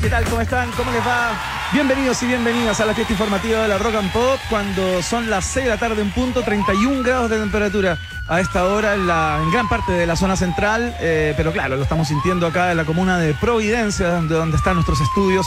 [0.00, 0.24] ¿Qué tal?
[0.24, 0.70] ¿Cómo están?
[0.72, 1.32] ¿Cómo les va?
[1.72, 5.44] Bienvenidos y bienvenidas a la fiesta informativa de la Rock and Pop cuando son las
[5.46, 7.98] 6 de la tarde en punto, 31 grados de temperatura
[8.28, 9.06] a esta hora en,
[9.50, 12.84] gran parte de la zona central, eh, pero claro, lo estamos sintiendo acá en la
[12.84, 15.46] comuna de Providencia, donde, donde están nuestros estudios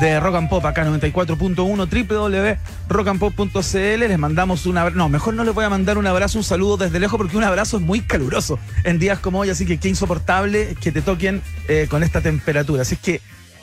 [0.00, 2.58] de Rock and Pop acá 94.1
[2.88, 6.44] www.rockandpop.cl les mandamos un abrazo no mejor no les voy a mandar un abrazo un
[6.44, 9.78] saludo desde lejos porque un abrazo es muy caluroso en días como hoy así que
[9.78, 13.20] qué insoportable que te toquen eh, con esta temperatura así es que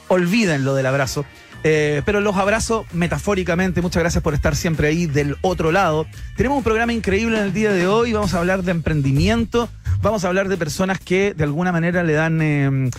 [0.09, 1.25] olviden lo del abrazo
[1.63, 3.81] eh, pero los abrazo metafóricamente.
[3.81, 6.05] Muchas gracias por estar siempre ahí del otro lado.
[6.35, 8.13] Tenemos un programa increíble en el día de hoy.
[8.13, 9.69] Vamos a hablar de emprendimiento.
[10.01, 12.41] Vamos a hablar de personas que de alguna manera le dan.
[12.41, 12.89] Eh,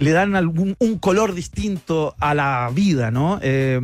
[0.00, 3.40] le dan algún, un color distinto a la vida, ¿no?
[3.42, 3.80] Eh,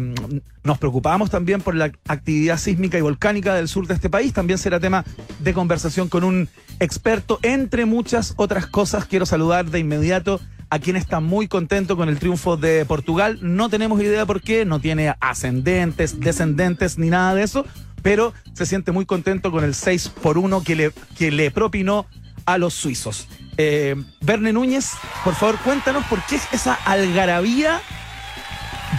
[0.63, 4.33] nos preocupamos también por la actividad sísmica y volcánica del sur de este país.
[4.33, 5.05] También será tema
[5.41, 9.07] de conversación con un experto, entre muchas otras cosas.
[9.07, 10.41] Quiero saludar de inmediato
[10.75, 13.39] a quien está muy contento con el triunfo de Portugal.
[13.43, 17.65] No tenemos idea por qué, no tiene ascendentes, descendentes ni nada de eso,
[18.03, 22.07] pero se siente muy contento con el 6 por 1 que le, que le propinó
[22.45, 23.29] a los suizos.
[23.57, 24.91] Eh, Verne Núñez,
[25.23, 27.81] por favor, cuéntanos por qué esa algarabía.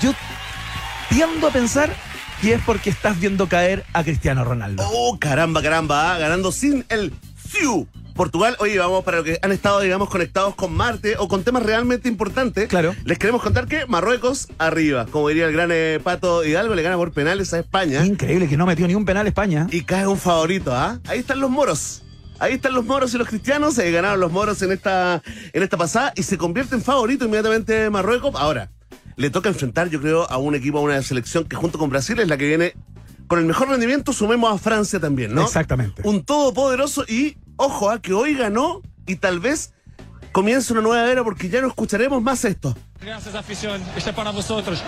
[0.01, 0.13] Yo
[1.09, 1.93] tiendo a pensar
[2.39, 4.81] que es porque estás viendo caer a Cristiano Ronaldo.
[4.89, 6.19] Oh, caramba, caramba, ¿ah?
[6.19, 7.85] ganando sin el FIU.
[8.16, 11.63] Portugal, oye, vamos para los que han estado, digamos, conectados con Marte o con temas
[11.63, 12.69] realmente importantes.
[12.69, 12.95] Claro.
[13.03, 16.95] Les queremos contar que Marruecos arriba, como diría el gran eh, Pato Hidalgo, le gana
[16.95, 18.05] por penales a España.
[18.05, 19.67] Increíble que no metió ni un penal España.
[19.69, 21.02] Y cae un favorito, ¿ah?
[21.07, 22.03] Ahí están los moros.
[22.39, 23.75] Ahí están los moros y los cristianos.
[23.75, 27.89] Se ganaron los moros en esta, en esta pasada y se convierte en favorito inmediatamente
[27.89, 28.33] Marruecos.
[28.35, 28.72] Ahora,
[29.17, 32.17] le toca enfrentar, yo creo, a un equipo, a una selección que junto con Brasil
[32.19, 32.75] es la que viene
[33.27, 34.13] con el mejor rendimiento.
[34.13, 35.44] Sumemos a Francia también, ¿no?
[35.44, 36.02] Exactamente.
[36.05, 39.73] Un todopoderoso y, ojo, a que hoy ganó y tal vez
[40.31, 42.75] comience una nueva era porque ya no escucharemos más esto.
[43.01, 43.81] Gracias, afición.
[43.95, 44.83] Este es para vosotros.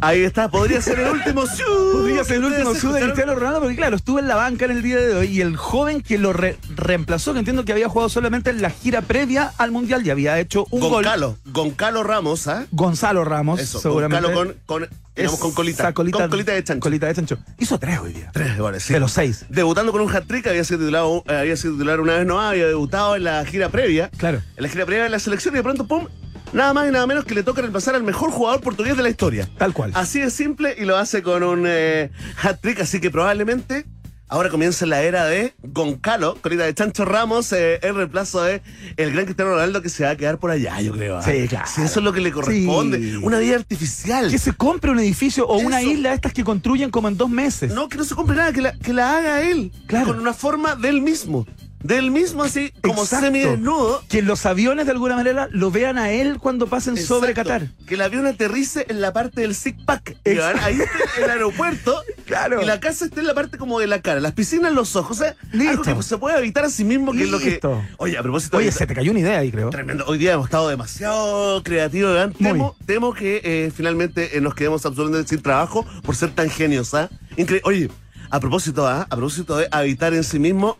[0.00, 1.44] Ahí está, podría ser el último
[1.92, 4.70] Podría ser el último show de Cristiano Ronaldo, porque claro, estuve en la banca en
[4.70, 7.88] el día de hoy y el joven que lo re- reemplazó, que entiendo que había
[7.88, 10.90] jugado solamente en la gira previa al Mundial y había hecho un gol.
[11.04, 12.66] Goncalo, Goncalo Ramos, ¿ah?
[12.70, 14.26] Gonzalo Ramos, Eso, seguramente.
[14.32, 15.82] Goncalo con, con, digamos, con colita.
[15.82, 16.80] Esa Con colita de chancho.
[16.80, 17.38] Colita de chancho.
[17.58, 18.30] Hizo tres hoy día.
[18.32, 18.92] Tres goles, sí.
[18.92, 19.46] De los seis.
[19.48, 23.16] Debutando con un hat-trick, había sido titulado, había sido titular una vez no había debutado
[23.16, 24.10] en la gira previa.
[24.16, 24.42] Claro.
[24.56, 26.06] En la gira previa de la selección y de pronto, pum,
[26.52, 29.08] nada más y nada menos que le toca reemplazar al mejor jugador portugués de la
[29.08, 29.48] historia.
[29.58, 29.92] Tal cual.
[29.94, 32.10] Así de simple y lo hace con un eh,
[32.42, 33.86] hat-trick, así que probablemente
[34.28, 38.62] ahora comienza la era de Goncalo, colita de Chancho Ramos, eh, el reemplazo de
[38.96, 41.18] el gran Cristiano Ronaldo que se va a quedar por allá, yo creo.
[41.18, 41.22] ¿ah?
[41.22, 41.66] Sí, claro.
[41.66, 42.98] Si eso es lo que le corresponde.
[42.98, 43.16] Sí.
[43.16, 44.30] Una vida artificial.
[44.30, 47.72] Que se compre un edificio o una isla estas que construyen como en dos meses.
[47.72, 49.72] No, que no se compre nada, que la, que la haga él.
[49.86, 50.08] Claro.
[50.08, 51.46] Con una forma del mismo.
[51.82, 53.26] Del mismo así, como Exacto.
[53.26, 54.02] semidesnudo.
[54.08, 57.34] Que los aviones de alguna manera lo vean a él cuando pasen sobre.
[57.34, 57.68] Qatar.
[57.86, 60.16] Que el avión aterrice en la parte del zig pack.
[60.26, 60.32] Ahí
[60.80, 62.02] está el aeropuerto.
[62.26, 62.60] Claro.
[62.62, 64.18] Y la casa está en la parte como de la cara.
[64.20, 65.18] Las piscinas, los ojos.
[65.18, 65.82] O sea, Listo.
[65.88, 67.60] algo que se puede evitar a sí mismo, que es lo que.
[67.98, 69.70] Oye, a propósito Oye, se te cayó una idea ahí, creo.
[69.70, 70.04] Tremendo.
[70.08, 72.12] Hoy día hemos estado demasiado creativos.
[72.12, 72.32] ¿verdad?
[72.36, 76.92] Temo, temo que eh, finalmente eh, nos quedemos absolutamente sin trabajo por ser tan genios.
[76.94, 77.08] ¿ah?
[77.36, 77.88] Incre- Oye,
[78.30, 79.06] a propósito, ¿ah?
[79.08, 80.76] a propósito de habitar en sí mismo,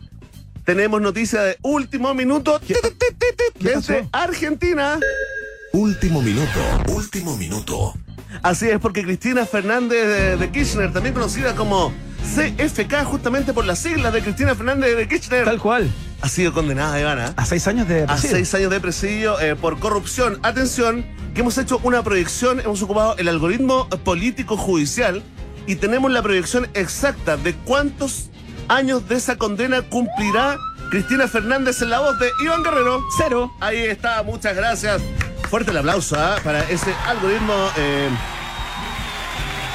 [0.65, 4.07] tenemos noticia de último minuto ¿Qué- tit, tit, tit, tit, qué desde?
[4.11, 4.99] Argentina.
[5.73, 7.93] Último minuto, último minuto.
[8.41, 11.93] Así es, porque Cristina Fernández de, de Kirchner, también conocida como
[12.35, 15.89] CFK, justamente por las siglas de Cristina Fernández de Kirchner, Tal cual.
[16.21, 17.33] ha sido condenada, Ivana.
[17.37, 18.35] A seis años de a presidio.
[18.35, 20.39] seis años de presidio eh, por corrupción.
[20.43, 25.23] Atención, que hemos hecho una proyección, hemos ocupado el algoritmo político judicial
[25.67, 28.29] y tenemos la proyección exacta de cuántos
[28.69, 30.57] años de esa condena cumplirá
[30.89, 33.03] Cristina Fernández en la voz de Iván Guerrero.
[33.17, 33.51] Cero.
[33.59, 35.01] Ahí está, muchas gracias.
[35.49, 36.37] Fuerte el aplauso ¿ah?
[36.43, 38.09] para ese algoritmo eh,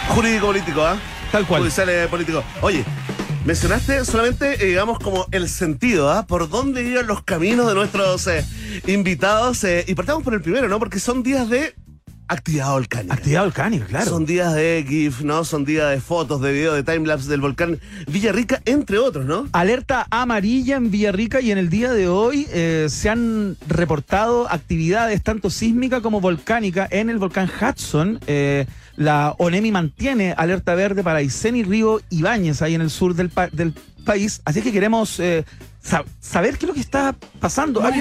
[0.09, 0.97] jurídico político, ¿ah?
[1.32, 1.62] Tal cual.
[1.62, 2.44] Judicial eh, político.
[2.62, 2.84] Oye,
[3.44, 6.26] mencionaste solamente, eh, digamos, como el sentido, ¿ah?
[6.26, 8.44] Por dónde iban los caminos de nuestros eh,
[8.87, 9.65] invitados.
[9.65, 10.78] eh, y partamos por el primero, ¿no?
[10.78, 11.75] Porque son días de
[12.29, 13.15] actividad volcánica.
[13.15, 14.06] Actividad volcánica, claro.
[14.11, 15.44] Son días de GIF, ¿no?
[15.44, 19.49] Son días de fotos, de video, de timelapse del volcán Villarrica, entre otros, ¿no?
[19.53, 25.23] Alerta amarilla en Villarrica y en el día de hoy eh, se han reportado actividades
[25.23, 28.21] tanto sísmica como volcánica en el volcán Hudson.
[28.26, 28.67] Eh,
[28.97, 33.29] la ONEMI mantiene alerta verde para Aysén y Río Ibáñez, ahí en el sur del,
[33.29, 33.75] pa- del
[34.05, 34.41] país.
[34.44, 35.44] Así que queremos eh,
[35.84, 37.82] sa- saber qué es lo que está pasando.
[37.84, 38.00] Hay,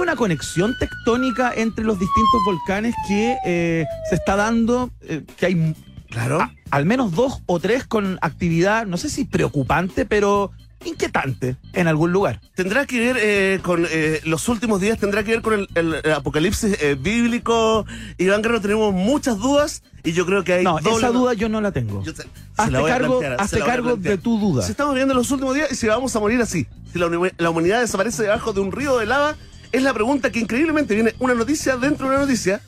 [0.00, 5.74] una conexión tectónica entre los distintos volcanes que eh, se está dando, eh, que hay
[6.08, 6.40] Claro.
[6.40, 10.50] a- al menos dos o tres con actividad, no sé si preocupante, pero
[10.84, 12.40] inquietante en algún lugar.
[12.54, 16.00] Tendrá que ver eh, con eh, los últimos días, tendrá que ver con el, el-
[16.02, 17.84] el apocalipsis eh, bíblico.
[18.18, 21.48] Iván Guerrero, tenemos muchas dudas y yo creo que hay No, doble- esa duda yo
[21.48, 22.02] no la tengo.
[22.02, 22.12] Yo
[22.56, 24.62] Hazte la cargo, hazte cargo de tu duda.
[24.64, 27.80] Si estamos viendo los últimos días y si vamos a morir así, si la humanidad
[27.80, 29.36] desaparece debajo de un río de lava,
[29.72, 32.60] es la pregunta que increíblemente viene una noticia dentro de una noticia.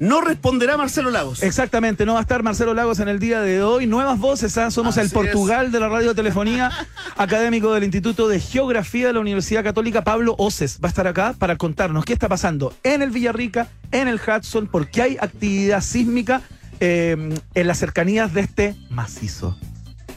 [0.00, 1.42] No responderá Marcelo Lagos.
[1.42, 3.86] Exactamente, no va a estar Marcelo Lagos en el día de hoy.
[3.86, 4.70] Nuevas voces, ¿ah?
[4.70, 6.70] somos Así el Portugal de la radiotelefonía,
[7.18, 11.34] académico del Instituto de Geografía de la Universidad Católica, Pablo Oces, va a estar acá
[11.38, 16.40] para contarnos qué está pasando en el Villarrica, en el Hudson, porque hay actividad sísmica
[16.80, 19.54] eh, en las cercanías de este macizo.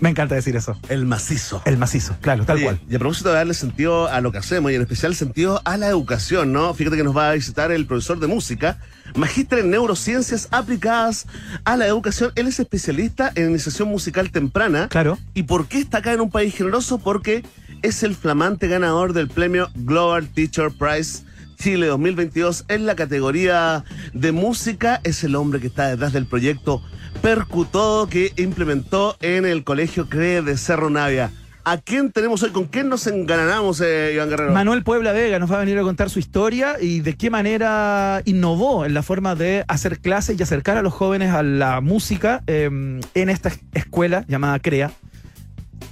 [0.03, 1.61] Me encanta decir eso, El macizo.
[1.63, 2.81] el macizo, claro, tal Oye, cual.
[2.89, 5.77] Y a propósito de darle sentido a lo que hacemos y en especial sentido a
[5.77, 6.73] la educación, ¿no?
[6.73, 8.79] Fíjate que nos va a visitar el profesor de música,
[9.15, 11.25] magíster en neurociencias aplicadas
[11.63, 12.33] a la educación.
[12.35, 14.89] Él es especialista en iniciación musical temprana.
[14.89, 15.17] Claro.
[15.33, 16.97] ¿Y por qué está acá en un país generoso?
[16.97, 17.45] Porque
[17.81, 21.23] es el flamante ganador del premio Global Teacher Prize
[21.57, 24.99] Chile 2022 en la categoría de música.
[25.05, 26.81] Es el hombre que está detrás del proyecto
[27.21, 31.31] Percutodo que implementó en el Colegio CRE de Cerro Navia.
[31.65, 32.49] ¿A quién tenemos hoy?
[32.49, 34.51] ¿Con quién nos enganamos, eh, Iván Guerrero?
[34.51, 38.21] Manuel Puebla Vega nos va a venir a contar su historia y de qué manera
[38.25, 42.43] innovó en la forma de hacer clases y acercar a los jóvenes a la música
[42.47, 42.65] eh,
[43.13, 44.91] en esta escuela llamada CREA,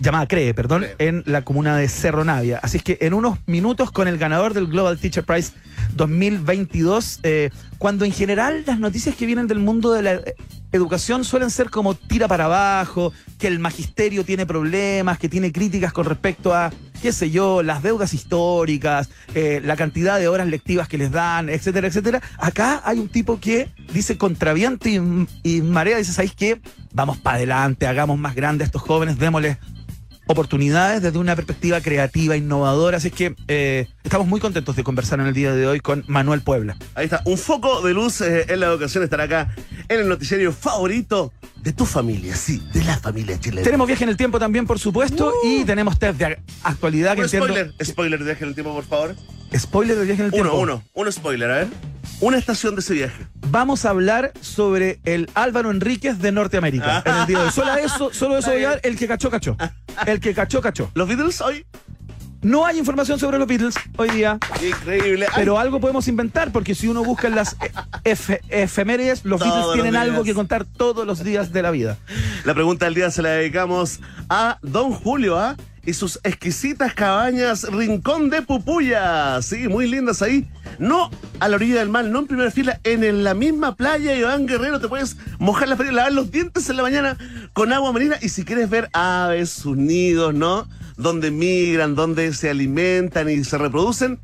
[0.01, 1.07] llamada CREE, perdón, CREE.
[1.07, 2.59] en la comuna de Cerro Navia.
[2.61, 5.53] Así es que en unos minutos con el ganador del Global Teacher Prize
[5.95, 10.21] 2022, eh, cuando en general las noticias que vienen del mundo de la
[10.71, 15.91] educación suelen ser como tira para abajo, que el magisterio tiene problemas, que tiene críticas
[15.91, 16.71] con respecto a,
[17.01, 21.49] qué sé yo, las deudas históricas, eh, la cantidad de horas lectivas que les dan,
[21.49, 22.21] etcétera, etcétera.
[22.37, 26.61] Acá hay un tipo que dice contra viento y, y marea, dice, ¿sabéis qué?
[26.93, 29.57] Vamos para adelante, hagamos más grandes a estos jóvenes, démosles
[30.27, 32.97] oportunidades desde una perspectiva creativa, innovadora.
[32.97, 36.41] Así que eh, estamos muy contentos de conversar en el día de hoy con Manuel
[36.41, 36.77] Puebla.
[36.95, 39.55] Ahí está, un foco de luz eh, en la educación estará acá
[39.89, 43.63] en el noticiario favorito de tu familia, sí, de la familia chilena.
[43.63, 47.47] Tenemos viaje en el tiempo también, por supuesto, y tenemos test de actualidad que entiendo.
[47.47, 49.15] spoiler, spoiler de viaje en el tiempo, por favor.
[49.57, 50.53] Spoiler de viaje en el tiempo.
[50.53, 51.67] Uno, uno, uno spoiler, a ver.
[52.21, 53.25] Una estación de ese viaje.
[53.47, 57.51] Vamos a hablar sobre el Álvaro Enríquez de Norteamérica en el día de hoy.
[57.51, 58.79] Solo eso, solo eso voy a dar.
[58.83, 59.57] El que cachó, cachó.
[60.05, 60.91] El que cachó, cachó.
[60.93, 61.65] Los Beatles hoy,
[62.41, 64.39] No hay información sobre los Beatles hoy día.
[64.67, 65.27] increíble.
[65.35, 67.55] Pero algo podemos inventar, porque si uno busca en las
[68.03, 71.97] efe- efemérides, los Todos Beatles tienen algo que contar todos los días de la vida.
[72.43, 73.99] La pregunta del día se la dedicamos
[74.29, 75.55] a Don Julio, ¿ah?
[75.83, 79.41] Y sus exquisitas cabañas Rincón de Pupuya.
[79.41, 80.47] Sí, muy lindas ahí.
[80.77, 81.09] No
[81.39, 84.79] a la orilla del mar, no en primera fila, en, la misma playa, Iván Guerrero,
[84.79, 87.17] te puedes mojar la playa, lavar los dientes en la mañana
[87.53, 88.15] con agua marina.
[88.21, 90.67] Y si quieres ver aves, sus nidos, ¿no?
[90.97, 94.19] Donde migran, donde se alimentan y se reproducen.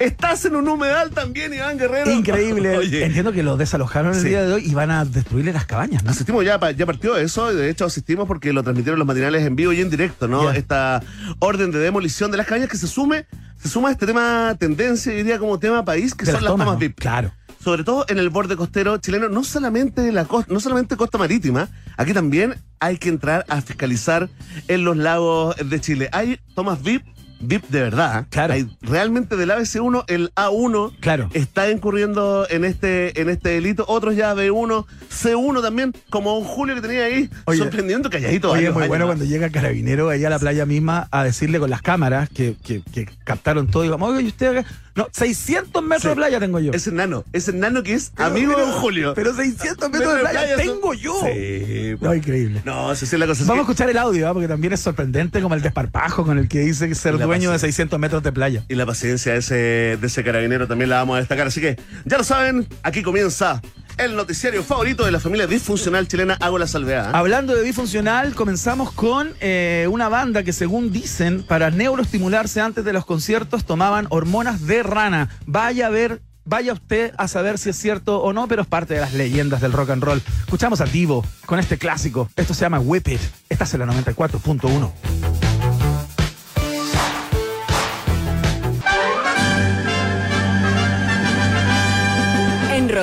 [0.00, 2.10] Estás en un humedal también, Iván Guerrero.
[2.10, 2.76] Increíble.
[2.78, 3.04] Oye.
[3.04, 4.28] Entiendo que lo desalojaron el Sí.
[4.30, 6.10] día de hoy y van a destruirle las cabañas, ¿no?
[6.10, 9.54] Asistimos ya, ya partió eso, y de hecho asistimos porque lo transmitieron los matinales en
[9.54, 10.50] vivo y en directo, ¿no?
[10.50, 11.00] Esta
[11.38, 13.26] orden de demolición de las cabañas que se sume,
[13.56, 16.50] se suma a este tema tendencia, yo diría como tema país, que De son las
[16.52, 16.76] tomas, ¿no?
[16.76, 16.98] VIP.
[16.98, 17.30] Claro.
[17.64, 21.68] Sobre todo en el borde costero chileno, no solamente la costa, no solamente costa marítima,
[21.96, 24.28] aquí también hay que entrar a fiscalizar
[24.68, 26.10] en los lagos de Chile.
[26.12, 27.06] Hay tomas VIP,
[27.40, 28.26] VIP de verdad.
[28.28, 28.52] Claro.
[28.52, 31.30] Hay realmente del ABC1, el A1 Claro.
[31.32, 33.84] está incurriendo en este, en este delito.
[33.88, 38.50] Otros ya B1, C1 también, como un Julio que tenía ahí, Oye, sorprendiendo calladito.
[38.50, 39.08] Oye, muy bueno ¿no?
[39.08, 42.82] cuando llega Carabinero allá a la playa misma a decirle con las cámaras que, que-
[42.92, 44.68] que captaron todo y vamos, oye, ¿y usted acá?
[44.96, 46.08] No, 600 metros Sí.
[46.08, 46.72] de playa tengo yo.
[46.72, 49.12] Ese nano, ese nano que es Pero- amigo de pero- Julio.
[49.14, 51.14] Pero 600 metros de playa, tengo yo.
[51.24, 52.62] Sí, No, increíble.
[52.64, 53.42] No, esa sí es la cosa.
[53.44, 54.32] Vamos a Así escuchar el audio, ¿ah?
[54.32, 57.58] porque también es sorprendente como el desparpajo con el que dice ser dueño de paciencia.
[57.58, 58.64] 600 metros de playa.
[58.68, 59.54] Y la paciencia de ese,
[60.00, 61.46] de ese carabinero también la vamos a destacar.
[61.48, 63.60] Así que ya lo saben, aquí comienza
[63.98, 66.36] el noticiario favorito de la familia disfuncional chilena.
[66.40, 67.06] Hago la salvedad.
[67.06, 67.12] ¿eh?
[67.14, 72.92] Hablando de disfuncional, comenzamos con eh, una banda que según dicen, para neuroestimularse antes de
[72.92, 75.28] los conciertos tomaban hormonas de rana.
[75.46, 78.94] Vaya a ver, vaya usted a saber si es cierto o no, pero es parte
[78.94, 80.22] de las leyendas del rock and roll.
[80.40, 82.28] Escuchamos a Divo con este clásico.
[82.36, 83.20] Esto se llama Whip It.
[83.48, 85.43] Esta es la 94.1.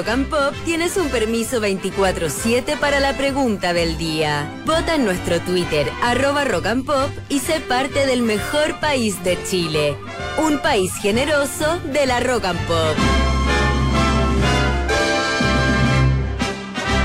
[0.01, 4.51] Rock and Pop tienes un permiso 24-7 para la pregunta del día.
[4.65, 9.38] Vota en nuestro Twitter, arroba Rock and Pop, y sé parte del mejor país de
[9.43, 9.96] Chile.
[10.39, 12.98] Un país generoso de la Rock and Pop.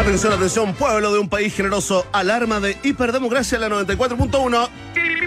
[0.00, 2.06] Atención, atención, pueblo de un país generoso.
[2.12, 4.70] Alarma de hiperdemocracia en la 94.1.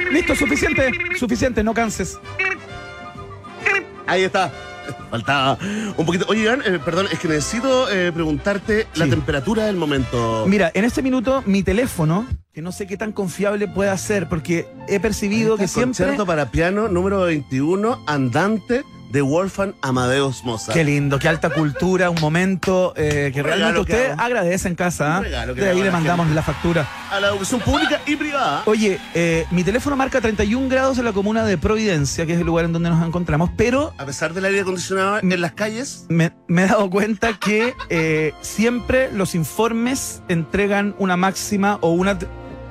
[0.09, 2.17] Listo, suficiente, suficiente, no canses.
[4.07, 4.51] Ahí está.
[5.09, 5.57] Faltaba
[5.97, 6.25] un poquito.
[6.27, 10.45] Oye, Iván, eh, perdón, es que necesito eh, preguntarte la temperatura del momento.
[10.47, 14.67] Mira, en este minuto mi teléfono, que no sé qué tan confiable pueda ser, porque
[14.87, 16.05] he percibido que siempre...
[16.05, 20.73] Concierto para piano número 21, andante de Wolfgang Amadeus Mozart.
[20.77, 24.21] Qué lindo, qué alta cultura, un momento eh, que Un realmente que usted hago.
[24.21, 25.21] agradece en casa.
[25.23, 25.29] que
[25.61, 26.35] De ahí le mandamos gente.
[26.35, 26.87] la factura.
[27.11, 28.61] A la educación pública y privada.
[28.65, 32.45] Oye, eh, mi teléfono marca 31 grados en la comuna de Providencia, que es el
[32.45, 36.05] lugar en donde nos encontramos, pero A pesar del aire acondicionado en las calles.
[36.09, 42.17] me, me he dado cuenta que eh, siempre los informes entregan una máxima o una,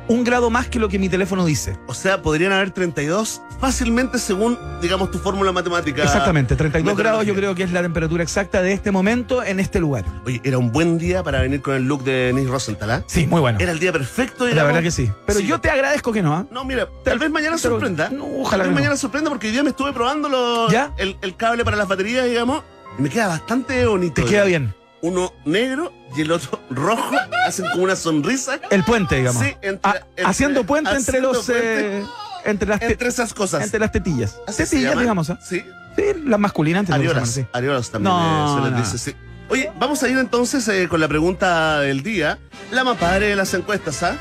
[0.08, 1.76] un grado más que lo que mi teléfono dice.
[1.86, 6.02] O sea, podrían haber 32 fácilmente según, digamos, tu fórmula matemática.
[6.02, 7.02] Exactamente, 32 Meteorología.
[7.10, 10.04] grados yo creo que es la temperatura exacta de este momento en este lugar.
[10.24, 13.04] Oye, era un buen día para venir con el look de Nick Rosenthal, ¿ah?
[13.06, 13.58] Sí, muy bueno.
[13.60, 14.68] Era el día perfecto, La digamos.
[14.68, 15.10] verdad que sí.
[15.26, 15.46] Pero Sí.
[15.46, 16.46] yo te agradezco que no, ¿ah?
[16.50, 18.08] No, mira, tal vez mañana pero- sorprenda.
[18.10, 18.80] no, Tal ojalá vez que no.
[18.80, 20.92] mañana sorprenda porque hoy día me estuve probando los- ¿Ya?
[20.96, 22.62] El, el cable para las baterías, digamos,
[22.98, 24.22] y me queda bastante bonito.
[24.22, 24.74] Te queda bien.
[25.02, 27.14] Uno negro y el otro rojo.
[27.46, 28.58] Hacen como una sonrisa.
[28.70, 29.42] El puente, digamos.
[29.42, 31.44] Sí, entre- Ah, entre- haciendo puente entre los.
[31.46, 32.04] puente eh,
[32.44, 33.62] entre, las Entre esas cosas.
[33.64, 34.36] entre las tetillas.
[34.46, 35.30] Así tetillas, digamos.
[35.30, 35.38] ¿ah?
[35.42, 35.62] Sí.
[35.96, 36.88] Sí, las masculinas.
[36.90, 37.14] Ariolas.
[37.34, 37.48] llamarse.
[37.52, 38.78] Ariolas también No, eh, se les no.
[38.84, 39.16] dice, sí.
[39.50, 42.38] Oye, vamos a ir entonces eh, con la pregunta del día.
[42.70, 44.16] La más padre de las encuestas, ¿ah?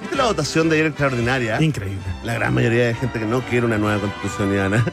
[0.00, 1.60] ¿Viste la votación de ayer extraordinaria?
[1.60, 2.00] Increíble.
[2.22, 4.84] La gran mayoría de gente que no quiere una nueva constitución.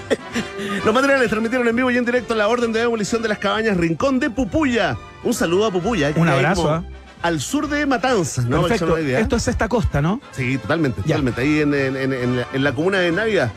[0.84, 3.76] Los materiales transmitieron en vivo y en directo la orden de demolición de las cabañas
[3.76, 4.96] Rincón de Pupuya.
[5.24, 6.12] Un saludo a Pupuya.
[6.12, 6.84] que Un abrazo, ¿ah?
[7.22, 8.62] Al sur de Matanzas, ¿no?
[8.62, 8.96] Perfecto.
[8.96, 10.20] Esto es esta costa, ¿no?
[10.32, 11.16] Sí, totalmente, Ya.
[11.16, 11.40] totalmente.
[11.42, 13.52] Ahí en, en- en- en la, en la comuna de Navidad.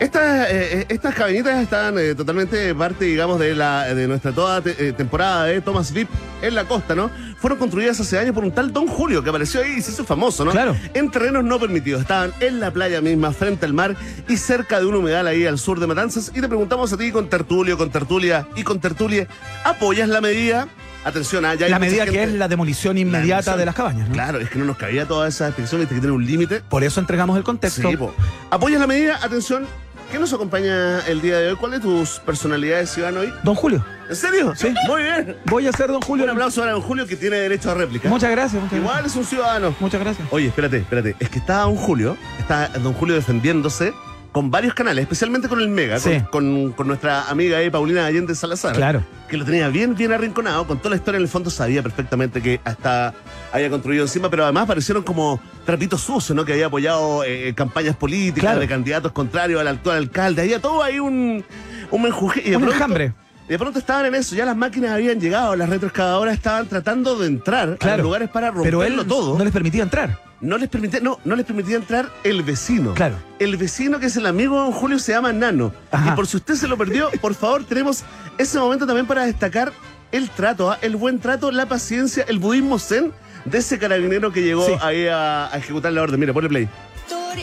[0.00, 4.88] Estas, eh, estas cabañitas están eh, totalmente parte, digamos, de la de nuestra toda te-
[4.88, 6.08] eh, temporada de Thomas Vip
[6.40, 7.10] en la costa, ¿no?
[7.40, 10.04] Fueron construidas hace años por un tal Don Julio que apareció ahí y se hizo
[10.04, 10.52] famoso, ¿no?
[10.52, 10.76] Claro.
[10.94, 12.00] En terrenos no permitidos.
[12.02, 13.96] Estaban en la playa misma, frente al mar
[14.28, 16.30] y cerca de un humedal ahí al sur de Matanzas.
[16.32, 19.26] Y te preguntamos a ti con tertulio, con tertulia y con tertulia,
[19.64, 20.68] ¿apoyas la medida?
[21.04, 24.14] Atención, ya hay La medida que es la demolición inmediata de las cabañas, ¿no?
[24.14, 26.60] Claro, es que no nos cabía toda esa expresión, viste que tiene un límite.
[26.60, 27.88] Por eso entregamos el contexto.
[27.90, 28.14] Sí, po.
[28.50, 29.18] ¿Apoyas la medida?
[29.22, 29.66] Atención.
[30.10, 31.56] ¿Qué nos acompaña el día de hoy?
[31.56, 33.32] ¿Cuál de tus personalidades Iván hoy?
[33.42, 34.54] Don Julio, ¿En serio?
[34.56, 34.72] Sí.
[34.86, 35.36] Muy bien.
[35.44, 36.24] voy a ser Don Julio.
[36.24, 38.08] Un aplauso para don Julio que tiene derecho a réplica.
[38.08, 39.12] Muchas gracias, muchas Igual gracias.
[39.12, 39.74] es un ciudadano.
[39.80, 40.26] Muchas gracias.
[40.30, 41.14] Oye, espérate, espérate.
[41.20, 43.92] Es que está don Julio, está don Julio defendiéndose
[44.32, 46.20] con varios canales, especialmente con el Mega, Sí.
[46.30, 48.74] con, con- con nuestra amiga ahí, Paulina Allende Salazar.
[48.76, 49.02] Claro.
[49.28, 52.40] Que lo tenía bien, bien arrinconado, con toda la historia en el fondo sabía perfectamente
[52.40, 53.14] que hasta
[53.52, 56.44] había construido encima, pero además aparecieron como trapitos sucios, ¿no?
[56.44, 58.60] Que había apoyado eh, campañas políticas Claro.
[58.60, 60.42] de candidatos contrarios al actual alcalde.
[60.42, 61.44] Había todo ahí un,
[61.90, 62.40] un menjuje.
[62.54, 63.12] Un pronto- enjambre.
[63.46, 67.18] y de pronto estaban en eso, ya las máquinas habían llegado, las retroexcavadoras estaban tratando
[67.18, 67.96] de entrar a Claro.
[67.98, 69.38] los lugares para Pero romperlo él todo.
[69.38, 70.27] no les permitía entrar.
[70.40, 72.94] No les permitía, no, no les permitía entrar el vecino.
[72.94, 73.16] Claro.
[73.40, 75.72] El vecino que es el amigo de don Julio se llama Nano.
[75.90, 76.12] Ajá.
[76.12, 78.04] Y por si usted se lo perdió, por favor, tenemos
[78.38, 79.72] ese momento también para destacar
[80.12, 80.78] el trato, ¿ah?
[80.80, 83.12] el buen trato, la paciencia, el budismo zen
[83.44, 84.72] de ese carabinero que llegó Sí.
[84.80, 86.20] ahí a, a ejecutar la orden.
[86.20, 86.68] Mira, ponle play.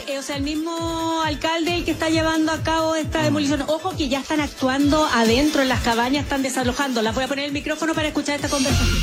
[0.07, 3.61] Eh, o sea, el mismo alcalde el que está llevando a cabo esta demolición.
[3.67, 7.01] Ojo que ya están actuando adentro en las cabañas, están desalojando.
[7.01, 8.97] La voy a poner el micrófono para escuchar esta conversación.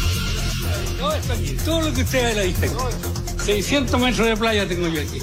[0.98, 2.70] Todo esto aquí, todo lo que ustedes la dicen.
[3.44, 5.18] 600 metros de playa tengo yo aquí.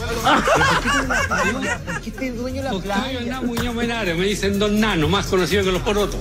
[1.86, 3.20] ¿Por qué este dueño la playa?
[3.20, 6.20] Hernán Muñoz Menares, me dicen Don Nano, más conocido que los porotos.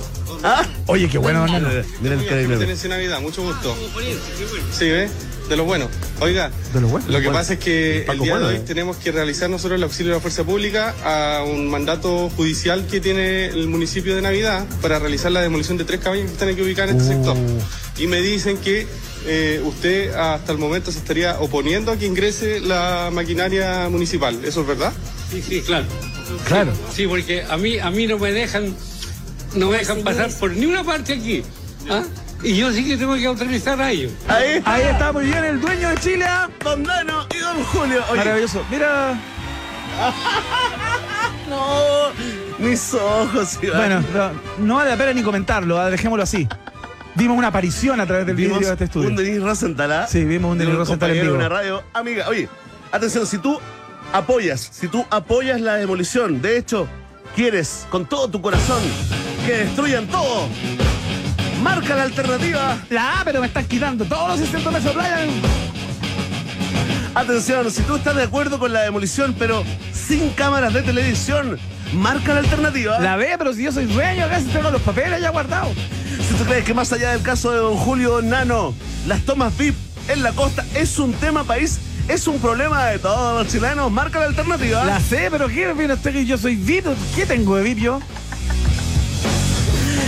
[0.85, 1.67] Oye, qué bueno, don Nano.
[1.69, 3.75] A Navidad, mucho gusto.
[4.77, 5.11] Sí, ¿ves?
[5.49, 5.89] De lo bueno.
[6.19, 7.07] Oiga, De lo bueno.
[7.07, 7.39] lo que Bueno.
[7.39, 8.63] pasa es que Paco el día bueno, de hoy eh.
[8.67, 13.01] tenemos que realizar nosotros el auxilio de la fuerza pública a un mandato judicial que
[13.01, 16.61] tiene el municipio de Navidad para realizar la demolición de tres cabañas que están aquí
[16.61, 17.35] ubicadas en este sector.
[17.97, 18.85] Y me dicen que
[19.25, 24.39] eh, usted hasta el momento se estaría oponiendo a que ingrese la maquinaria municipal.
[24.43, 24.93] ¿Eso es verdad?
[25.31, 25.85] Sí, sí, claro.
[26.47, 26.71] Claro.
[26.93, 28.75] Sí, porque a mí, a mí no me dejan,
[29.55, 31.43] no me dejan pasar por ni una parte aquí.
[31.89, 32.03] ¿ah?
[32.43, 34.11] Y yo sí que tengo que autorizar a ellos.
[34.27, 36.25] Ahí, Ahí está muy bien el dueño de Chile.
[36.27, 36.49] ¿ah?
[36.63, 38.03] don Nano y don Julio.
[38.09, 38.63] Oye, Maravilloso.
[38.71, 39.19] Mira,
[41.49, 42.11] no,
[42.65, 43.77] mis ojos, Iván.
[43.77, 44.03] bueno,
[44.57, 46.47] no, no vale la pena ni comentarlo, ah, dejémoslo así.
[47.19, 49.09] Vimos una aparición a través del Vimos vídeo de este estudio.
[49.09, 50.07] un Denis Rosenthal, ¿ah?
[50.07, 51.35] Sí, vimos un De Denis Rosenthal en vivo.
[51.35, 52.29] una radio amiga.
[52.29, 52.47] Oye,
[52.93, 53.59] atención, si tú
[54.13, 56.87] apoyas, si tú apoyas la demolición, de hecho,
[57.35, 58.81] quieres con todo tu corazón
[59.45, 60.47] que destruyan todo,
[61.61, 62.77] marca la alternativa.
[62.89, 65.27] La A, pero me están quitando todos los 600 metros de playa.
[67.15, 71.59] Atención, si tú estás de acuerdo con la demolición, pero sin cámaras de televisión,
[71.91, 72.97] marca la alternativa.
[73.01, 75.75] La B, pero si yo soy dueño, acá se tengo los papeles ya guardados.
[76.39, 78.73] ¿Tú crees que más allá del caso de don Julio Nano,
[79.07, 79.75] las tomas VIP
[80.07, 81.79] en la costa es un tema país?
[82.07, 83.91] ¿Es un problema de todos los chilenos?
[83.91, 84.85] Marca la alternativa.
[84.85, 86.85] La sé, pero ¿qué viene usted que yo soy VIP?
[87.13, 87.99] ¿Qué tengo de VIP yo?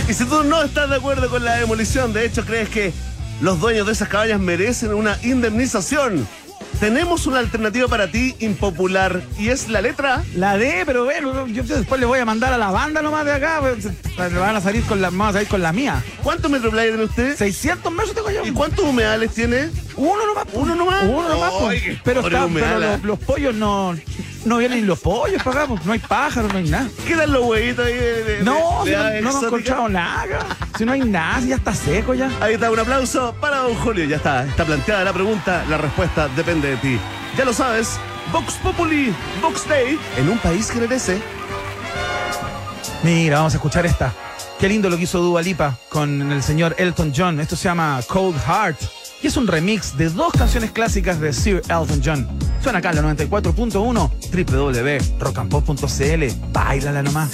[0.08, 2.94] Y si tú no estás de acuerdo con la demolición, de hecho crees que
[3.42, 6.26] los dueños de esas cabañas merecen una indemnización,
[6.82, 10.24] tenemos una alternativa para ti impopular y es la letra.
[10.34, 13.32] La D, pero bueno, yo después le voy a mandar a la banda nomás de
[13.34, 13.60] acá.
[13.60, 13.86] pues,
[14.34, 16.02] van a salir con la, vamos a salir con la mía.
[16.24, 17.36] ¿Cuántos Metroplay tiene usted?
[17.36, 18.44] 600 metros tengo yo.
[18.44, 19.70] ¿Y cuántos humedales tiene?
[19.94, 20.44] Uno nomás.
[20.46, 20.56] pues.
[20.56, 21.04] ¿Uno nomás?
[21.04, 21.52] Uno nomás.
[21.60, 21.82] pues.
[22.02, 23.94] Pero está- pero los, los pollos no,
[24.44, 25.68] no vienen los pollos para acá.
[25.68, 25.84] pues.
[25.86, 26.88] No hay pájaros, no hay nada.
[27.06, 29.88] ¿Qué dan los huevitos ahí de, de- No, de- si de no, no hemos encontrado
[29.88, 30.46] nada.
[30.76, 32.30] Si no hay nada, si ya está seco ya.
[32.40, 34.04] Ahí está, un aplauso para don Julio.
[34.04, 36.98] Ya está, está planteada la pregunta, la respuesta depende de ti.
[37.36, 37.98] Ya lo sabes,
[38.32, 41.20] Vox Populi, Vox Day, en un país que merece.
[43.02, 44.12] Mira, vamos a escuchar esta.
[44.60, 47.40] Qué lindo lo que hizo Dua Lipa con el señor Elton John.
[47.40, 48.78] Esto se llama Cold Heart.
[49.22, 52.28] Y es un remix de dos canciones clásicas de Sir Elton John.
[52.62, 54.10] Suena acá la 94.1
[55.18, 56.52] www.rockandpop.cl.
[56.52, 57.32] Báilala nomás.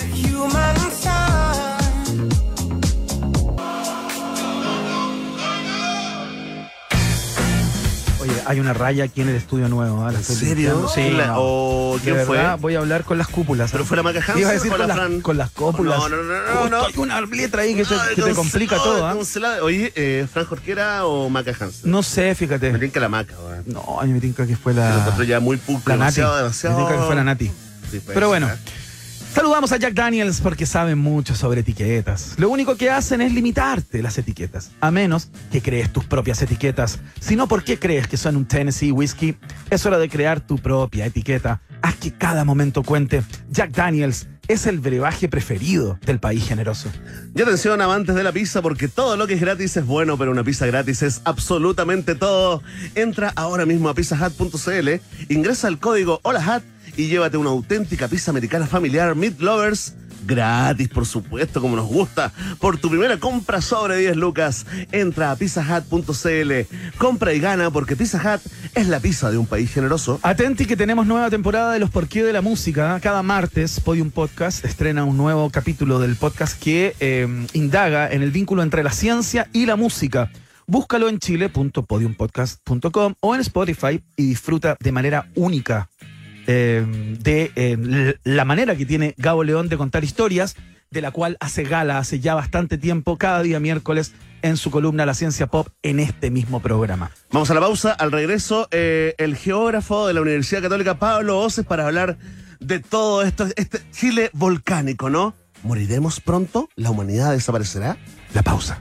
[8.49, 10.05] Hay una raya aquí en el estudio nuevo.
[10.05, 10.11] ¿ah?
[10.11, 10.89] La ¿En serio?
[10.89, 11.03] Sí.
[11.03, 11.35] ¿Quién la- no.
[11.39, 12.39] o De quién fue?
[12.39, 13.71] verdad, Voy a hablar con las cúpulas.
[13.71, 15.21] ¿Pero fue la Maca Hansen Iba a decir o con, la las- Fran?
[15.21, 15.99] con las cópulas.
[15.99, 16.87] No, no, no, no, no.
[16.87, 19.03] Hay una letra ahí que te, Ay, que te complica todo.
[19.03, 19.63] cancelada.
[19.63, 21.91] Oye, eh, ¿Fran Jorquera o Maca Hansen?
[21.91, 22.73] No sé, fíjate.
[22.73, 23.65] Me tinca la Maca, weón.
[23.67, 25.91] No, a mí me tinca que fue la, encontré ya muy la Nati.
[25.91, 26.77] demasiado, Me demasiado.
[26.79, 27.47] tinca que fue la Nati.
[27.91, 28.57] Sí, puede Pero bueno, ¿eh?
[29.39, 32.35] Saludamos a Jack Daniels porque saben mucho sobre etiquetas.
[32.39, 36.99] Lo único que hacen es limitarte las etiquetas, a menos que crees tus propias etiquetas.
[37.21, 39.37] Si no, ¿por qué crees que son un Tennessee Whiskey?
[39.71, 41.61] Es hora de crear tu propia etiqueta.
[41.83, 43.23] Haz que cada momento cuente.
[43.49, 46.89] Jack Daniels es el brebaje preferido del país generoso.
[47.33, 50.33] Y atención, amantes de la pizza, porque todo lo que es gratis es bueno, pero
[50.33, 52.61] una pizza gratis es absolutamente todo.
[52.97, 54.89] Entra ahora mismo a pizzahut.cl,
[55.29, 56.65] ingresa el código HOLAHAT
[56.99, 59.95] y llévate una auténtica pizza americana familiar Meat Lovers.
[60.27, 62.33] Gratis, por supuesto, como nos gusta.
[62.59, 66.53] Por tu primera compra sobre 10 lucas, entra a pizzahut.cl.
[66.99, 68.43] Compra y gana porque Pizza Hut
[68.75, 70.19] es la pizza de un país generoso.
[70.23, 72.99] Atenti que tenemos nueva temporada de los Porqué de la Música.
[73.01, 78.33] Cada martes Podium Podcast estrena un nuevo capítulo del podcast que eh, indaga en el
[78.33, 80.33] vínculo entre la ciencia y la música.
[80.67, 85.89] Búscalo en chile.podiumpodcast.com o en Spotify y disfruta de manera única
[86.51, 86.83] eh,
[87.21, 90.57] de eh, la manera que tiene Gabo León de contar historias,
[90.91, 95.05] de la cual hace gala hace ya bastante tiempo, cada día miércoles, en su columna
[95.05, 97.11] La Ciencia Pop, en este mismo programa.
[97.31, 97.93] Vamos a la pausa.
[97.93, 102.17] Al regreso, eh, el geógrafo de la Universidad Católica, Pablo Oces, para hablar
[102.61, 105.35] de todo esto, este Chile volcánico, ¿no?
[105.63, 106.71] ¿Moriremos pronto?
[106.77, 107.99] ¿La humanidad desaparecerá?
[108.33, 108.81] La pausa.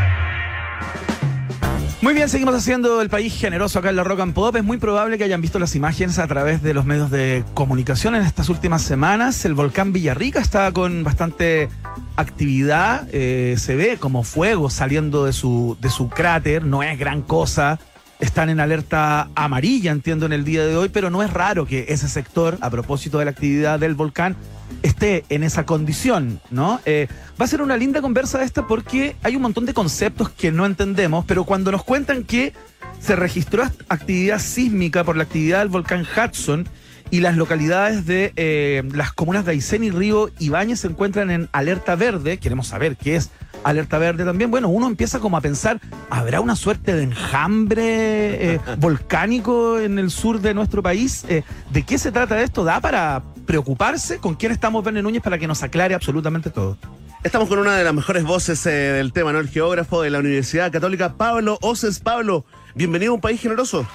[2.01, 4.55] Muy bien, seguimos haciendo el país generoso acá en la Rock and Pop.
[4.55, 8.15] Es muy probable que hayan visto las imágenes a través de los medios de comunicación
[8.15, 9.45] en estas últimas semanas.
[9.45, 11.69] El volcán Villarrica está con bastante
[12.15, 13.07] actividad.
[13.11, 16.65] eh, se ve como fuego saliendo de su, de su cráter.
[16.65, 17.79] No es gran cosa.
[18.19, 21.85] Están en alerta amarilla, entiendo, en el día de hoy, pero no es raro que
[21.89, 24.35] ese sector, a propósito de la actividad del volcán,
[24.83, 26.79] esté en esa condición, ¿no?
[26.85, 27.07] Eh,
[27.39, 30.65] va a ser una linda conversa esta porque hay un montón de conceptos que no
[30.65, 32.53] entendemos, pero cuando nos cuentan que
[32.99, 36.67] se registró act- actividad sísmica por la actividad del volcán Hudson
[37.09, 41.49] y las localidades de eh, las comunas de Aysén y Río Ibáñez se encuentran en
[41.51, 43.29] alerta verde, queremos saber qué es
[43.63, 48.59] alerta verde también, bueno, uno empieza como a pensar, ¿habrá una suerte de enjambre eh,
[48.79, 51.25] volcánico en el sur de nuestro país?
[51.27, 52.63] Eh, ¿De qué se trata esto?
[52.63, 54.19] ¿Da para preocuparse?
[54.19, 56.77] ¿Con quién estamos, Verne Núñez, para que nos aclare absolutamente todo?
[57.21, 59.39] Estamos con una de las mejores voces eh, del tema, ¿no?
[59.39, 61.99] El geógrafo de la Universidad Católica, Pablo Oces.
[61.99, 63.85] Pablo, bienvenido a un país generoso.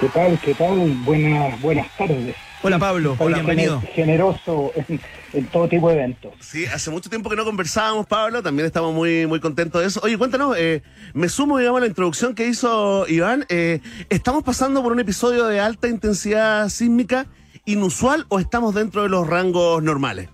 [0.00, 0.40] ¿Qué tal?
[0.40, 0.76] ¿Qué tal?
[1.04, 2.34] Buenas, buenas tardes.
[2.64, 3.80] Hola Pablo, Soy bienvenido.
[3.80, 5.00] gener- Generoso en,
[5.34, 6.32] en todo tipo de eventos.
[6.40, 8.42] Sí, hace mucho tiempo que no conversábamos, Pablo.
[8.42, 10.00] También estamos muy, muy contentos de eso.
[10.02, 10.82] Oye, cuéntanos, eh,
[11.14, 13.46] me sumo, digamos, a la introducción que hizo Iván.
[13.48, 13.78] Eh,
[14.10, 17.26] ¿Estamos pasando por un episodio de alta intensidad sísmica
[17.66, 20.28] inusual o estamos dentro de los rangos normales?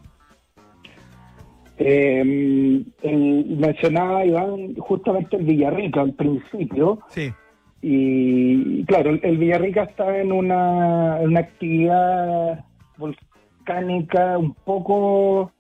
[1.79, 6.99] Eh, el- mencionaba Iván justamente el Villarrica al principio.
[7.09, 7.33] Sí.
[7.81, 12.65] Y claro, el, el Villarrica está en una, actividad
[12.97, 15.53] volcánica un poco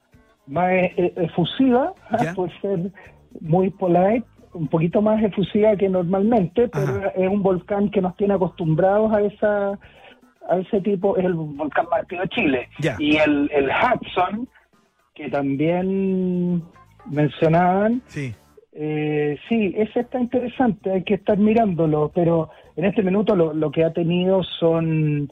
[0.48, 2.34] más e- e- efusiva, Ya.
[2.34, 2.90] puede ser
[3.40, 7.08] muy polite, un poquito más efusiva que normalmente, pero Ajá.
[7.16, 9.78] es un volcán que nos tiene acostumbrados a esa
[10.48, 12.68] a ese tipo, es el volcán activo de Chile.
[12.78, 12.96] Ya.
[12.98, 14.48] Y el, el Hudson,
[15.14, 16.62] que también
[17.06, 18.34] mencionaban, Sí.
[18.72, 23.70] eh, sí, ese está interesante, hay que estar mirándolo, pero en este minuto lo, lo
[23.70, 25.30] que ha tenido son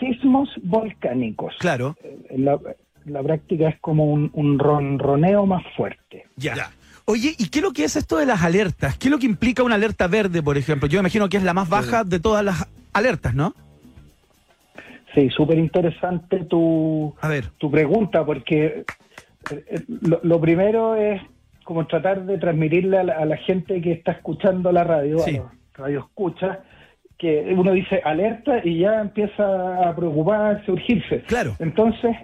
[0.00, 1.54] sismos volcánicos.
[1.58, 1.96] Claro.
[2.30, 2.58] En la,
[3.04, 6.24] la práctica es como un, un ronroneo más fuerte.
[6.36, 6.70] Ya.
[7.04, 8.96] Oye, ¿y qué es lo que es esto de las alertas?
[8.96, 10.88] ¿Qué es lo que implica una alerta verde, por ejemplo?
[10.88, 13.54] Yo me imagino que es la más baja de todas las alertas, ¿no?
[15.14, 17.44] Sí, súper interesante tu, A ver.
[17.58, 18.84] tu pregunta, porque eh,
[19.50, 21.20] eh, lo, lo primero es
[21.64, 25.36] como tratar de transmitirle a la, a la gente que está escuchando la radio, Sí.
[25.36, 26.60] a los radio escucha,
[27.18, 31.20] que uno dice alerta y ya empieza a preocuparse, a urgirse.
[31.28, 31.54] Claro.
[31.60, 32.16] Entonces,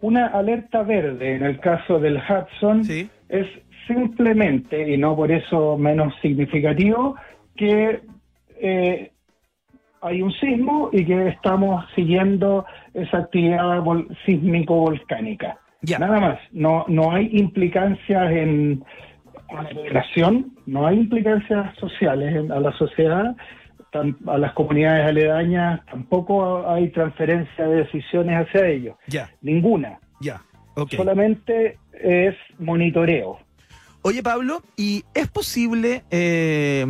[0.00, 3.08] una alerta verde en el caso del Hudson Sí.
[3.28, 3.46] es
[3.86, 7.14] simplemente, y no por eso menos significativo,
[7.56, 8.00] que
[8.60, 9.11] eh,
[10.02, 15.58] hay un sismo y que estamos siguiendo esa actividad vol- sísmico-volcánica.
[15.82, 15.98] Ya.
[15.98, 16.38] Nada más.
[16.52, 18.84] No, no hay implicancias en
[19.52, 23.34] la población, no hay implicancias sociales en- a la sociedad,
[24.26, 28.96] a las comunidades aledañas, tampoco hay transferencia de decisiones hacia ellos.
[29.08, 29.98] Ya, Ninguna.
[30.20, 30.40] ya.
[30.76, 30.92] Ok.
[30.96, 33.38] Solamente es monitoreo.
[34.04, 36.84] Oye, Pablo, ¿y es posible, eh,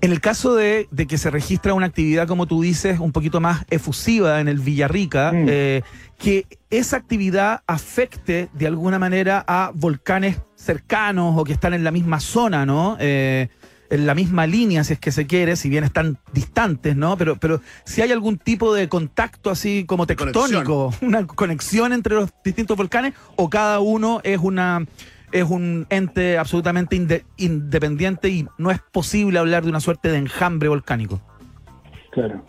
[0.00, 3.40] en el caso de, de que se registra una actividad, como tú dices, un poquito
[3.40, 5.46] más efusiva en el Villarrica, Mm.
[5.48, 5.82] eh,
[6.18, 11.90] que esa actividad afecte de alguna manera a volcanes cercanos o que están en la
[11.90, 12.96] misma zona, ¿no?
[13.00, 13.48] Eh,
[13.88, 17.16] en la misma línea, si es que se quiere, si bien están distantes, ¿no?
[17.16, 22.30] Pero, pero si hay algún tipo de contacto así como tectónico, una conexión entre los
[22.44, 24.84] distintos volcanes, o cada uno es una
[25.38, 30.18] es un ente absolutamente inde- independiente y no es posible hablar de una suerte de
[30.18, 31.20] enjambre volcánico.
[32.10, 32.42] Claro.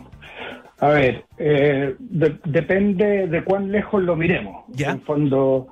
[0.80, 4.66] A ver, eh, de- depende de cuán lejos lo miremos.
[4.70, 4.92] Ya.
[4.92, 5.68] En fondo,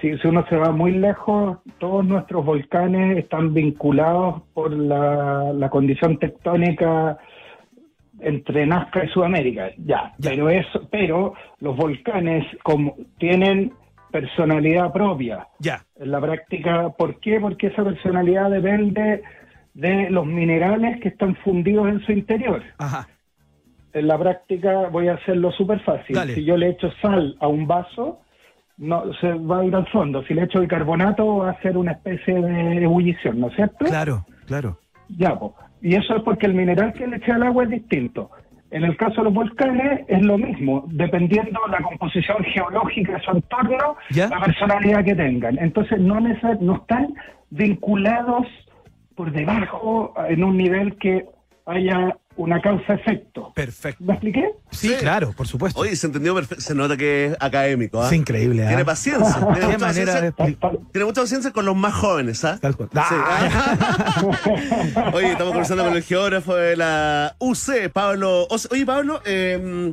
[0.00, 5.68] si, si uno se va muy lejos, todos nuestros volcanes están vinculados por la, la
[5.68, 7.18] condición tectónica
[8.20, 9.68] entre Nazca y Sudamérica.
[9.76, 10.30] Ya, Ya.
[10.30, 13.72] pero eso, pero los volcanes como tienen
[14.14, 16.90] personalidad propia Ya, en la práctica.
[16.90, 17.40] ¿Por qué?
[17.40, 19.24] Porque esa personalidad depende
[19.74, 22.62] de los minerales que están fundidos en su interior.
[22.78, 23.08] ajá,
[23.92, 26.14] En la práctica voy a hacerlo súper fácil.
[26.14, 26.36] Dale.
[26.36, 28.20] Si yo le echo sal a un vaso,
[28.78, 30.22] no se va a ir al fondo.
[30.26, 33.84] Si le echo bicarbonato, va a ser una especie de ebullición, ¿no es cierto?
[33.84, 34.78] claro, claro.
[35.08, 35.56] Ya, po.
[35.82, 38.30] Y eso es porque el mineral que le eché al agua es distinto.
[38.74, 43.30] En el caso de los volcanes es lo mismo, dependiendo la composición geológica de su
[43.30, 44.26] entorno, ¿Ya?
[44.28, 45.56] la personalidad que tengan.
[45.60, 47.14] Entonces no, neces- no están
[47.50, 48.46] vinculados
[49.14, 51.24] por debajo en un nivel que
[51.66, 53.52] haya una causa-efecto.
[53.54, 54.02] Perfecto.
[54.04, 54.44] ¿Me expliqué?
[54.70, 54.94] Sí, Sí.
[54.98, 55.80] claro, por supuesto.
[55.80, 56.62] Oye, se entendió perfecto.
[56.62, 58.02] Se nota que es académico.
[58.02, 58.06] ¿ah?
[58.06, 58.68] es increíble, ¿ah?
[58.68, 59.34] Tiene paciencia.
[59.52, 62.58] Tiene mucha manera de tiene mucha paciencia con los más jóvenes, ¿ah?
[62.60, 62.88] Tal cual.
[62.92, 62.98] Sí.
[62.98, 64.20] Ah,
[65.14, 68.46] Oye, estamos conversando con el geógrafo de la UC, Pablo.
[68.70, 69.92] Oye, Pablo, eh,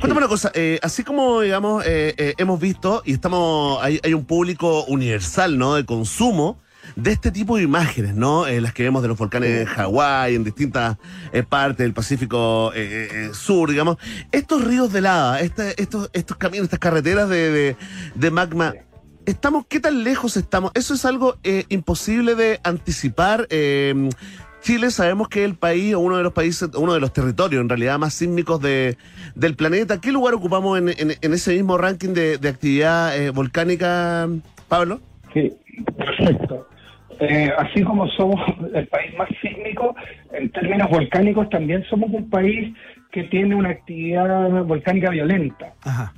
[0.00, 0.50] cuéntame una cosa.
[0.54, 5.58] eh, así como, digamos, eh, eh, hemos visto y estamos, hay, hay un público universal,
[5.58, 5.74] ¿no?
[5.74, 6.58] De consumo
[6.96, 8.46] de este tipo de imágenes, ¿no?
[8.46, 10.96] Eh, las que vemos de los volcanes en Hawái, en distintas
[11.32, 13.96] eh, partes del Pacífico eh, Sur, digamos.
[14.30, 17.76] Estos ríos de lava, este- estos, estos caminos, estas carreteras de, de,
[18.14, 18.74] de magma.
[19.24, 20.72] Estamos, ¿qué tan lejos estamos?
[20.74, 21.36] Eso es algo
[21.68, 23.46] imposible de anticipar.
[23.50, 24.08] eh,
[24.62, 27.60] Chile sabemos que es el país, o uno de los países, uno de los territorios
[27.60, 28.96] en realidad más sísmicos de,
[29.34, 30.00] del planeta.
[30.00, 34.28] ¿Qué lugar ocupamos en, en- en ese mismo ranking de, de actividad volcánica,
[34.68, 35.00] Pablo?
[35.32, 35.52] Sí,
[35.96, 36.68] perfecto.
[37.22, 38.40] Eh, así como somos
[38.74, 39.94] el país más sísmico,
[40.32, 42.74] en términos volcánicos también somos un país
[43.10, 45.72] que tiene una actividad volcánica violenta.
[45.84, 46.12] Ajá.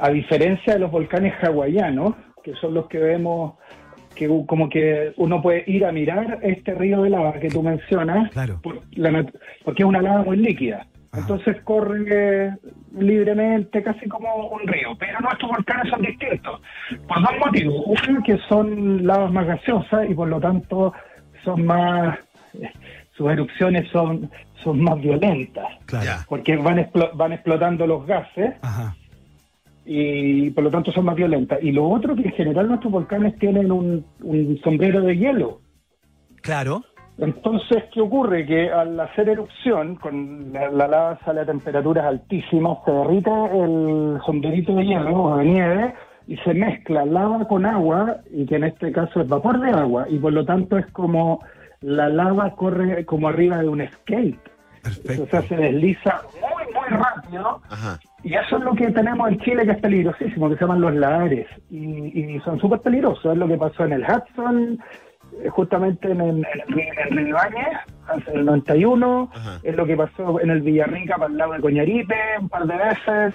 [0.00, 3.54] A diferencia de los volcanes hawaianos, que son los que vemos
[4.14, 8.30] que como que uno puede ir a mirar este río de lava que tú mencionas,
[8.30, 8.58] Claro.
[8.62, 9.34] por la nat-
[9.64, 10.86] porque es una lava muy líquida.
[11.18, 12.52] Entonces corre
[12.98, 14.96] libremente, casi como un río.
[14.98, 16.60] Pero nuestros volcanes son distintos,
[17.08, 17.74] por dos motivos.
[18.08, 20.92] Uno, que son lavas más gaseosas y por lo tanto
[21.44, 22.18] son más,
[23.16, 24.30] sus erupciones son,
[24.62, 26.22] son más violentas, Claro.
[26.28, 28.96] Porque van, explo- van explotando los gases Ajá.
[29.84, 31.58] y por lo tanto son más violentas.
[31.62, 35.60] Y lo otro que en general nuestros volcanes tienen un, un sombrero de hielo.
[36.42, 36.84] Claro.
[37.18, 38.44] Entonces, ¿qué ocurre?
[38.44, 44.18] Que al hacer erupción, con la, la lava sale a temperaturas altísimas, se derrite el
[44.26, 45.94] sombrerito de hielo o de nieve
[46.26, 50.06] y se mezcla lava con agua, y que en este caso es vapor de agua,
[50.10, 51.40] y por lo tanto es como
[51.80, 54.40] la lava corre como arriba de un skate.
[55.20, 57.60] O sea, se desliza muy, muy rápido.
[57.68, 57.98] Ajá.
[58.22, 60.94] Y eso es lo que tenemos en Chile que es peligrosísimo, que se llaman los
[60.94, 61.46] lahares.
[61.70, 63.32] Y, y son súper peligrosos.
[63.32, 64.78] Es lo que pasó en el Hudson,
[65.50, 66.44] justamente en, en,
[67.10, 69.30] en, en hace el 91.
[69.34, 69.60] Ajá.
[69.62, 72.76] Es lo que pasó en el Villarrica para el lado de Coñaripe un par de
[72.76, 73.34] veces.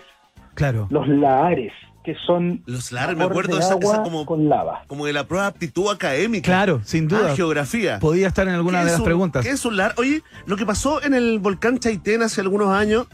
[0.54, 0.88] Claro.
[0.90, 1.72] Los lahares,
[2.04, 4.84] que son Los lahares, me acuerdo de esa- esa agua como- con lava.
[4.88, 6.46] Como de la prueba de aptitud académica.
[6.46, 7.30] Claro, sin duda.
[7.32, 8.00] Ah, geografía.
[8.00, 9.46] Podía estar en alguna ¿Qué de las un- preguntas.
[9.46, 9.94] ¿Qué es un lahar?
[9.98, 13.08] Oye, lo que pasó en el volcán Chaitén hace algunos años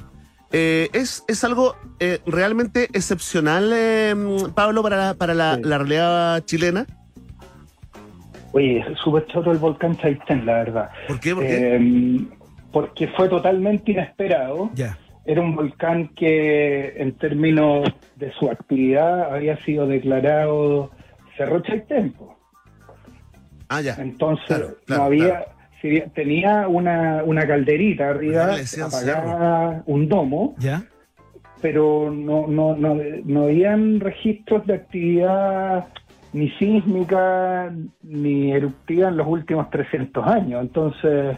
[0.51, 4.15] eh, es, es algo eh, realmente excepcional, eh,
[4.55, 5.61] Pablo, para la, para la, Sí.
[5.65, 6.85] la realidad chilena.
[8.53, 10.89] Oye, es súper choto el volcán Chaitén, la verdad.
[11.07, 11.33] ¿Por qué?
[11.35, 11.75] ¿Por qué?
[11.75, 12.21] Eh,
[12.71, 14.69] porque fue totalmente inesperado.
[14.73, 14.97] Ya.
[15.25, 20.91] Era un volcán que, en términos de su actividad, había sido declarado
[21.35, 22.13] Cerro Chaitén.
[23.69, 23.95] ah, ya.
[23.99, 25.27] Entonces, Claro, claro, no había.
[25.27, 25.45] claro.
[25.81, 28.55] si bien tenía una, una calderita arriba,
[28.85, 30.83] apagada, un domo, ¿Ya?
[31.61, 35.87] pero no, no, no, no habían registros de actividad
[36.33, 37.71] ni sísmica
[38.03, 40.61] ni eruptiva en los últimos 300 años.
[40.61, 41.37] Entonces,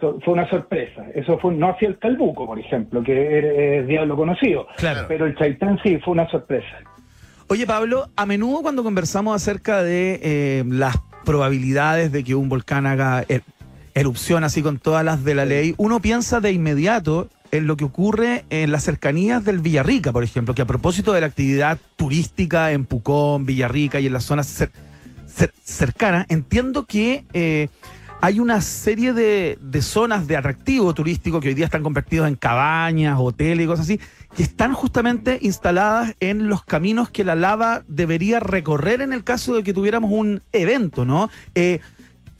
[0.00, 1.06] so- fue una sorpresa.
[1.14, 3.44] Eso fue no hacia el Calbuco, por ejemplo, que es,
[3.82, 4.66] es diablo conocido.
[4.76, 5.06] Claro.
[5.08, 6.76] Pero el Chaitán sí fue una sorpresa.
[7.48, 12.86] Oye, Pablo, a menudo cuando conversamos acerca de eh, las probabilidades de que un volcán
[12.86, 13.42] haga er-
[13.94, 17.84] erupción así con todas las de la ley, uno piensa de inmediato en lo que
[17.84, 22.72] ocurre en las cercanías del Villarrica, por ejemplo, que a propósito de la actividad turística
[22.72, 24.70] en Pucón, Villarrica y en las zonas cer-
[25.28, 27.68] cer- cercanas, entiendo que eh,
[28.22, 32.36] hay una serie de, de zonas de atractivo turístico que hoy día están convertidos en
[32.36, 34.00] cabañas, hoteles y cosas así,
[34.34, 39.54] que están justamente instaladas en los caminos que la lava debería recorrer en el caso
[39.56, 41.28] de que tuviéramos un evento, ¿no?
[41.54, 41.80] Eh,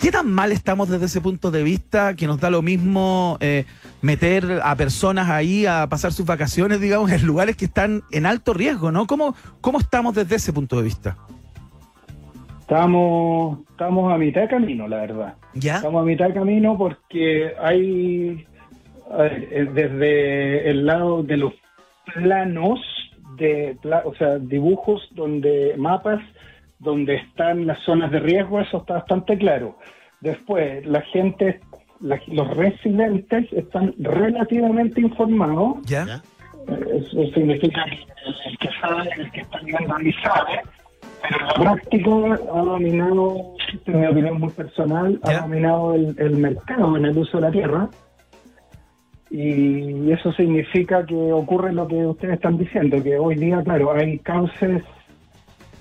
[0.02, 3.66] ¿Qué tan mal estamos desde ese punto de vista que nos da lo mismo eh,
[4.00, 8.52] meter a personas ahí a pasar sus vacaciones, digamos, en lugares que están en alto
[8.52, 9.06] riesgo, ¿no?
[9.06, 11.16] ¿Cómo, cómo estamos desde ese punto de vista?
[12.62, 15.34] Estamos, estamos a mitad de camino, la verdad.
[15.54, 15.76] ¿Ya?
[15.76, 18.44] Estamos a mitad de camino porque hay,
[19.16, 21.52] ver, eh, desde el lado de los
[22.12, 22.80] planos,
[23.36, 26.20] de, o sea, dibujos donde, mapas
[26.82, 29.78] donde están las zonas de riesgo, eso está bastante claro.
[30.20, 31.60] Después, la gente,
[32.00, 35.76] la- los residentes están relativamente informados.
[35.84, 36.04] ¿Ya?
[36.68, 37.98] Eh, Eso significa que
[38.48, 40.60] el que sabe, el que está viendo ahí sabe,
[41.22, 42.10] pero en la práctica
[42.54, 43.54] ha dominado,
[43.86, 45.38] es mi opinión muy personal, Ya.
[45.38, 47.88] ha dominado el, el mercado en el uso de la tierra.
[49.30, 54.18] Y eso significa que ocurre lo que ustedes están diciendo, que hoy día, claro, hay
[54.18, 54.82] cauces,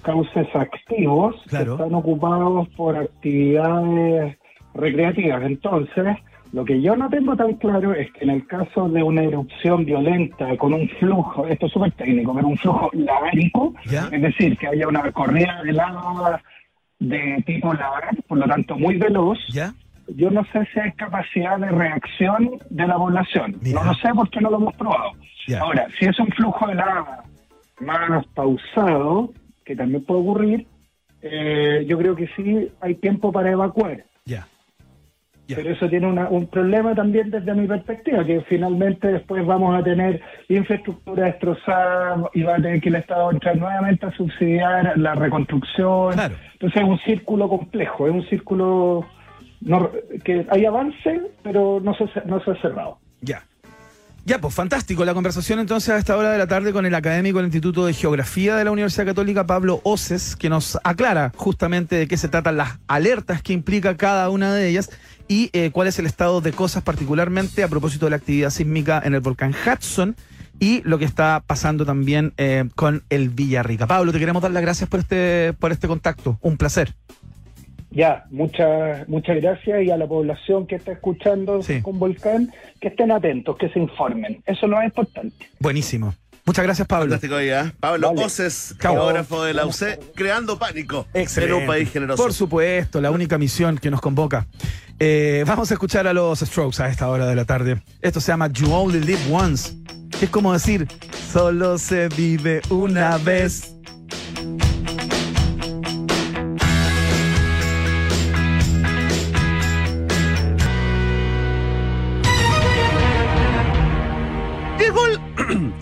[0.01, 1.77] cauces activos Claro.
[1.77, 4.37] que están ocupados por actividades
[4.73, 5.43] recreativas.
[5.43, 6.17] Entonces,
[6.53, 9.85] lo que yo no tengo tan claro es que en el caso de una erupción
[9.85, 14.09] violenta con un flujo, esto es súper técnico, pero un flujo lavárico, Ya.
[14.11, 16.41] es decir, que haya una corrida de lava
[16.99, 19.73] de tipo lavar, por lo tanto muy veloz, ¿Ya?
[20.15, 23.55] yo no sé si hay capacidad de reacción de la población.
[23.61, 23.79] Mira.
[23.79, 25.11] No lo sé porque no lo hemos probado.
[25.47, 25.61] Ya.
[25.61, 27.23] Ahora, si es un flujo de lava
[27.79, 29.31] más pausado,
[29.65, 30.67] que también puede ocurrir,
[31.21, 34.03] eh, yo creo que sí hay tiempo para evacuar.
[34.25, 34.47] ¿Ya?
[35.53, 39.83] Pero eso tiene una- un problema también desde mi perspectiva, que finalmente después vamos a
[39.83, 45.13] tener infraestructura destrozada y va a tener que el Estado entrar nuevamente a subsidiar la
[45.13, 46.13] reconstrucción.
[46.13, 46.35] Claro.
[46.53, 49.05] Entonces es un círculo complejo, es un círculo
[49.59, 49.91] no-
[50.23, 52.99] que hay avance, pero no se, no se ha cerrado.
[53.21, 53.43] Ya.
[54.23, 55.03] Ya, pues fantástico.
[55.03, 57.93] La conversación entonces a esta hora de la tarde con el académico del Instituto de
[57.93, 62.57] Geografía de la Universidad Católica, Pablo Oces, que nos aclara justamente de qué se tratan
[62.57, 64.91] las alertas que implica cada una de ellas
[65.27, 69.01] y eh, cuál es el estado de cosas particularmente a propósito de la actividad sísmica
[69.03, 70.15] en el volcán Hudson
[70.59, 73.87] y lo que está pasando también eh, con el Villarrica.
[73.87, 76.37] Pablo, te queremos dar las gracias por este, por este contacto.
[76.41, 76.93] Un placer.
[77.91, 81.81] Ya, muchas muchas gracias y a la población que está escuchando Sí.
[81.81, 84.41] con Volcán, que estén atentos, que se informen.
[84.45, 85.35] Eso es lo más importante.
[85.59, 86.15] Buenísimo.
[86.45, 87.05] Muchas gracias, Pablo.
[87.11, 87.71] Fantástico ¿eh?
[87.79, 88.25] Pablo Vale.
[88.25, 88.93] Oces, Chao.
[88.95, 92.23] geógrafo de la UC, creando pánico en un país generoso.
[92.23, 94.47] Por supuesto, la única misión que nos convoca.
[94.97, 97.81] Eh, vamos a escuchar a los Strokes a esta hora de la tarde.
[98.01, 99.73] Esto se llama You Only Live Once.
[100.17, 100.87] Que es como decir,
[101.31, 103.75] solo se vive una vez.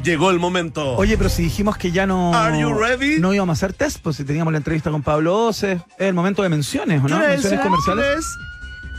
[0.09, 0.95] Llegó el momento.
[0.95, 2.33] Oye, pero si dijimos que ya no.
[2.33, 3.19] Are you ready?
[3.19, 5.73] No íbamos a hacer test, pues si teníamos la entrevista con Pablo Oce.
[5.97, 7.19] Es el momento de menciones, ¿o ¿Qué no?
[7.19, 8.17] Menciones ¿Qué comerciales.
[8.17, 8.25] es?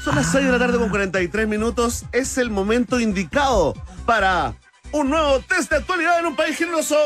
[0.05, 2.05] Son las 6 de la tarde con 43 minutos.
[2.12, 3.75] Es el momento indicado
[4.07, 4.55] para
[4.92, 6.96] un nuevo test de actualidad en un país generoso.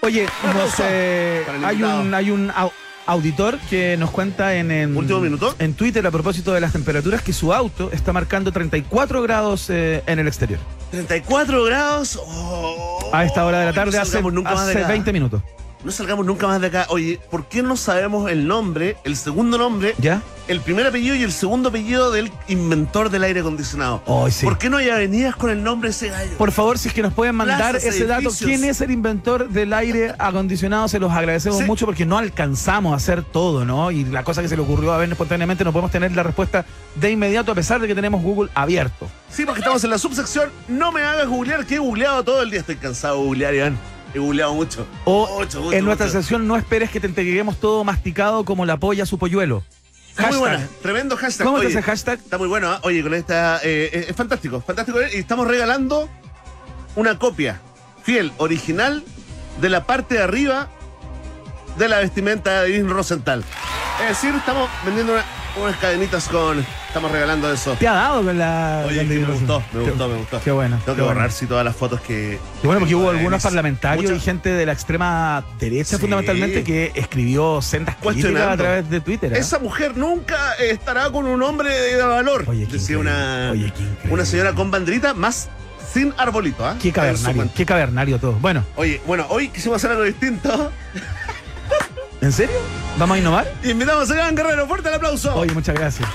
[0.00, 2.52] Oye, para el hay un, hay un
[3.08, 5.54] auditor que nos cuenta en, en- Último minuto.
[5.58, 10.02] en Twitter a propósito de las temperaturas que su auto está marcando 34 grados eh,
[10.06, 10.60] en el exterior.
[10.92, 12.20] 34 grados.
[12.22, 14.88] Oh, A esta hora de la no tarde, hace, salgamos nunca hace acá.
[14.88, 15.42] 20 minutos.
[15.84, 16.86] No salgamos nunca más de acá.
[16.88, 20.22] Oye, ¿por qué no sabemos el nombre, el segundo nombre, ¿Ya?
[20.48, 24.02] el primer apellido y el segundo apellido del inventor del aire acondicionado?
[24.06, 24.44] Ay, sí.
[24.44, 26.36] ¿Por qué no hay avenidas con el nombre de ese gallo?
[26.36, 28.28] Por favor, si es que nos pueden mandar Plazas, ese dato.
[28.36, 30.88] ¿quién es el inventor del aire acondicionado?
[30.88, 31.64] Se los agradecemos Sí.
[31.64, 33.92] mucho porque no alcanzamos a hacer todo, ¿no?
[33.92, 36.66] Y la cosa que se le ocurrió a ver espontáneamente no podemos tener la respuesta
[36.96, 39.08] de inmediato a pesar de que tenemos Google abierto.
[39.30, 40.50] Sí, porque estamos en la subsección.
[40.66, 42.60] No me hagas googlear, que he googleado todo el día.
[42.60, 43.78] Estoy cansado de googlear, Iván.
[44.14, 44.86] He googleado mucho.
[45.04, 46.18] O Mucho, mucho, en nuestra mucho.
[46.22, 49.62] sesión no esperes que te entreguemos todo masticado como la polla a su polluelo.
[50.10, 50.66] Está muy buena.
[50.82, 51.46] Tremendo hashtag.
[51.46, 52.18] ¿Cómo te Oye, hace hashtag?
[52.18, 52.80] Está muy bueno, ¿ah?
[52.82, 53.60] Oye, con esta.
[53.62, 54.98] eh, es fantástico, fantástico.
[55.02, 56.08] Y estamos regalando
[56.96, 57.60] una copia
[58.02, 59.04] fiel, original,
[59.60, 60.68] de la parte de arriba
[61.76, 63.44] de la vestimenta de Dean Rosenthal.
[64.02, 65.24] Es decir, estamos vendiendo una-
[65.62, 66.64] unas cadenitas con.
[66.88, 67.74] Estamos regalando eso.
[67.78, 68.84] Te ha dado con la.
[68.86, 70.40] Oye, que la- me gustó, me Qué- gustó, me gustó.
[70.40, 70.76] Qué bueno.
[70.76, 71.14] Tengo qué que bueno.
[71.14, 72.38] borrar sí, todas las fotos que.
[72.60, 76.00] Qué bueno, porque hubo algunos parlamentarios Muchas- y gente de la extrema derecha Sí.
[76.00, 79.32] fundamentalmente que escribió sendas críticas a través de Twitter.
[79.32, 79.38] ¿eh?
[79.38, 82.44] Esa mujer nunca estará con un hombre de valor.
[82.46, 83.72] Oye, Decía una, Oye,
[84.10, 85.48] una señora con bandrita más
[85.92, 86.64] sin arbolito.
[86.66, 86.76] ¿ah?
[86.80, 88.32] Qué cavernario, qué cavernario todo.
[88.34, 90.70] Bueno, Oye, bueno, hoy quisimos hacer algo distinto.
[92.20, 92.56] ¿En serio?
[92.98, 93.52] ¿Vamos a innovar?
[93.64, 94.66] Invitamos a Iván Guerrero.
[94.66, 95.34] Fuerte el aplauso.
[95.36, 96.08] Oye, muchas gracias.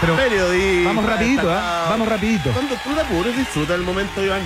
[0.00, 0.88] Pero Periodista.
[0.88, 1.90] vamos rapidito, destacado.
[1.90, 2.52] Vamos rapidito.
[2.52, 4.40] Cuando tú te apures, disfruta el momento, Iván.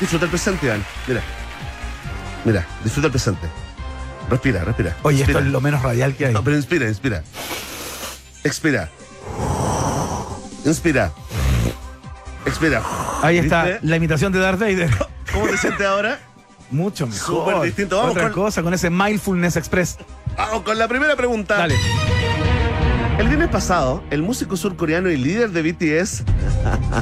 [0.00, 0.84] Disfruta el presente, Iván.
[1.06, 1.20] Mira.
[2.44, 3.46] Mira, disfruta el presente.
[4.30, 4.94] Respira, respira.
[5.02, 6.32] Oye, esto es lo menos radial que hay.
[6.34, 7.24] No, pero inspira, inspira.
[8.44, 8.88] Expira.
[10.64, 11.12] Inspira.
[12.46, 12.82] Expira.
[13.22, 13.80] Ahí está ¿Viste?
[13.82, 14.90] la imitación de Darth Vader.
[15.32, 16.18] ¿Cómo te sientes ahora?
[16.70, 17.46] Mucho mejor.
[17.50, 17.96] Súper distinto.
[17.96, 19.96] Vamos Otra con- cosa, con ese Mindfulness Express.
[20.36, 21.56] Vamos con la primera pregunta.
[21.56, 21.74] Dale.
[23.18, 26.22] El viernes pasado, el músico surcoreano y líder de BTS,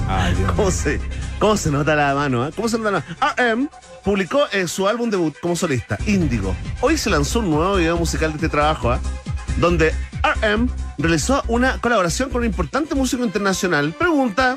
[0.08, 0.52] Ay, Dios.
[0.56, 0.98] ¿cómo se,
[1.38, 2.46] cómo se nota la mano?
[2.46, 2.52] eh?
[2.56, 3.34] ¿Cómo se nota la mano?
[3.36, 3.68] RM
[4.02, 6.56] publicó eh, su álbum debut como solista, Índigo.
[6.80, 9.00] Hoy se lanzó un nuevo video musical de este trabajo, ¿ah?
[9.58, 13.92] donde RM realizó una colaboración con un importante músico internacional.
[13.92, 14.56] Pregunta,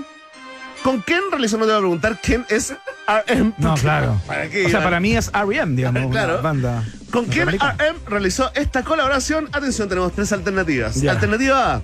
[0.84, 1.58] ¿con quién realizó?
[1.58, 2.74] No te voy a preguntar quién es
[3.08, 3.54] RM.
[3.58, 4.20] No, claro.
[4.28, 4.65] ¿Para qué?
[4.65, 6.42] O sea, para mí es R.E.M., digamos, una Claro.
[6.42, 6.84] banda.
[7.12, 7.50] ¿Con quién.
[7.50, 9.50] RM realizó esta colaboración?
[9.52, 10.96] Atención, tenemos tres alternativas.
[11.02, 11.12] Ya.
[11.12, 11.82] Alternativa A,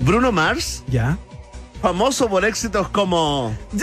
[0.00, 1.16] Bruno Mars, Ya.
[1.80, 3.56] famoso por éxitos como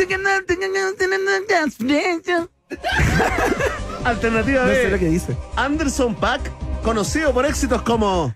[4.03, 5.37] Alternativa No sé lo B, que dice.
[5.55, 6.41] Anderson Paak,
[6.83, 8.33] conocido por éxitos como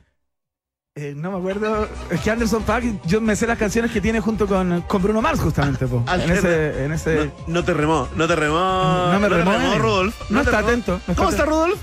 [0.95, 1.87] Eh, no me acuerdo.
[2.09, 5.21] Es que Anderson Paak, yo me sé las canciones que tiene junto con, con Bruno
[5.21, 5.87] Mars, justamente.
[5.87, 6.03] po.
[6.11, 6.85] En ese.
[6.85, 9.07] En ese no, no te remó, no te remó.
[9.13, 9.77] No me te remó.
[9.77, 10.15] Rudolf.
[10.31, 10.67] No está remó.
[10.67, 11.45] atento, no está ¿Cómo está.
[11.45, 11.79] Rudolf?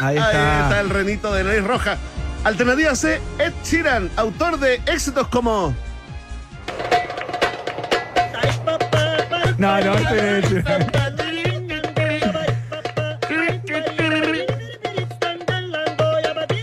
[0.00, 0.62] ahí Ahí está.
[0.62, 1.96] está el renito de nariz roja.
[2.44, 5.74] Alternativa C, Ed Sheeran, autor de éxitos como
[9.58, 10.62] No, no, este-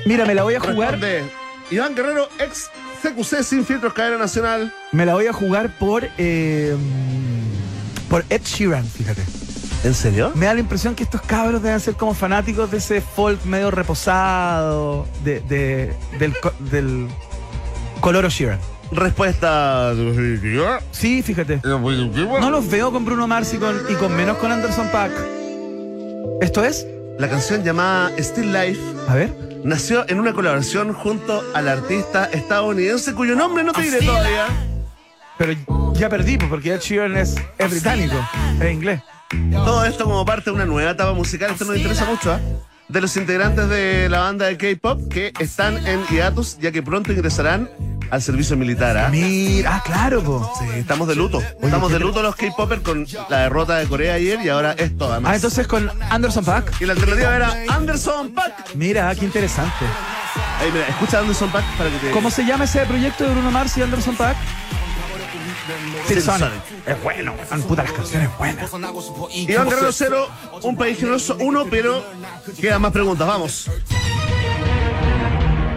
[0.06, 0.91] Mira, me la voy a jugar.
[0.99, 2.69] Responde Iván Guerrero, ex
[3.01, 4.73] CQC sin filtros cadena nacional.
[4.91, 6.08] Me la voy a jugar por.
[6.17, 6.75] eh,
[8.10, 9.21] por Ed Sheeran, fíjate.
[9.84, 10.32] ¿En serio?
[10.36, 13.69] Me da la impresión que estos cabros deben ser como fanáticos de ese folk medio
[13.71, 16.34] reposado, de, de- del,
[16.71, 17.08] del
[18.01, 18.60] color Sheeran.
[18.91, 19.91] Respuesta.
[20.91, 21.60] Sí, fíjate.
[21.63, 25.12] No los veo con Bruno Mars y con, y con menos con Anderson Paak.
[26.41, 26.86] ¿Esto es?
[27.19, 29.55] La canción llamada Still Life A ver.
[29.65, 34.45] Nació en una colaboración junto al artista estadounidense cuyo nombre no te diré todavía.
[35.38, 35.54] Pero
[35.93, 38.15] ya perdí, pues, porque Ed Sheeran es, es británico,
[38.62, 39.01] es inglés.
[39.51, 42.39] Todo esto como parte de una nueva etapa musical, esto nos interesa mucho, ¿ah?
[42.88, 47.11] De los integrantes de la banda de K-pop que están en hiatus ya que pronto
[47.11, 47.68] ingresarán
[48.10, 49.10] al servicio militar, ¿ah?
[49.10, 50.53] Mira, ah, claro, po.
[50.60, 51.41] Sí, estamos de luto.
[51.62, 55.32] Estamos de luto los K-popers con la derrota de Corea ayer y ahora esto además.
[55.32, 56.82] Ah, entonces con Anderson Paak.
[56.82, 58.76] Y la alternativa era Anderson Paak.
[58.76, 59.86] Mira, qué interesante.
[60.74, 62.12] Mira, escucha Anderson Paak para que te.
[62.12, 64.16] ¿Cómo se llama ese proyecto de Bruno Mars y Anderson
[66.08, 66.51] Silk Sonic.
[66.86, 67.64] Es bueno, weón.
[67.64, 68.72] Puta, las canciones buenas.
[69.34, 70.30] Iván Guerrero 0,
[70.62, 72.03] un país generoso 1, pero
[72.60, 73.28] quedan más preguntas.
[73.28, 73.70] Vamos.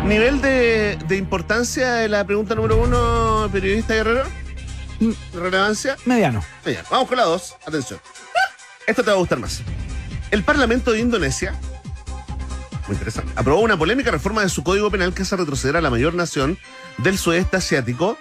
[0.09, 4.25] Nivel de, de importancia de la pregunta número 1, periodista Guerrero.
[5.35, 5.97] Relevancia.
[6.07, 6.43] Mediano.
[6.65, 7.57] Bien, vamos con la 2.
[7.67, 8.01] Atención.
[8.87, 9.61] Esto te va a gustar más.
[10.31, 11.55] El Parlamento de Indonesia,
[12.87, 15.91] muy interesante, aprobó una polémica reforma de su código penal que hace retroceder a la
[15.91, 16.59] mayor nación
[16.97, 18.19] del sudeste asiático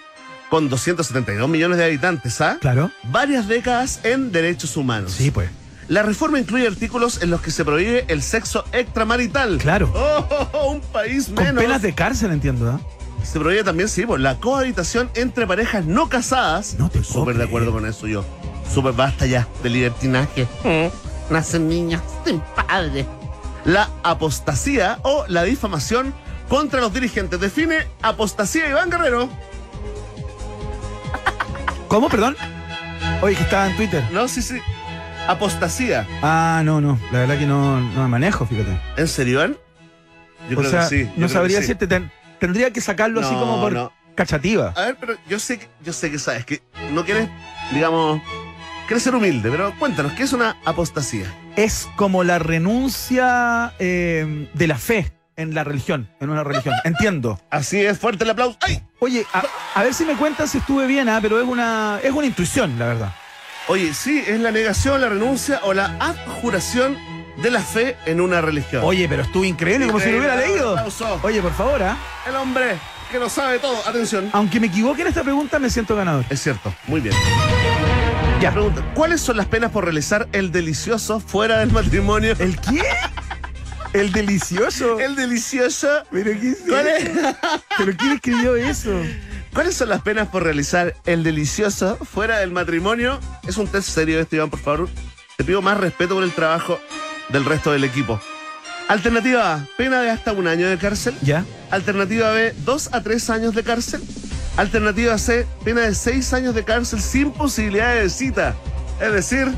[0.50, 2.58] con 272 millones de habitantes, ¿ah?
[2.60, 2.90] Claro.
[3.04, 5.12] Varias décadas en derechos humanos.
[5.12, 5.48] Sí, pues.
[5.88, 9.56] La reforma incluye artículos en los que se prohíbe el sexo extramarital.
[9.58, 9.90] Claro.
[9.94, 11.62] Oh, oh, oh, un país Con menos.
[11.62, 12.80] penas de cárcel, entiendo, ¿ah?
[13.24, 16.76] Se prohíbe también, sí, pues, la cohabitación entre parejas no casadas.
[16.78, 18.24] No te Súper de acuerdo con eso yo.
[18.72, 20.46] Súper basta ya de libertinaje.
[21.30, 23.06] Nacen niñas sin padre.
[23.64, 26.14] La apostasía o la difamación
[26.48, 27.40] contra los dirigentes.
[27.40, 29.28] Define apostasía Iván Guerrero.
[31.88, 32.36] ¿Cómo, perdón?
[33.22, 34.04] Oye, que estaba en Twitter.
[34.12, 34.58] No, sí, sí.
[35.28, 36.06] Apostasía.
[36.22, 36.98] Ah, no, no.
[37.12, 38.80] La verdad que no, no me manejo, fíjate.
[38.96, 39.46] ¿En serio?
[40.48, 41.04] Yo o creo sea, que sí.
[41.04, 41.60] yo no sabría sí.
[41.62, 41.86] decirte.
[41.86, 42.10] ten-
[42.40, 43.92] tendría que sacarlo así como por no.
[44.14, 44.72] cachativa.
[44.74, 46.62] A ver, pero yo sé, que- yo sé que sabes que
[46.92, 47.28] no quieres,
[47.72, 48.22] digamos,
[48.86, 51.26] quieres ser humilde, pero cuéntanos, ¿qué es una apostasía?
[51.56, 56.74] Es como la renuncia eh, de la fe en la religión, en una religión.
[56.84, 57.38] Entiendo.
[57.50, 58.56] Así es, fuerte el aplauso.
[58.62, 58.82] ¡Ay!
[59.00, 59.42] Oye, a,
[59.74, 62.78] a ver si me cuentas si estuve bien, ah, pero es una, es una intuición,
[62.78, 63.12] la verdad.
[63.68, 66.96] Oye, sí, es la negación, la renuncia o la abjuración
[67.36, 68.82] de la fe en una religión.
[68.82, 70.70] Oye, pero estuvo increíble, como si lo hubiera leído.
[70.70, 71.20] aplauso.
[71.22, 71.98] Oye, por favor, ¿ah?
[72.26, 72.78] El hombre
[73.12, 73.76] que lo sabe todo.
[73.86, 74.30] Atención.
[74.32, 76.24] Aunque me equivoque en esta pregunta, me siento ganador.
[76.30, 77.14] Es cierto, muy bien.
[78.40, 78.52] Ya.
[78.52, 82.34] Pregunta, ¿cuáles son las penas por realizar el delicioso fuera del matrimonio?
[82.38, 82.82] ¿El qué?
[83.92, 84.98] El delicioso.
[84.98, 85.88] El delicioso.
[86.10, 87.10] ¿Pero qué es ¿Cuál es?
[87.76, 88.92] ¿Pero quién escribió eso?
[89.54, 93.18] ¿Cuáles son las penas por realizar el delicioso fuera del matrimonio?
[93.46, 94.88] Es un test serio este, Iván, por favor.
[95.36, 96.78] Te pido más respeto por el trabajo
[97.30, 98.20] del resto del equipo.
[98.88, 101.14] Alternativa A, pena de hasta un año de cárcel.
[101.22, 101.44] ¿Ya?
[101.70, 104.02] Alternativa B, dos a tres años de cárcel.
[104.56, 108.54] Alternativa C, pena de seis años de cárcel sin posibilidad de cita.
[109.00, 109.48] Es decir,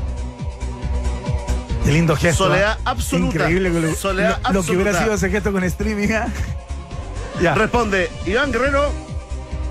[1.85, 2.45] Qué lindo gesto.
[2.45, 2.91] Soledad ¿ah?
[2.91, 3.35] absoluta.
[3.49, 5.03] Increíble lo, Soledad lo- lo que hubiera absoluta.
[5.03, 6.09] sido ese gesto con streaming.
[6.13, 6.27] ¿ah?
[7.41, 7.55] Ya.
[7.55, 8.91] responde Iván Guerrero,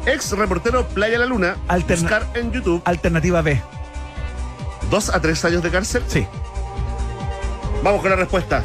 [0.07, 1.57] ex reportero Playa La Luna.
[1.69, 2.83] Alterna- Buscar en YouTube.
[2.85, 3.61] Alternativa B.
[4.91, 6.03] Dos a tres años de cárcel.
[6.09, 6.27] Sí.
[7.83, 8.65] Vamos con la respuesta.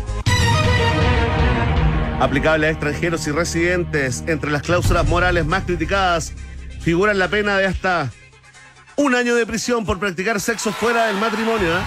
[2.19, 6.33] Aplicable a extranjeros y residentes, entre las cláusulas morales más criticadas,
[6.81, 8.09] figuran la pena de hasta
[8.95, 11.81] un año de prisión por practicar sexo fuera del matrimonio, ¿eh?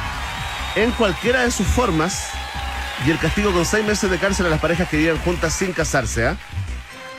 [0.82, 2.28] en cualquiera de sus formas,
[3.06, 5.72] y el castigo con seis meses de cárcel a las parejas que viven juntas sin
[5.72, 6.26] casarse.
[6.28, 6.36] ¿eh?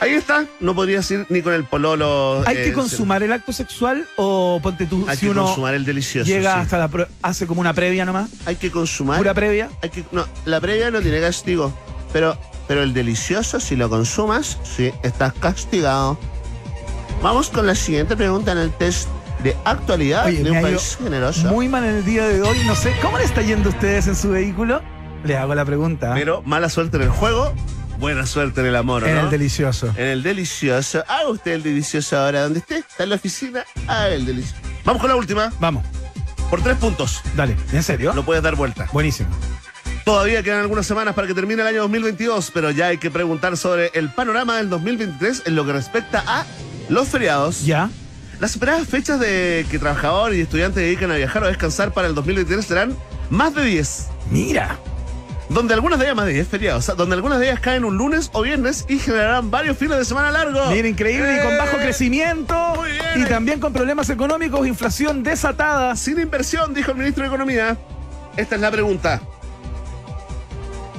[0.02, 2.42] Ahí está, no podrías ir ni con el pololo.
[2.46, 5.74] ¿Hay eh, que consumar el acto sexual o ponte tú Hay si que uno consumar
[5.74, 6.28] el delicioso.
[6.30, 6.60] llega sí.
[6.62, 8.30] hasta la pro- hace como una previa nomás?
[8.46, 9.18] Hay que consumar.
[9.18, 9.70] ¿Pura previa?
[9.82, 11.74] Hay que, no, la previa no tiene castigo.
[12.14, 12.38] Pero,
[12.68, 16.18] pero el delicioso, si lo consumas, sí, estás castigado.
[17.22, 19.10] Vamos con la siguiente pregunta en el test
[19.44, 21.48] de actualidad Oye, de un país generoso.
[21.50, 22.58] Muy mal en el día de hoy.
[22.66, 24.82] No sé, ¿cómo le está yendo a ustedes en su vehículo?
[25.26, 26.14] Le hago la pregunta.
[26.14, 27.54] Pero mala suerte en el juego,
[28.00, 29.22] buena suerte en el amor, en ¿no?
[29.22, 29.94] el delicioso.
[29.98, 31.04] En el delicioso.
[31.08, 32.78] Haga usted el delicioso ahora donde esté.
[32.78, 33.64] Está en la oficina.
[33.88, 34.56] Haga el delicioso.
[34.86, 35.52] Vamos con la última.
[35.60, 35.84] Vamos,
[36.50, 37.22] Por tres puntos.
[37.36, 37.56] dale.
[37.72, 38.14] ¿En serio?
[38.14, 38.88] Lo puedes dar vuelta.
[38.94, 39.30] Buenísimo.
[40.06, 43.56] Todavía quedan algunas semanas para que termine el año 2022, pero ya hay que preguntar
[43.58, 46.46] sobre el panorama del 2023 en lo que respecta a
[46.88, 47.64] los feriados.
[47.66, 47.92] ¿Ya?
[48.40, 52.16] Las esperadas fechas de que trabajadores y estudiantes dedican a viajar o descansar para el
[52.16, 52.96] 2023 serán
[53.30, 54.08] más de 10.
[54.32, 54.80] Mira.
[55.50, 57.84] Donde algunas de ellas, más de 10 feriados, o sea, donde algunas de ellas caen
[57.84, 60.70] un lunes o viernes y generarán varios fines de semana largos.
[60.72, 61.82] Mira, increíble y con bajo ¡Eh!
[61.82, 62.76] crecimiento.
[62.76, 63.04] Muy bien.
[63.16, 65.96] Y también con problemas económicos, inflación desatada.
[65.96, 67.78] Sin inversión, dijo el ministro de Economía.
[68.38, 69.22] Esta es la pregunta.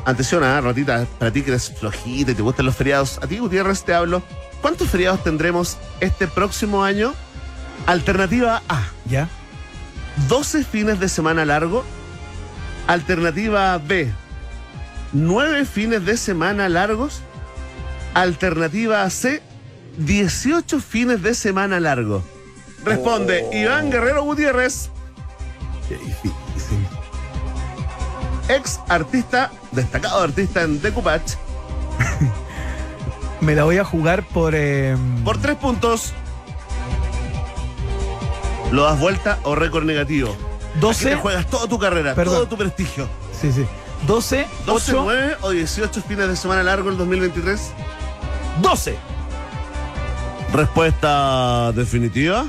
[0.05, 3.39] Atención, ah, ratita, para ti que eres flojita y te gustan los feriados, a ti
[3.39, 4.23] Gutiérrez te hablo.
[4.61, 7.15] ¿Cuántos feriados tendremos este próximo año?
[7.87, 9.29] Alternativa A, ¿Ya?
[10.29, 11.85] 12 fines de semana largo.
[12.87, 14.11] Alternativa B,
[15.13, 17.21] 9 fines de semana largos.
[18.15, 19.43] Alternativa C,
[19.99, 22.23] 18 fines de semana largo.
[22.85, 24.89] Responde Iván Guerrero Gutiérrez,
[25.89, 26.87] Qué difícil.
[28.49, 31.23] ex artista, destacado artista en Decupach,
[33.41, 34.55] Me la voy a jugar por.
[34.55, 36.13] eh, por tres puntos.
[38.71, 40.31] ¿Lo das vuelta o récord negativo?
[40.31, 41.17] Aquí te 12.
[41.17, 42.35] juegas toda tu carrera, Perdón.
[42.37, 43.09] todo tu prestigio.
[43.39, 43.67] Sí, sí.
[44.07, 47.73] 12, 12, 8, 9 o 18 fines de semana largo el 2023.
[48.63, 48.97] 12.
[50.53, 52.47] Respuesta definitiva.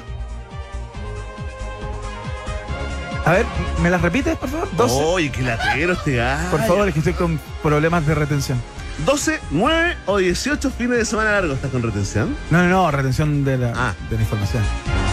[3.26, 3.46] A ver,
[3.84, 4.68] ¿me las repites, por favor?
[4.76, 4.96] 12.
[5.04, 6.50] Oye, qué latero este gallo.
[6.50, 8.60] Por favor, es que estoy con problemas de retención.
[9.06, 11.56] 12, 9 o 18 fines de semana largos.
[11.56, 12.36] ¿Estás con retención?
[12.50, 13.94] No, no, no, retención de la, Ah.
[14.10, 14.64] de la información.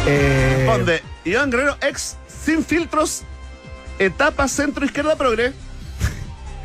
[0.06, 3.22] Eh, Iván Guerrero, ex sin filtros,
[3.98, 5.52] etapa centro izquierda progre.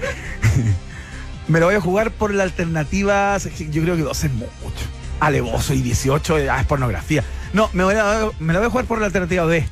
[1.48, 3.38] me lo voy a jugar por la alternativa.
[3.38, 4.86] Yo creo que 12 es mucho.
[5.20, 7.24] Alevoso y 18 ya es pornografía.
[7.54, 9.68] No, me, voy a, me la voy a jugar por la alternativa B.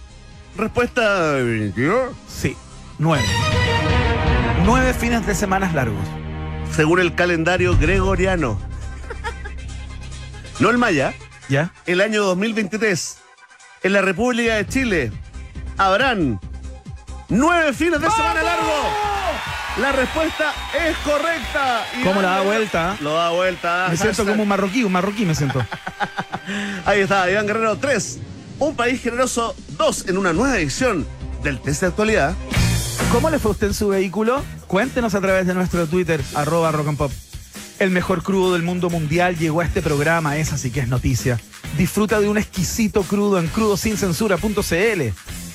[0.58, 2.10] Respuesta definitiva.
[2.28, 2.56] Sí,
[3.00, 3.24] 9.
[4.66, 6.06] 9 fines de semanas largos.
[6.76, 8.60] Según el calendario gregoriano.
[10.60, 11.14] No el maya,
[11.50, 11.74] ¿Ya?
[11.88, 13.18] el año 2023,
[13.82, 15.12] en la República de Chile,
[15.76, 16.40] habrán
[17.30, 19.11] nueve fines de semana largo.
[19.78, 21.86] La respuesta es correcta.
[22.04, 22.98] ¿Cómo la da vuelta?
[23.00, 23.88] Lo da vuelta.
[23.90, 25.66] Me siento como un marroquí, un marroquí me siento.
[26.86, 28.20] Ahí está, Iván Guerrero 3.
[28.60, 31.08] Un país generoso 2 en una nueva edición
[31.42, 32.36] del test de actualidad.
[33.14, 34.44] ¿Cómo le fue a usted en su vehículo?
[34.68, 37.12] Cuéntenos a través de nuestro Twitter, arroba rock and pop.
[37.80, 41.40] El mejor crudo del mundo mundial llegó a este programa, esa sí que es noticia.
[41.78, 45.02] Disfruta de un exquisito crudo en crudosincensura.cl.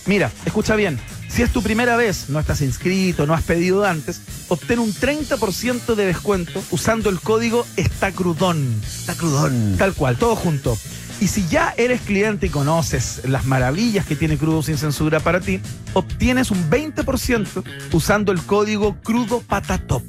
[0.07, 0.99] Mira, escucha bien,
[1.29, 5.95] si es tu primera vez, no estás inscrito, no has pedido antes, obtén un 30%
[5.95, 8.81] de descuento usando el código ESTACRUDON.
[8.83, 9.77] Está crudón.
[9.77, 10.79] Tal cual, todo junto.
[11.21, 15.41] Y si ya eres cliente y conoces las maravillas que tiene Crudo Sin Censura para
[15.41, 15.61] ti,
[15.95, 20.03] obtienes un 20% usando el código Crudo Patatop.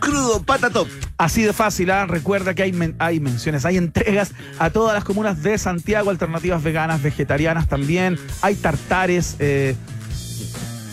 [0.00, 0.88] Crudo patatop.
[1.22, 2.04] Así de fácil, ¿ah?
[2.04, 7.00] recuerda que hay, hay menciones, hay entregas a todas las comunas de Santiago, alternativas veganas,
[7.00, 9.76] vegetarianas también, hay tartares, eh,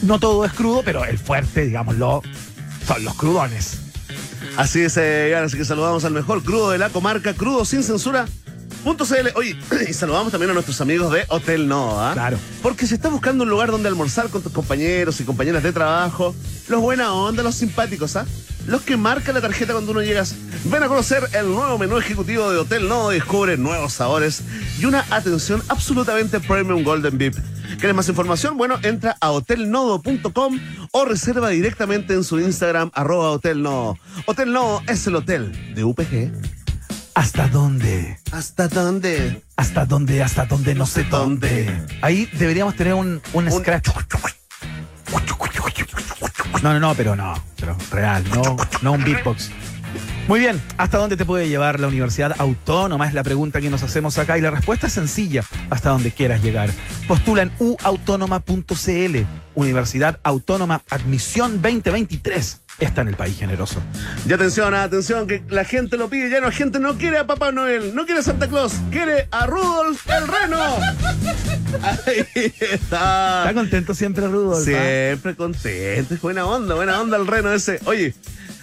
[0.04, 2.22] no todo es crudo, pero el fuerte, digámoslo,
[2.86, 3.80] son los crudones.
[4.56, 8.28] Así es, eh, así que saludamos al mejor crudo de la comarca, crudo sin censura.
[8.84, 9.30] Punto CL.
[9.36, 9.58] Oye,
[9.90, 12.14] y saludamos también a nuestros amigos de Hotel Nova.
[12.14, 12.38] Claro.
[12.62, 16.36] Porque si estás buscando un lugar donde almorzar con tus compañeros y compañeras de trabajo,
[16.68, 18.26] los buena onda, los simpáticos, ¿ah?
[18.68, 20.36] Los que marcan la tarjeta cuando uno llegas.
[20.66, 24.44] Ven a conocer el nuevo menú ejecutivo de Hotel Nova y descubre nuevos sabores
[24.80, 27.36] y una atención absolutamente premium Golden VIP.
[27.78, 28.58] ¿Quieres más información?
[28.58, 30.60] Bueno, entra a hotelnodo.com
[30.92, 33.98] o reserva directamente en su Instagram, arroba Hotel Nodo.
[34.26, 36.59] Hotel Nodo es el hotel de UPG.
[37.16, 38.18] ¿Hasta dónde?
[38.32, 39.42] ¿Hasta dónde?
[39.56, 40.24] ¿Hasta dónde?
[40.24, 40.76] ¿Hasta dónde?
[40.76, 41.70] No sé ¿Dónde?
[42.02, 43.90] Ahí deberíamos tener un, un Un- scratch.
[46.64, 47.34] No, no, no, pero no.
[47.58, 49.50] Pero real, no, no un beatbox.
[50.28, 53.08] Muy bien, ¿hasta dónde te puede llevar la Universidad Autónoma?
[53.08, 56.44] Es la pregunta que nos hacemos acá y la respuesta es sencilla, hasta donde quieras
[56.44, 56.70] llegar.
[57.08, 59.18] Postula en uautónoma.cl,
[59.56, 62.62] Universidad Autónoma Admisión 2023.
[62.80, 63.82] Está en el país generoso.
[64.28, 67.28] Y atención, atención, que la gente lo pide, ya no, la gente no quiere a
[67.28, 70.60] Papá Noel, no quiere a Santa Claus, quiere a Rudolf el Reno.
[71.84, 73.44] Ahí está.
[73.44, 74.62] ¿Está contento siempre, Rudolf?
[74.62, 74.64] ah?
[74.64, 77.80] Siempre contento, buena onda, buena onda el Reno ese.
[77.86, 78.16] Oye,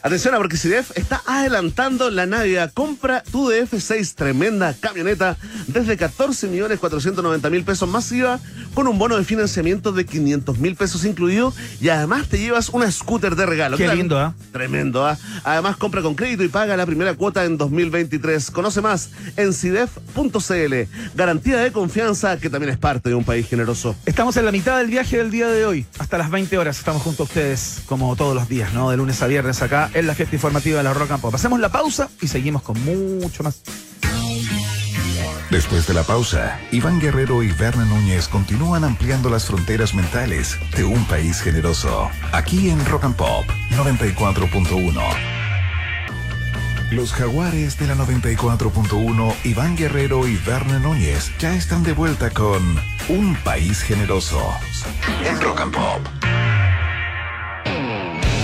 [0.02, 2.72] atención, ah, porque CDF está adelantando la Navidad.
[2.72, 5.36] Compra tu DF6, tremenda camioneta,
[5.66, 8.38] desde 14 millones 490 mil pesos masiva,
[8.74, 12.90] con un bono de financiamiento de 500 mil pesos incluido, y además te llevas una
[12.90, 13.76] scooter de regalo.
[13.76, 14.34] Qué lindo, ¿ah?
[14.52, 15.18] Tremendo, ¿ah?
[15.44, 18.50] Además, compra con crédito y paga la primera cuota en 2023.
[18.50, 20.74] Conoce más en CIDEF.cl.
[21.14, 23.96] Garantía de confianza que también es parte de un país generoso.
[24.06, 25.86] Estamos en la mitad del viaje del día de hoy.
[25.98, 28.90] Hasta las 20 horas estamos junto a ustedes, como todos los días, ¿no?
[28.90, 31.34] De lunes a viernes acá en la fiesta informativa de la Rock and Pop.
[31.34, 33.62] Hacemos la pausa y seguimos con mucho más.
[35.50, 40.84] Después de la pausa, Iván Guerrero y Berna Núñez continúan ampliando las fronteras mentales de
[40.84, 42.10] un país generoso.
[42.32, 43.44] Aquí en Rock and Pop
[43.76, 45.36] 94.1.
[46.90, 52.62] Los jaguares de la 94.1, Iván Guerrero y Berna Núñez ya están de vuelta con
[53.08, 54.40] Un País Generoso
[55.24, 56.55] en Rock and Pop.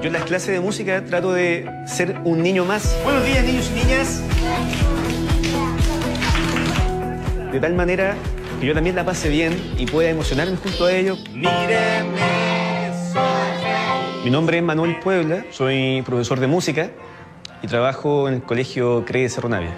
[0.00, 2.96] Yo en las clases de música trato de ser un niño más.
[3.04, 4.22] Buenos días, niños y niñas.
[7.52, 8.16] De tal manera
[8.60, 11.22] que yo también la pase bien y pueda emocionarme junto a ellos.
[11.34, 12.18] Míreme,
[14.24, 16.90] Mi nombre es Manuel Puebla, soy profesor de música
[17.60, 19.74] y trabajo en el colegio CRE de Cerro Navia.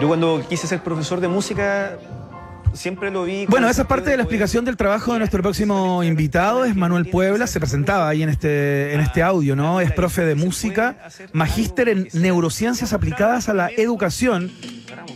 [0.00, 1.98] Yo cuando quise ser profesor de música
[2.74, 3.46] siempre lo vi.
[3.46, 7.06] Bueno, esa es parte de la explicación del trabajo de nuestro próximo invitado, es Manuel
[7.06, 9.80] Puebla, se presentaba ahí en este, en este audio, ¿no?
[9.80, 10.96] Es profe de música,
[11.32, 14.50] magíster en neurociencias aplicadas a la educación,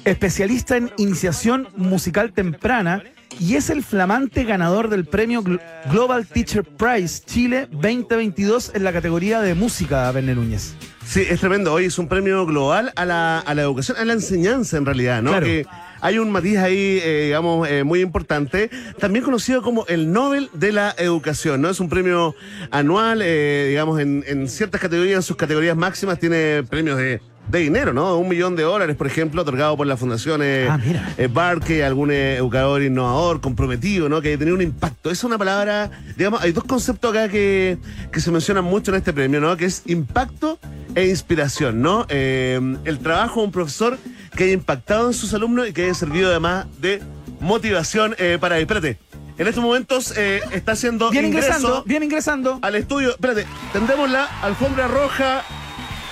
[0.04, 3.02] especialista en iniciación musical temprana
[3.38, 8.92] y es el flamante ganador del premio Glo- Global Teacher Prize Chile 2022 en la
[8.92, 10.74] categoría de música, Verne Núñez.
[11.06, 11.72] Sí, es tremendo.
[11.72, 15.22] Hoy es un premio global a la, a la educación, a la enseñanza en realidad,
[15.22, 15.30] ¿no?
[15.30, 15.46] Claro.
[15.46, 15.66] Que
[16.00, 20.72] hay un matiz ahí, eh, digamos, eh, muy importante, también conocido como el Nobel de
[20.72, 21.70] la Educación, ¿no?
[21.70, 22.34] Es un premio
[22.70, 27.58] anual, eh, digamos, en, en ciertas categorías, en sus categorías máximas, tiene premios de, de
[27.60, 28.18] dinero, ¿no?
[28.18, 30.80] Un millón de dólares, por ejemplo, otorgado por la Fundación eh, Ah,
[31.16, 34.20] eh, Barque, algún eh, educador innovador, comprometido, ¿no?
[34.20, 35.10] Que haya tenido un impacto.
[35.10, 37.78] Esa es una palabra, digamos, hay dos conceptos acá que,
[38.10, 39.56] que se mencionan mucho en este premio, ¿no?
[39.56, 40.58] Que es impacto
[40.94, 42.06] e inspiración, ¿no?
[42.08, 43.98] Eh, el trabajo de un profesor
[44.36, 47.02] que haya impactado en sus alumnos y que haya servido además de
[47.40, 48.62] motivación eh, para él.
[48.62, 48.98] Espérate,
[49.38, 52.58] en estos momentos eh, está haciendo Bien ingreso ingresando, bien ingresando.
[52.62, 53.10] al estudio.
[53.10, 55.42] Espérate, tendemos la alfombra roja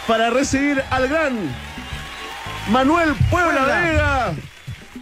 [0.07, 1.39] para recibir al gran
[2.71, 3.81] Manuel Puebla Puebla.
[3.81, 4.35] Vega,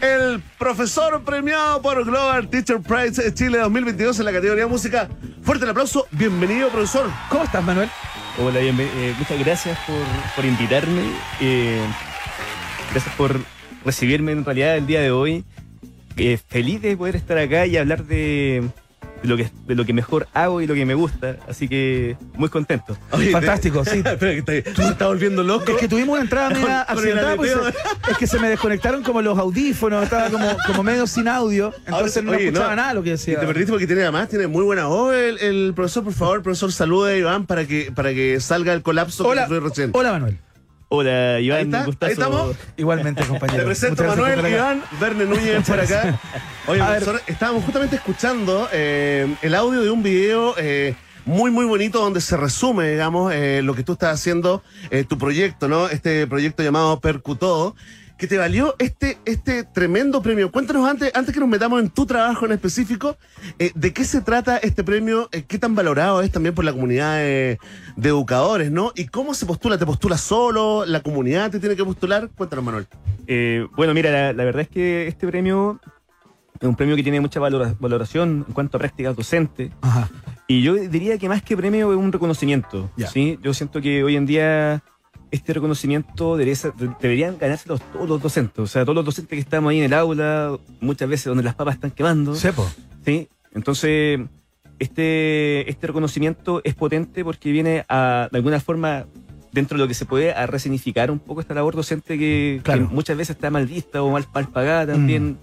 [0.00, 5.08] el profesor premiado por Global Teacher Prize Chile 2022 en la categoría música.
[5.42, 7.10] Fuerte el aplauso, bienvenido profesor.
[7.28, 7.88] ¿Cómo estás, Manuel?
[8.38, 9.96] Hola, bienven- eh, muchas gracias por,
[10.34, 11.02] por invitarme.
[11.40, 11.84] eh,
[12.92, 13.36] gracias por
[13.84, 15.44] recibirme en realidad el día de hoy.
[16.16, 18.62] Eh, feliz de poder estar acá y hablar de,
[19.22, 21.36] de lo que, de lo que mejor hago y lo que me gusta.
[21.48, 22.98] Así que muy contento.
[23.12, 24.02] Oye, Fantástico, sí.
[24.04, 25.72] Espera, que te- se está volviendo loco.
[25.72, 29.38] Es que tuvimos una entrada media accidentada, se- es que se me desconectaron como los
[29.38, 33.02] audífonos, estaba como, como medio sin audio, entonces Ahora, no oye, escuchaba no, nada lo
[33.02, 33.40] que Y decía.
[33.40, 36.70] te perdiste porque tiene además, tiene muy buena voz el, el profesor, por favor, profesor,
[36.72, 39.90] salude a Iván para que, para que salga el colapso Hola, que recién.
[39.94, 40.36] hola Manuel.
[40.94, 41.58] Hola, Iván.
[41.58, 42.06] Ahí está, gustazo.
[42.06, 42.56] ahí estamos.
[42.76, 43.64] Igualmente, Te compañero.
[43.64, 44.52] presento a Muchas Manuel.
[44.52, 46.20] Iván, Verne Núñez por acá.
[46.66, 51.98] Oye, profesor, estábamos justamente escuchando eh, el audio de un video eh, muy, muy bonito
[51.98, 55.88] donde se resume, digamos, eh, lo que tú estás haciendo, eh, tu proyecto, ¿no?
[55.88, 57.74] Este proyecto llamado Percutodo,
[58.22, 60.52] que te valió este, este tremendo premio.
[60.52, 63.16] Cuéntanos antes, antes que nos metamos en tu trabajo en específico,
[63.58, 65.28] eh, ¿de qué se trata este premio?
[65.32, 67.58] Eh, ¿Qué tan valorado es también por la comunidad de,
[67.96, 68.92] de educadores, ¿no?
[68.94, 69.76] ¿Y cómo se postula?
[69.76, 70.84] ¿Te postula solo?
[70.86, 72.30] ¿La comunidad te tiene que postular?
[72.36, 72.86] Cuéntanos, Manuel.
[73.26, 75.80] Eh, bueno, mira, la, la verdad es que este premio
[76.60, 79.72] es un premio que tiene mucha valora- valoración en cuanto a prácticas docentes.
[79.80, 80.08] Ajá.
[80.46, 82.88] Y yo diría que más que premio es un reconocimiento.
[83.12, 83.36] ¿sí?
[83.42, 84.84] Yo siento que hoy en día
[85.32, 86.56] este reconocimiento debería
[87.00, 88.58] deberían ganarse los- todos los docentes.
[88.60, 91.54] O sea, todos los docentes que estamos ahí en el aula, muchas veces donde las
[91.56, 92.34] papas están quemando.
[92.36, 92.70] Sepo.
[93.04, 93.26] ¿sí?
[93.54, 94.20] Entonces,
[94.78, 99.06] este, este reconocimiento es potente porque viene a, de alguna forma,
[99.52, 102.88] dentro de lo que se puede, a resignificar un poco esta labor docente que, Claro.
[102.88, 105.32] que muchas veces está mal vista o mal, mal pagada también.
[105.32, 105.36] Mm.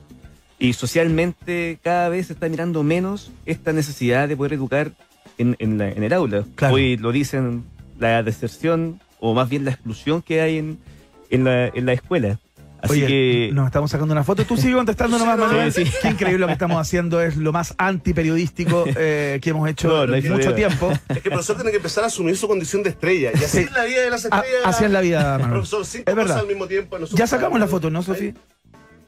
[0.61, 4.91] Y socialmente cada vez se está mirando menos esta necesidad de poder educar
[5.37, 6.43] en, en, la- en el aula.
[6.55, 6.75] Claro.
[6.75, 7.63] Hoy lo dicen
[7.97, 10.79] la deserción o más bien la exclusión que hay en,
[11.29, 12.39] en, la, en la escuela.
[12.81, 13.49] Así Oye, que...
[13.53, 14.45] nos estamos sacando una foto.
[14.45, 15.73] Tú sigue contestando nomás, Sí, Manuel.
[15.73, 15.83] sí.
[16.01, 17.21] Qué increíble lo que estamos haciendo.
[17.21, 20.89] Es lo más antiperiodístico eh, que hemos hecho No, no en mucho tiempo.
[21.09, 23.31] Es que el profesor tiene que empezar a asumir su condición de estrella.
[23.33, 23.63] Y así Sí.
[23.65, 24.61] es la vida de las A- estrellas.
[24.63, 25.51] así es la vida, Manuel.
[25.51, 26.27] Profesor, cinco Es verdad.
[26.35, 26.97] cosas al mismo tiempo.
[26.97, 28.33] nosotros Ya sacamos la foto, ¿no, Sofía?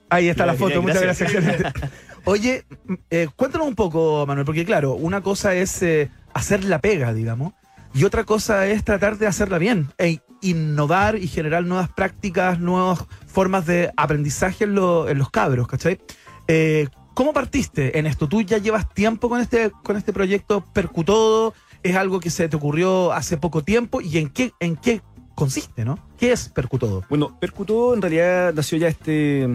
[0.10, 1.32] Ahí está la foto, muchas gracias.
[1.32, 1.74] gracias.
[2.26, 2.66] Oye,
[3.10, 7.54] eh, cuéntanos un poco, Manuel, porque claro, una cosa es eh, hacer la pega, digamos,
[7.94, 13.06] y otra cosa es tratar de hacerla bien e innovar y generar nuevas prácticas, nuevas
[13.28, 16.00] formas de aprendizaje en, lo- en los cabros, ¿cachai?
[16.48, 18.28] Eh, ¿Cómo partiste en esto?
[18.28, 21.54] ¿Tú ya llevas tiempo con este, con este proyecto Percutodo?
[21.84, 24.02] ¿Es algo que se te ocurrió hace poco tiempo?
[24.02, 25.02] ¿Y en qué, en qué
[25.36, 26.00] consiste, no?
[26.18, 27.04] ¿Qué es Percutodo?
[27.10, 29.48] Bueno, Percuto en realidad nació ya este,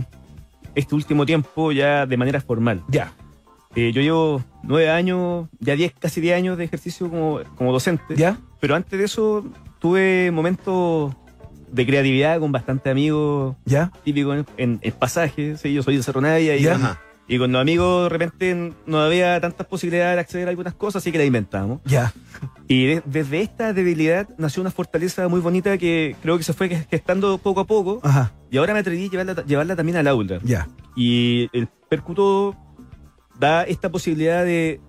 [0.74, 2.84] este último tiempo ya de manera formal.
[2.88, 3.12] Ya.
[3.76, 8.16] Eh, yo llevo nueve años, ya diez, casi diez años de ejercicio como, como docente.
[8.16, 8.38] ¿Ya?
[8.60, 9.44] Pero antes de eso
[9.78, 11.14] tuve momentos
[11.70, 13.92] de creatividad con bastantes amigos ¿Ya?
[14.04, 15.58] típicos en, en.
[15.58, 17.00] Sí, yo soy de Cerro Navia y, Ya.
[17.28, 21.02] Y con los amigos de repente no había tantas posibilidades de acceder a algunas cosas,
[21.02, 21.80] así que la inventamos.
[21.84, 22.12] Ya.
[22.68, 26.68] Y de- desde esta debilidad nació una fortaleza muy bonita que creo que se fue
[26.88, 27.98] gestando poco a poco.
[28.04, 28.32] Ajá.
[28.48, 30.38] Y ahora me atreví a llevarla, llevarla también al aula.
[30.44, 30.68] Ya.
[30.94, 32.54] Y el percuto
[33.38, 34.80] da esta posibilidad de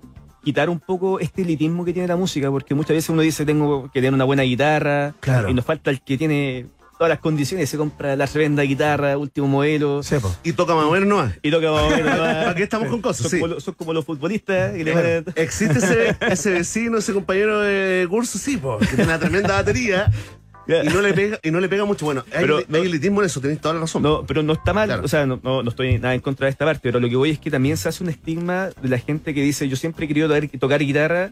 [0.43, 3.91] quitar un poco este elitismo que tiene la música, porque muchas veces uno dice tengo
[3.91, 5.49] que tener una buena guitarra, Claro.
[5.49, 6.67] y nos falta el que tiene
[6.97, 10.33] todas las condiciones, se compra la tremenda guitarra, último modelo, Sepo.
[10.43, 11.33] Y toca más o menos nomás.
[11.43, 12.23] y toca más o menos, ¿no?
[12.23, 13.23] ¿Para qué estamos con cosas?
[13.23, 13.39] son, Sí.
[13.39, 15.07] como, los- son como los futbolistas que le Claro.
[15.25, 19.19] van a- Existe ese, ese vecino, ese compañero de curso, sí, po, que tiene una
[19.19, 20.09] tremenda batería.
[20.67, 22.05] Y no le pega, y no le pega mucho.
[22.05, 24.01] Bueno, hay, Pero hay no- elitismo en eso, tenéis toda la razón.
[24.03, 25.03] No, pero no está mal, Claro.
[25.05, 27.15] o sea, no, no, no estoy nada en contra de esta parte, pero lo que
[27.15, 30.05] voy es que también se hace un estigma de la gente que dice, yo siempre
[30.05, 31.31] he querido tocar, tocar guitarra,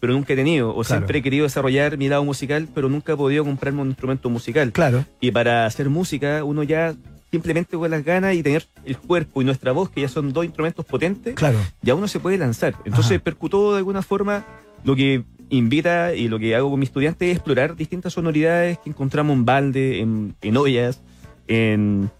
[0.00, 0.84] pero nunca he tenido, o Claro.
[0.84, 4.70] siempre he querido desarrollar mi lado musical, pero nunca he podido comprarme un instrumento musical.
[4.72, 5.04] Claro.
[5.20, 6.94] Y para hacer música, uno ya
[7.32, 10.44] simplemente con las ganas y tener el cuerpo y nuestra voz, que ya son dos
[10.44, 11.58] instrumentos potentes, Claro.
[11.82, 12.74] ya uno se puede lanzar.
[12.84, 13.24] Entonces Ajá.
[13.24, 14.44] percutó de alguna forma
[14.84, 18.90] lo que invita y lo que hago con mis estudiantes es explorar distintas sonoridades que
[18.90, 21.00] encontramos en balde, en, en ollas,
[21.48, 22.10] en,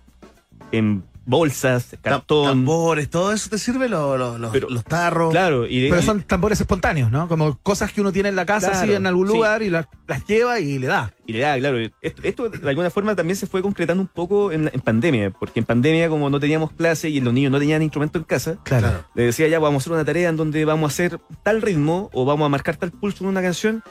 [0.72, 2.46] en bolsas, cartón.
[2.46, 5.30] Tambores, todo eso te sirve, los, los, los- Pero- los tarros.
[5.32, 7.28] Claro, y, Pero y- son tambores espontáneos, ¿no?
[7.28, 9.34] Como cosas que uno tiene en la casa, Claro, así en algún sí.
[9.34, 11.12] lugar, y las, las lleva y le da.
[11.26, 11.78] y le da, claro.
[12.00, 15.58] Esto, esto de alguna forma también se fue concretando un poco en, en pandemia, porque
[15.60, 19.04] en pandemia como no teníamos clase y los niños no tenían instrumento en casa, Claro.
[19.14, 22.08] le decía ya vamos a hacer una tarea en donde vamos a hacer tal ritmo
[22.12, 23.82] o vamos a marcar tal pulso en una canción,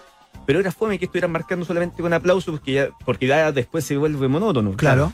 [0.45, 3.97] pero era fome que estuvieran marcando solamente con aplausos porque ya, porque ya después se
[3.97, 4.71] vuelve monótono.
[4.77, 5.11] Claro.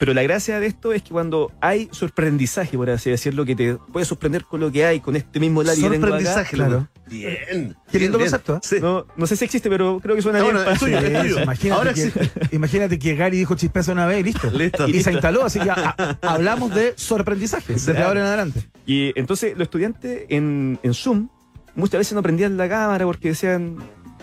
[0.00, 3.74] Pero la gracia de esto es que cuando hay sorprendizaje, por así decirlo, que te
[3.74, 6.88] puede sorprender con lo que hay, con este mismo labio que tengo acá, Sorprendizaje, claro.
[7.06, 7.76] Bien.
[7.92, 8.60] Qué lindo concepto, ¿eh?
[8.62, 8.76] Sí.
[8.80, 10.52] No, no sé si existe, pero creo que suena bien.
[10.54, 11.42] bueno, para- es tuyo, es tuyo.
[11.42, 12.48] Imagínate, Ahora que, existe.
[12.56, 14.50] imagínate que Gary dijo chispeza una vez y listo.
[14.54, 14.88] Listo.
[14.88, 18.08] Y se instaló, así que a- a- hablamos de sorprendizaje desde Claro.
[18.08, 18.70] ahora en adelante.
[18.86, 21.28] Y entonces los estudiantes en, en Zoom
[21.74, 23.76] muchas veces no prendían la cámara porque decían,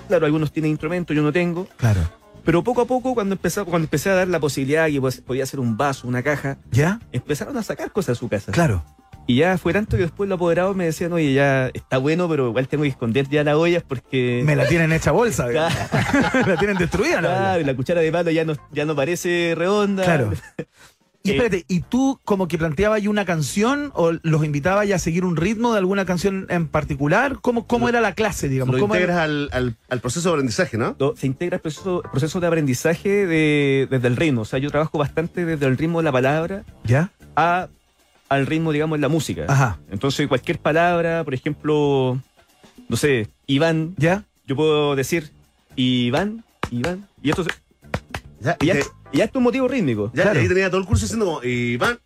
[0.07, 1.67] claro, algunos tienen instrumentos, yo no tengo.
[1.78, 2.01] Claro.
[2.47, 5.45] Pero poco a poco, cuando empecé, cuando empecé a dar la posibilidad que pues, podía
[5.45, 7.01] ser un vaso, una caja, ¿Ya?
[7.11, 8.53] empezaron a sacar cosas de su casa.
[8.53, 8.85] Claro.
[9.25, 12.47] Y ya fue tanto que después los apoderados me decían, oye, ya está bueno, pero
[12.47, 14.43] igual tengo que esconder ya las ollas porque...
[14.45, 15.47] Me la tienen hecha bolsa.
[15.51, 17.19] La tienen destruida.
[17.19, 20.05] la Claro, la cuchara de palo ya no, ya no parece redonda.
[20.05, 20.31] Claro.
[21.28, 25.25] Y Eh, espérate, ¿y tú como que planteabas una canción o los invitabas a seguir
[25.25, 27.38] un ritmo de alguna canción en particular?
[27.41, 28.75] ¿Cómo, cómo era la clase, digamos?
[28.75, 30.95] Lo ¿Cómo era- integras al, al, al proceso de aprendizaje, ¿no?
[31.17, 34.41] Se integra el proceso, el proceso de aprendizaje de- desde el ritmo.
[34.41, 37.11] O sea, yo trabajo bastante desde el ritmo de la palabra ¿Ya?
[37.36, 37.67] a,
[38.30, 39.45] al ritmo, digamos, de la música.
[39.47, 39.80] Ajá.
[39.91, 42.21] Entonces, cualquier palabra, por ejemplo,
[42.89, 44.23] no sé, Iván, ¿Ya?
[44.45, 45.32] yo puedo decir
[45.75, 47.49] Iván, Iván, y esto, se-
[48.39, 50.11] Ya, y y ya, te- y ya esto es un motivo rítmico.
[50.13, 50.39] ya, claro.
[50.39, 51.99] y ahí tenía todo el curso haciendo como, Iván,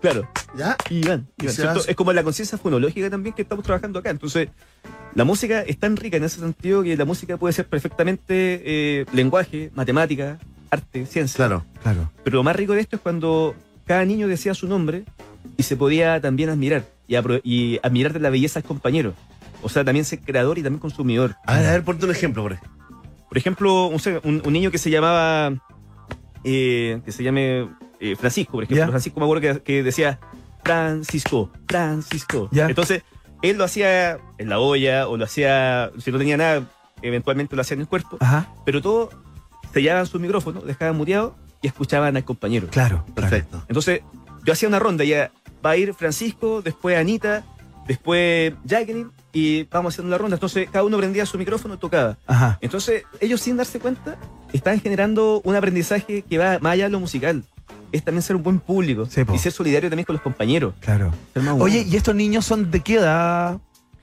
[0.00, 0.28] Claro.
[0.56, 0.76] ya.
[0.90, 4.10] Iván, Y hace- Es como la conciencia fonológica también que estamos trabajando acá.
[4.10, 4.48] Entonces,
[5.14, 9.06] la música es tan rica en ese sentido que la música puede ser perfectamente eh,
[9.12, 10.38] lenguaje, matemática,
[10.70, 11.36] arte, ciencia.
[11.36, 11.64] Claro.
[11.82, 12.10] Claro.
[12.22, 13.56] Pero lo más rico de esto es cuando
[13.86, 15.04] cada niño decía su nombre
[15.56, 16.84] y se podía también admirar
[17.42, 19.14] y, admirar de la belleza del compañero.
[19.62, 21.34] O sea, también ser creador y también consumidor.
[21.44, 22.58] A ver, a ver, ponte un ejemplo, por ahí.
[23.28, 25.52] Por ejemplo, un, se- un- un niño que se llamaba,
[26.44, 27.68] eh, que se llame
[28.00, 28.84] eh, Francisco, por ejemplo.
[28.84, 28.88] Ya.
[28.88, 30.18] Francisco me acuerdo que, que decía
[30.62, 32.48] Francisco, Francisco.
[32.52, 32.66] Ya.
[32.66, 33.02] Entonces,
[33.42, 36.62] él lo hacía en la olla o lo hacía, si no tenía nada,
[37.02, 38.16] eventualmente lo hacía en el cuerpo.
[38.20, 38.52] Ajá.
[38.64, 39.10] Pero todo
[39.72, 42.68] sellaban su micrófono, dejaban muteado y escuchaban al compañero.
[42.68, 43.04] Claro.
[43.04, 43.14] claro.
[43.14, 43.62] Perfecto.
[43.68, 44.02] Entonces,
[44.44, 45.30] yo hacía una ronda, ya
[45.64, 47.44] va a ir Francisco, después Anita,
[47.88, 50.36] después Jacqueline, y vamos haciendo la ronda.
[50.36, 52.16] Entonces, cada uno prendía su micrófono y tocaba.
[52.26, 52.58] Ajá.
[52.60, 54.16] Entonces, ellos sin darse cuenta,
[54.52, 57.42] están generando un aprendizaje que va más allá de lo musical.
[57.90, 60.74] Es también ser un buen público Sí, y ser solidario también con los compañeros.
[60.80, 61.12] Claro.
[61.58, 61.86] Oye.
[61.88, 63.58] ¿y estos niños son de qué edad,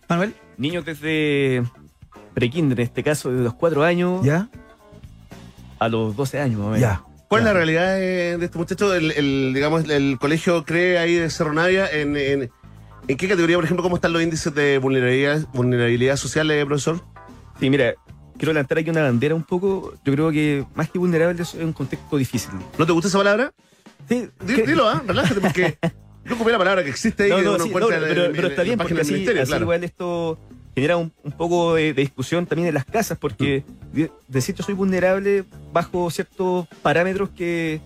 [0.09, 0.33] Manuel?
[0.57, 1.63] niños desde
[2.33, 4.49] prekinder, en este caso, de los 4 años ¿Ya?
[5.79, 6.81] a los 12 años, más o menos.
[6.81, 7.03] Ya.
[7.27, 8.93] ¿Cuál es la realidad eh, de este muchacho?
[8.93, 12.51] El, el, digamos, el colegio cree ahí de Cerro Navia en, en,
[13.07, 17.01] ¿en qué categoría, por ejemplo, cómo están los índices de vulnerabilidad, vulnerabilidad social, eh, profesor?
[17.59, 17.93] Sí, mira,
[18.37, 19.93] quiero levantar aquí una bandera un poco.
[20.03, 22.51] Yo creo que más que vulnerable es un contexto difícil.
[22.77, 23.53] ¿No te gusta esa palabra?
[24.09, 25.01] Sí, Di- que- Dilo, ¿ah?
[25.05, 25.77] Relájate, porque
[26.25, 28.61] yo ocupé la palabra que existe ahí No, no, sí, no, pero, en- pero está
[28.61, 29.63] en la bien, página porque así, así claro.
[29.63, 30.39] igual esto
[30.75, 33.95] genera un, un poco de, de discusión también en las casas, porque Mm.
[33.97, 37.79] de- decir yo soy vulnerable bajo ciertos parámetros que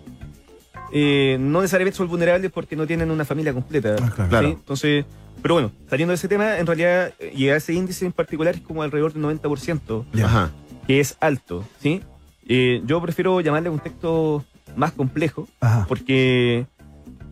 [0.91, 3.95] eh, no necesariamente son vulnerables porque no tienen una familia completa.
[4.01, 4.23] Ah, claro.
[4.23, 4.29] ¿sí?
[4.29, 4.47] Claro.
[4.49, 5.05] Entonces,
[5.41, 8.61] pero bueno, saliendo de ese tema, en realidad, y a ese índice en particular es
[8.61, 10.25] como alrededor del 90%, Ya.
[10.25, 10.51] Ajá.
[10.87, 12.01] que es alto, ¿sí?
[12.47, 14.43] Eh, yo prefiero llamarle un texto
[14.75, 15.85] más complejo, Ajá.
[15.87, 16.65] porque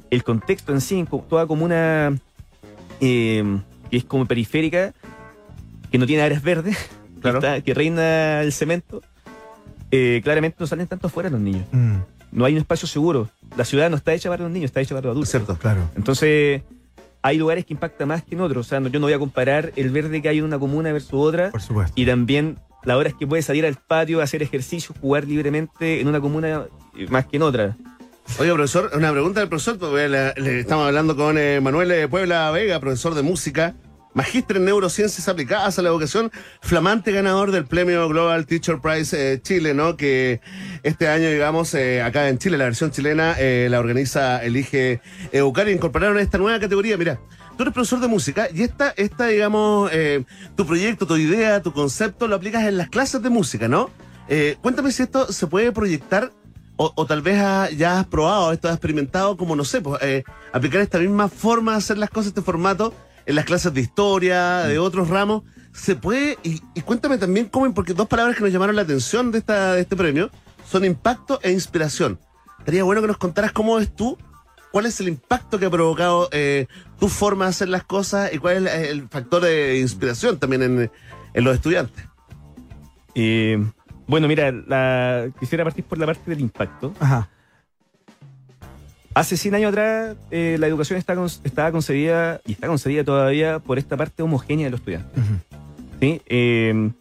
[0.09, 2.15] el contexto en sí, toda comuna
[3.01, 3.59] eh,
[3.91, 4.93] que es como periférica,
[5.91, 7.39] que no tiene áreas verdes, que Claro.
[7.39, 9.01] está- que reina el cemento,
[9.91, 11.65] eh, claramente no salen tanto afuera los niños.
[11.71, 11.95] Mm,
[12.31, 13.29] No hay un espacio seguro.
[13.55, 15.29] La ciudad no está hecha para los niños, está hecha para los adultos.
[15.31, 15.57] Cierto.
[15.57, 15.89] claro.
[15.95, 16.61] Entonces,
[17.21, 18.65] hay lugares que impactan más que en otros.
[18.65, 20.91] O sea, no- yo no voy a comparar el verde que hay en una comuna
[20.91, 21.51] versus otra.
[21.51, 21.93] Por supuesto.
[21.95, 26.21] Y también las horas que puedes salir al patio hacer ejercicio, jugar libremente en una
[26.21, 26.65] comuna
[26.97, 27.75] eh, más que en otra.
[28.39, 32.07] Oye, profesor, una pregunta del profesor, porque le, le estamos hablando con eh, Manuel eh,
[32.07, 33.73] Puebla Vega, profesor de música.
[34.18, 39.39] Magíster en neurociencias aplicadas a la educación, flamante ganador del premio Global Teacher Prize eh,
[39.41, 39.95] Chile, ¿no?
[39.95, 40.41] Que
[40.82, 45.01] este año, digamos, eh, acá en Chile, la versión chilena, eh, la organiza Elige
[45.32, 46.97] Educar y incorporaron esta nueva categoría.
[46.97, 47.20] Mira,
[47.55, 49.91] tú eres profesor de música y esta, esta digamos,
[50.55, 53.91] tu proyecto, tu idea, tu concepto, lo aplicas en las clases de música, ¿no?
[54.61, 56.32] Cuéntame si esto se puede proyectar
[56.76, 59.99] o, tal vez ha- ya has probado, esto has experimentado, como no sé, pues,
[60.53, 62.93] aplicar esta misma forma de hacer las cosas, este formato,
[63.28, 65.43] en las clases de historia, de otros ramos.
[65.73, 69.32] Se puede, y, y cuéntame también cómo, porque dos palabras que nos llamaron la atención
[69.32, 70.32] de, esta, de este premio
[70.67, 72.19] son impacto e inspiración.
[72.57, 74.17] Estaría bueno que nos contaras cómo ves tú,
[74.71, 76.65] cuál es el impacto que ha provocado eh,
[76.99, 80.63] tu forma de hacer las cosas y cuál es el, el factor de inspiración también
[80.63, 80.91] en,
[81.34, 82.03] en los estudiantes.
[83.13, 83.63] Eh,
[84.07, 86.93] bueno, mira, la- quisiera partir por la parte del impacto.
[86.99, 87.30] Ajá.
[89.18, 93.78] Hace 100 años atrás, eh, la educación está estaba concebida y está concebida todavía por
[93.80, 95.24] esta parte homogénea de los estudiantes.
[95.99, 96.22] ¿sí?
[96.28, 96.91] Eh,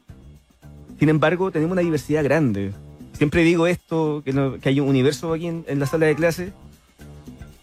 [0.99, 2.73] sin embargo, tenemos una diversidad grande.
[3.12, 6.14] Siempre digo esto, que, no- que hay un universo aquí en, en la sala de
[6.17, 6.53] clase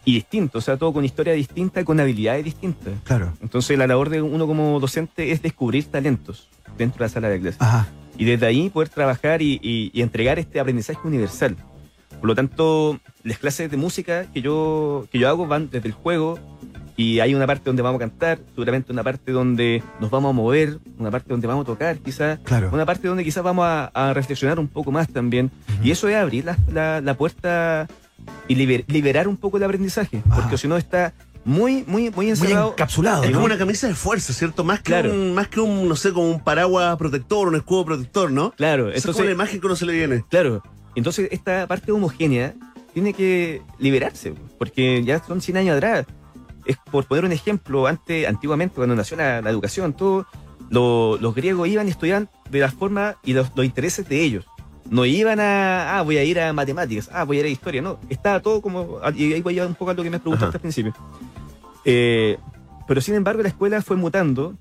[0.06, 2.93] y distinto, o sea, todo con historia distinta y con habilidades distintas.
[3.06, 3.34] Claro.
[3.41, 6.47] Entonces, la labor de uno como docente es descubrir talentos
[6.78, 7.58] dentro de la sala de clase.
[7.60, 7.88] Ajá.
[8.18, 11.56] Y desde ahí poder trabajar y, y- y entregar este aprendizaje universal.
[12.24, 15.93] Por lo tanto, las clases de música que yo, que yo hago van desde el
[15.93, 16.39] juego
[16.95, 20.32] y hay una parte donde vamos a cantar, seguramente una parte donde nos vamos a
[20.32, 22.69] mover, una parte donde vamos a tocar, quizás, Claro.
[22.71, 25.51] una parte donde quizás vamos a, a reflexionar un poco más también.
[25.84, 27.89] Y eso es abrir la, la- la puerta
[28.47, 31.11] y liber- liberar un poco el aprendizaje, porque si no está
[31.43, 32.69] muy, muy, muy encerrado.
[32.71, 34.63] encapsulado, Es como un- una camisa de fuerza, ¿cierto?
[34.63, 35.11] Más que, Claro.
[35.11, 38.51] un, más que un, no sé, como un paraguas protector, un escudo protector, ¿no?
[38.51, 40.24] Claro, Esa es entonces- como la imagen que uno se le viene.
[40.30, 40.63] Claro.
[40.95, 42.53] Entonces, esta parte homogénea
[42.93, 46.05] tiene que liberarse, porque ya son 100 años atrás.
[46.65, 50.25] Es por poner un ejemplo, antes, antiguamente, cuando nació la, la educación, todo,
[50.69, 54.45] lo- los griegos iban y estudiaban de la forma y los, los intereses de ellos.
[54.89, 57.81] No iban a, ah, voy a ir a matemáticas, ah, voy a ir a historia,
[57.81, 57.99] no.
[58.09, 60.57] Estaba todo como, y ahí voy a un poco a lo que me preguntaste Ajá.
[60.57, 60.93] al principio.
[61.85, 62.37] Eh,
[62.87, 64.55] pero sin embargo, la escuela fue mutando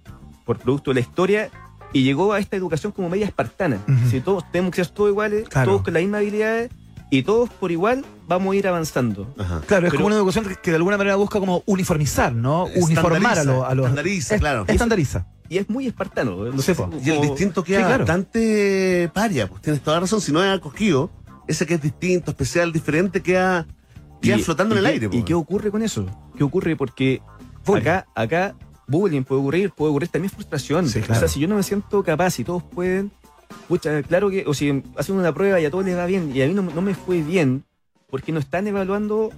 [0.45, 1.51] por producto de la historia
[1.93, 3.79] y llegó a esta educación como media espartana.
[4.11, 5.71] Si todos tenemos que ser todos iguales, Claro.
[5.73, 6.71] todos con las mismas habilidades
[7.11, 9.33] y todos por igual vamos a ir avanzando.
[9.67, 12.65] Claro, es Pero- como una educación que, que de alguna manera busca como uniformizar, ¿no?
[12.77, 13.85] Uniformar a, los- a los...
[13.87, 14.65] Estandariza, Es- claro.
[14.67, 15.27] Estandariza.
[15.49, 16.37] Y es muy espartano.
[16.47, 16.83] No Sí, sé.
[17.05, 18.07] Y el distinto queda Sí, claro.
[18.07, 20.23] bastante paria, pues tienes toda la razón.
[20.23, 21.11] Si no es acogido,
[21.47, 23.67] ese que es distinto, especial, diferente, queda,
[24.23, 25.09] queda Y- flotando en el qué- aire.
[25.13, 26.07] ¿Y qué ocurre con eso?
[26.39, 26.75] ¿Qué ocurre?
[26.77, 27.21] Porque
[27.67, 28.55] acá, acá
[28.93, 30.89] bullying puede ocurrir, puede ocurrir también frustración.
[30.89, 33.11] Sí, O sea, si yo no me siento capaz y todos pueden,
[33.69, 36.43] pucha, claro que, o si hacen una prueba y a todos les va bien y
[36.43, 37.65] a mí no, no me fue bien,
[38.11, 39.31] porque no están evaluando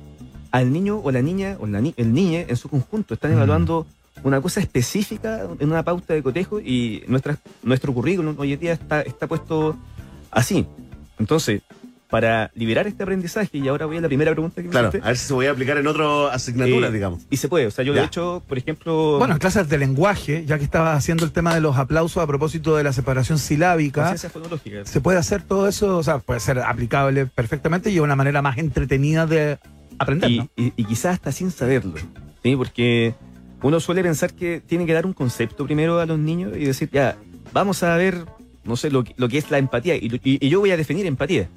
[0.50, 3.36] al niño o la niña o la ni- el niño en su conjunto, están Mm.
[3.36, 3.86] evaluando
[4.22, 8.72] una cosa específica en una pauta de cotejo y nuestra, nuestro currículum hoy en día
[8.74, 9.76] está, está puesto
[10.30, 10.66] así.
[11.18, 11.62] Entonces,
[12.10, 15.04] para liberar este aprendizaje, y ahora voy a la primera pregunta que me Claro, hiciste,
[15.04, 17.22] a ver si se voy a aplicar en otras asignaturas, eh, digamos.
[17.30, 17.66] Y se puede.
[17.66, 18.06] O sea, yo de Ya.
[18.06, 19.18] hecho, por ejemplo.
[19.18, 22.26] Bueno, en clases de lenguaje, ya que estabas haciendo el tema de los aplausos a
[22.26, 27.26] propósito de la separación silábica, se puede hacer todo eso, o sea, puede ser aplicable
[27.26, 29.58] perfectamente y una manera más entretenida de
[29.98, 30.48] aprender, y, ¿no?
[30.56, 31.94] y- y quizás hasta sin saberlo.
[32.42, 32.54] ¿sí?
[32.56, 33.14] Porque
[33.62, 36.90] uno suele pensar que tiene que dar un concepto primero a los niños y decir,
[36.92, 37.16] ya,
[37.52, 38.24] vamos a ver,
[38.64, 39.96] no sé, lo, que- lo que es la empatía.
[39.96, 41.48] Y, y- y yo voy a definir empatía.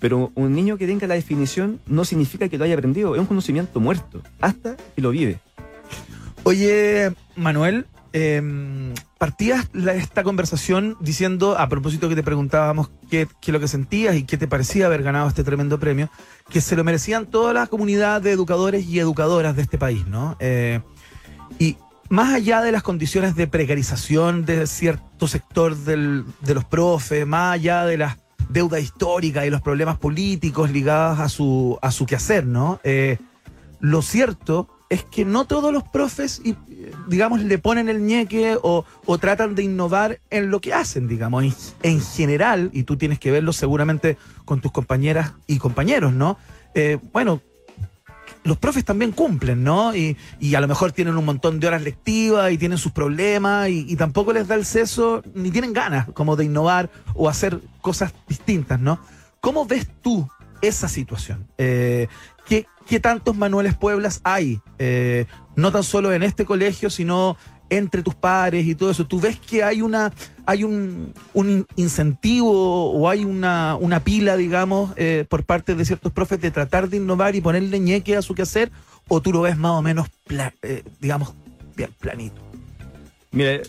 [0.00, 3.26] Pero un niño que tenga la definición no significa que lo haya aprendido, es un
[3.26, 5.40] conocimiento muerto, hasta que lo vive.
[6.44, 13.52] Oye, Manuel, eh, partías esta conversación diciendo, a propósito que te preguntábamos qué, qué es
[13.52, 16.08] lo que sentías y qué te parecía haber ganado este tremendo premio,
[16.48, 20.36] que se lo merecían toda la comunidad de educadores y educadoras de este país, ¿no?
[20.40, 20.80] Eh,
[21.58, 21.76] y
[22.08, 27.54] más allá de las condiciones de precarización de cierto sector del- de los profes, más
[27.54, 28.16] allá de las
[28.48, 32.80] deudas históricas y los problemas políticos ligados a su, a su quehacer, ¿no?
[32.84, 33.18] Eh,
[33.80, 36.40] lo cierto es que no todos los profes,
[37.08, 41.44] digamos, le ponen el ñeque o, o tratan de innovar en lo que hacen, digamos.
[41.44, 46.38] En, en general, y tú tienes que verlo seguramente con tus compañeras y compañeros, ¿no?
[46.74, 47.42] Eh, bueno,
[48.48, 49.94] los profes también cumplen, ¿no?
[49.94, 53.68] Y, y a lo mejor tienen un montón de horas lectivas y tienen sus problemas
[53.68, 58.12] y, tampoco les da el seso ni tienen ganas como de innovar o hacer cosas
[58.26, 59.00] distintas, ¿no?
[59.40, 60.28] ¿Cómo ves tú
[60.62, 61.46] esa situación?
[61.58, 62.08] Eh,
[62.46, 64.60] ¿qué, qué tantos Manueles Pueblas hay?
[64.78, 65.26] Eh,
[65.56, 67.36] no tan solo en este colegio, sino
[67.70, 69.06] entre tus pares y todo eso.
[69.06, 70.12] ¿Tú ves que hay una
[70.46, 76.10] hay un, un incentivo o hay una, una pila, digamos, eh, por parte de ciertos
[76.12, 78.70] profes de tratar de innovar y ponerle ñeque a su quehacer?
[79.08, 81.34] ¿O tú lo ves más o menos, pla- eh, digamos,
[81.76, 82.40] bien planito?
[83.30, 83.60] Mira,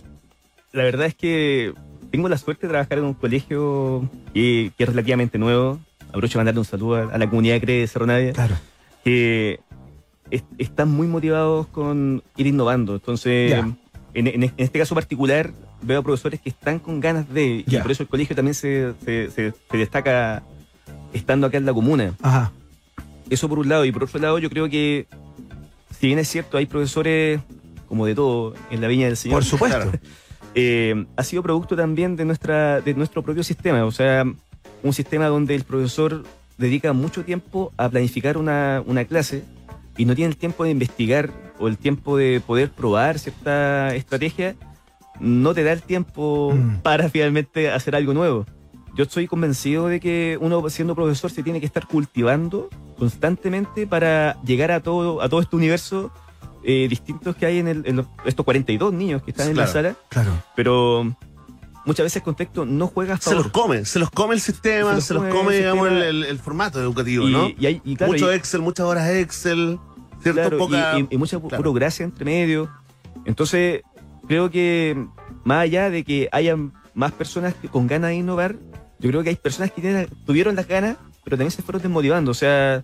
[0.71, 1.73] la verdad es que
[2.11, 5.79] tengo la suerte de trabajar en un colegio que, que es relativamente nuevo.
[6.07, 8.33] Aprovecho de mandarle un saludo a, a la comunidad de CRE de Cerro Navia.
[8.33, 8.55] Claro.
[9.03, 9.59] Que
[10.31, 12.93] es- están muy motivados con ir innovando.
[12.95, 13.69] Entonces, Ya.
[14.13, 15.51] En, en- este caso particular,
[15.81, 19.29] veo profesores que están con ganas de, y por eso el colegio también se, se-
[19.31, 20.43] se- se destaca
[21.13, 22.13] estando acá en la comuna.
[22.21, 22.51] Ajá.
[23.29, 23.85] Eso por un lado.
[23.85, 25.07] Y por otro lado, yo creo que,
[25.99, 27.39] si bien es cierto, hay profesores
[27.87, 29.37] como de todo en la Viña del Señor.
[29.37, 29.91] Por supuesto.
[30.55, 33.85] eh, ha sido producto también de, nuestra, de nuestro propio sistema.
[33.85, 34.23] O sea,
[34.83, 36.23] un sistema donde el profesor
[36.57, 39.43] dedica mucho tiempo a planificar una, una clase
[39.97, 44.55] y no tiene el tiempo de investigar o el tiempo de poder probar cierta estrategia,
[45.19, 46.77] no te da el tiempo Mm.
[46.81, 48.45] para finalmente hacer algo nuevo.
[48.95, 54.41] Yo estoy convencido de que uno siendo profesor se tiene que estar cultivando constantemente para
[54.43, 56.11] llegar a todo, a todo este universo
[56.63, 59.63] eh, distintos que hay en, el- en los- estos 42 niños que están en la
[59.63, 59.71] Claro.
[59.71, 60.31] sala Claro.
[60.57, 61.15] pero
[61.85, 63.51] muchas veces el contexto no juega a Se los favor.
[63.53, 66.23] come, se los come el sistema, se Se los, los come, come el digamos, el,
[66.25, 67.47] el- formato educativo, y, ¿no?
[67.57, 69.79] y hay- y claro, Mucho Excel, muchas horas Excel,
[70.21, 70.39] ¿cierto?
[70.41, 70.99] claro, y- Poca...
[70.99, 71.57] y, y mucha claro.
[71.57, 72.69] burocracia entre medio.
[73.25, 73.81] Entonces,
[74.27, 74.95] creo que
[75.43, 78.55] más allá de que hayan más personas con ganas de innovar,
[78.99, 82.31] yo creo que hay personas que tienen- tuvieron las ganas, pero también se fueron desmotivando.
[82.31, 82.83] O sea,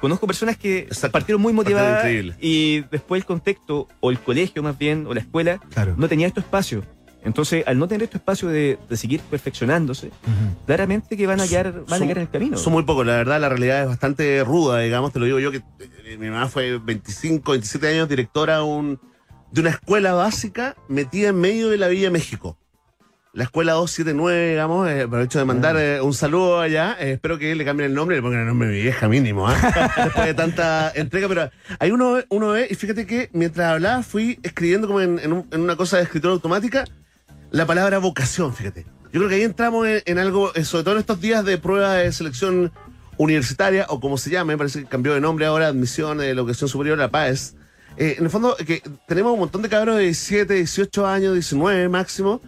[0.00, 1.12] conozco personas que Exacto.
[1.12, 2.04] partieron muy motivadas
[2.40, 5.94] y después el contexto, o el colegio más bien, o la escuela, Claro.
[5.96, 6.82] no tenía estos espacio.
[7.24, 10.10] Entonces, al no tener este espacio de, de seguir perfeccionándose,
[10.66, 12.56] claramente que van a quedar, van a quedar en el camino.
[12.58, 15.52] Son muy pocos, la verdad, la realidad es bastante ruda, digamos, te lo digo yo,
[15.52, 15.62] que
[16.18, 19.00] mi mamá fue 25, 27 años directora de un-
[19.50, 22.56] de una escuela básica metida en medio de la Villa México.
[23.34, 25.82] La escuela 279, digamos, eh, aprovecho de mandar Ah.
[25.96, 28.46] eh, un saludo allá, eh, espero que le cambien el nombre y le pongan el
[28.46, 29.54] nombre de mi vieja mínimo, ¿ah?
[30.04, 34.02] después de tanta entrega, pero ahí uno, ve- uno ve, y fíjate que mientras hablaba
[34.02, 36.84] fui escribiendo como en, en un- en una cosa de escritura automática,
[37.50, 38.84] la palabra vocación, fíjate.
[39.12, 41.56] Yo creo que ahí entramos en, en algo, eh, sobre todo en estos días de
[41.58, 42.70] prueba de selección
[43.18, 46.68] universitaria, o como se llame, parece que cambió de nombre ahora, admisión de la educación
[46.68, 47.54] superior, la PAES.
[47.96, 51.34] Eh, en el fondo, eh, que tenemos un montón de cabros de 17, 18 años,
[51.34, 52.40] 19 máximo.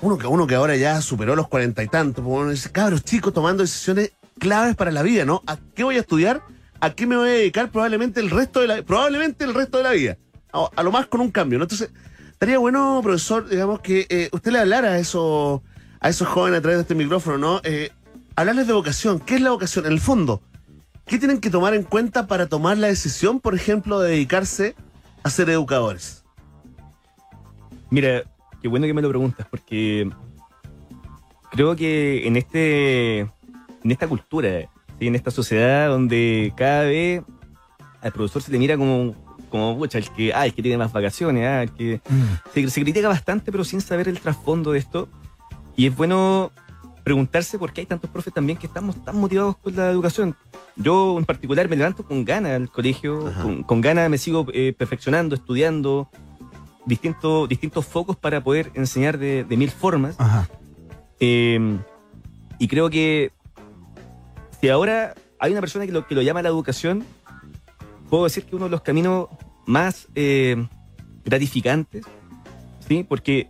[0.00, 3.02] Uno que, uno que ahora ya superó los cuarenta y tantos, pues, uno dice, cabros
[3.02, 5.42] chicos tomando decisiones claves para la vida, ¿no?
[5.46, 6.42] ¿A qué voy a estudiar?
[6.80, 9.84] ¿A qué me voy a dedicar probablemente el resto de la probablemente el resto de
[9.84, 10.18] la vida?
[10.52, 11.64] A, a lo más con un cambio, ¿no?
[11.64, 11.90] Entonces,
[12.36, 15.62] estaría bueno, profesor, digamos, que eh, usted le hablara a esos,
[16.00, 17.60] a esos jóvenes a través de este micrófono, ¿no?
[17.64, 17.90] Eh,
[18.36, 19.18] hablarles de vocación.
[19.20, 19.86] ¿Qué es la vocación?
[19.86, 20.42] En el fondo,
[21.06, 24.74] ¿qué tienen que tomar en cuenta para tomar la decisión, por ejemplo, de dedicarse
[25.22, 26.24] a ser educadores?
[27.90, 28.22] Mira,
[28.62, 30.10] qué bueno que me lo preguntas, porque
[31.50, 34.68] creo que en este en esta cultura,
[34.98, 35.06] ¿sí?
[35.06, 37.22] en esta sociedad donde cada vez
[38.02, 39.14] al profesor se le mira como,
[39.48, 42.22] como pucha, el que, ah, el que tiene más vacaciones, ah, el que Mm.
[42.52, 45.08] se, se critica bastante, pero sin saber el trasfondo de esto.
[45.76, 46.50] Y es bueno
[47.06, 50.34] preguntarse por qué hay tantos profes también que estamos tan motivados con la educación.
[50.74, 53.42] Yo en particular me levanto con ganas al colegio, Ajá.
[53.44, 56.08] con, con ganas me sigo eh, perfeccionando, estudiando
[56.84, 60.16] distintos, distintos focos para poder enseñar de, de mil formas.
[60.18, 60.48] Ajá.
[61.20, 61.78] Eh,
[62.58, 63.30] y creo que
[64.60, 67.04] si ahora hay una persona que lo, que lo llama la educación,
[68.10, 69.28] puedo decir que uno de los caminos
[69.64, 70.56] más eh,
[71.24, 72.04] gratificantes,
[72.88, 73.06] ¿sí?
[73.08, 73.48] Porque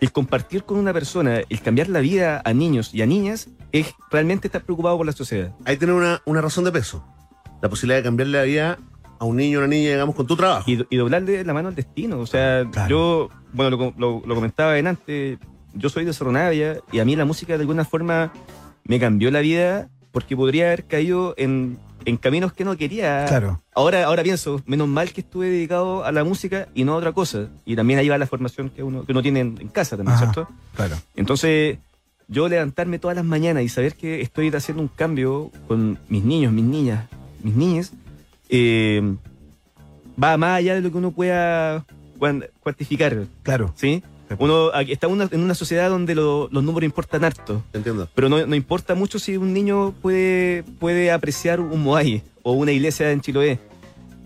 [0.00, 3.94] el compartir con una persona, el cambiar la vida a niños y a niñas, es
[4.10, 5.52] realmente estar preocupado por la sociedad.
[5.64, 7.04] Ahí tiene una, una razón de peso.
[7.62, 8.78] La posibilidad de cambiarle la vida
[9.18, 10.70] a un niño o una niña, digamos, con tu trabajo.
[10.70, 12.18] Y, y doblarle la mano al destino.
[12.18, 12.88] O sea, Claro.
[12.88, 15.38] yo, bueno, lo, lo- lo comentaba en antes,
[15.74, 18.32] yo soy de Cerro Navia y a mí la música de alguna forma
[18.84, 23.24] me cambió la vida porque podría haber caído en, en caminos que no quería.
[23.26, 23.60] Claro.
[23.74, 27.12] Ahora, ahora pienso, menos mal que estuve dedicado a la música y no a otra
[27.12, 27.48] cosa.
[27.64, 30.16] Y también ahí va la formación que uno, que uno tiene en, en casa también,
[30.16, 30.32] Ajá.
[30.32, 30.48] ¿cierto?
[30.74, 30.96] Claro.
[31.16, 31.78] Entonces,
[32.28, 36.52] yo levantarme todas las mañanas y saber que estoy haciendo un cambio con mis niños,
[36.52, 37.06] mis niñas,
[37.42, 37.92] mis niñas,
[38.48, 39.16] eh,
[40.22, 41.84] va más allá de lo que uno pueda
[42.18, 43.72] cuan- cuantificar, Claro.
[43.76, 44.02] ¿sí?
[44.38, 48.08] Uno, aquí está una- en una sociedad donde lo- los números importan harto, Entiendo.
[48.14, 52.72] pero no, no importa mucho si un niño puede, puede apreciar un moai o una
[52.72, 53.58] iglesia en Chiloé.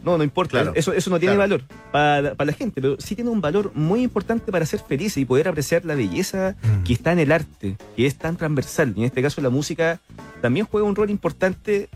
[0.04, 0.50] No, no importa.
[0.50, 0.72] Claro.
[0.74, 1.48] Eso, eso no tiene Claro.
[1.56, 5.16] valor para, para la gente, pero sí tiene un valor muy importante para ser feliz
[5.16, 6.82] y poder apreciar la belleza Mm.
[6.82, 8.92] que está en el arte, que es tan transversal.
[8.96, 10.00] Y en este caso la música
[10.42, 11.88] también juega un rol importante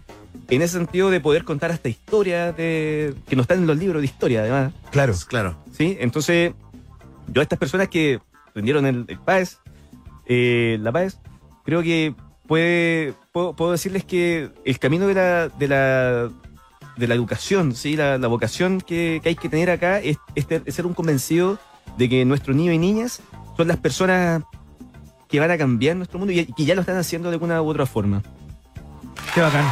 [0.49, 4.01] en ese sentido de poder contar hasta historias de, que no están en los libros
[4.01, 4.73] de historia, además.
[4.91, 5.13] Claro.
[5.27, 5.57] Claro.
[5.77, 5.99] ¿sí?
[6.01, 6.53] Entonces,
[7.29, 8.21] yo a estas personas que
[8.53, 9.61] prendieron el, el PAES,
[10.27, 11.21] eh, la PAES,
[11.65, 12.15] creo que
[12.47, 16.31] puede, puedo, puedo decirles que el camino de la, de la,
[16.97, 17.97] de la educación, ¿sí?
[17.97, 21.59] la, vocación que, que hay que tener acá es, es es ser un convencido
[21.97, 23.21] de que nuestros niños y niñas
[23.57, 24.43] son las personas
[25.29, 27.69] que van a cambiar nuestro mundo y que ya lo están haciendo de alguna u
[27.69, 28.23] otra forma.
[29.35, 29.67] Qué bacán.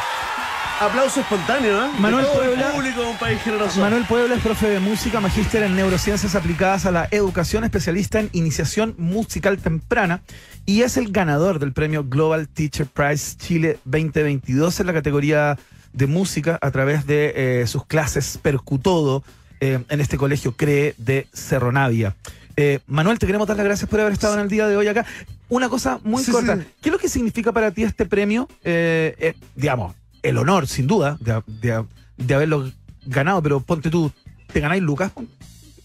[0.79, 1.89] Aplauso espontáneo, ¿eh?
[1.99, 2.73] Manuel Puebla.
[2.73, 3.81] público de un país generoso.
[3.81, 8.29] Manuel Puebla es profe de música, magíster en neurociencias aplicadas a la educación, especialista en
[8.33, 10.21] iniciación musical temprana
[10.67, 15.59] y es el ganador del premio Global Teacher Prize Chile 2022 en la categoría
[15.95, 19.25] de música a través de eh, sus clases Percutodo
[19.61, 22.15] eh, en este colegio CREE de Cerro Navia.
[22.59, 24.89] Eh, Manuel, te queremos dar las gracias por haber estado en el día de hoy
[24.89, 25.07] acá.
[25.49, 26.57] Una cosa muy Sí, corta.
[26.57, 26.63] sí.
[26.83, 28.47] ¿Qué es lo que significa para ti este premio?
[28.63, 29.95] Eh, eh, digamos,
[30.29, 31.85] el honor, sin duda, de, de-
[32.17, 32.71] de haberlo
[33.05, 34.11] ganado, pero ponte tú,
[34.53, 35.13] ¿te ganáis lucas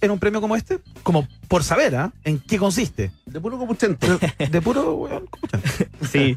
[0.02, 0.80] en un premio como este?
[1.04, 2.12] Como por saber, ¿ah?
[2.24, 3.12] ¿En qué consiste?
[3.26, 4.08] De puro copuchento.
[4.50, 5.26] De puro, weón.
[6.12, 6.36] Sí.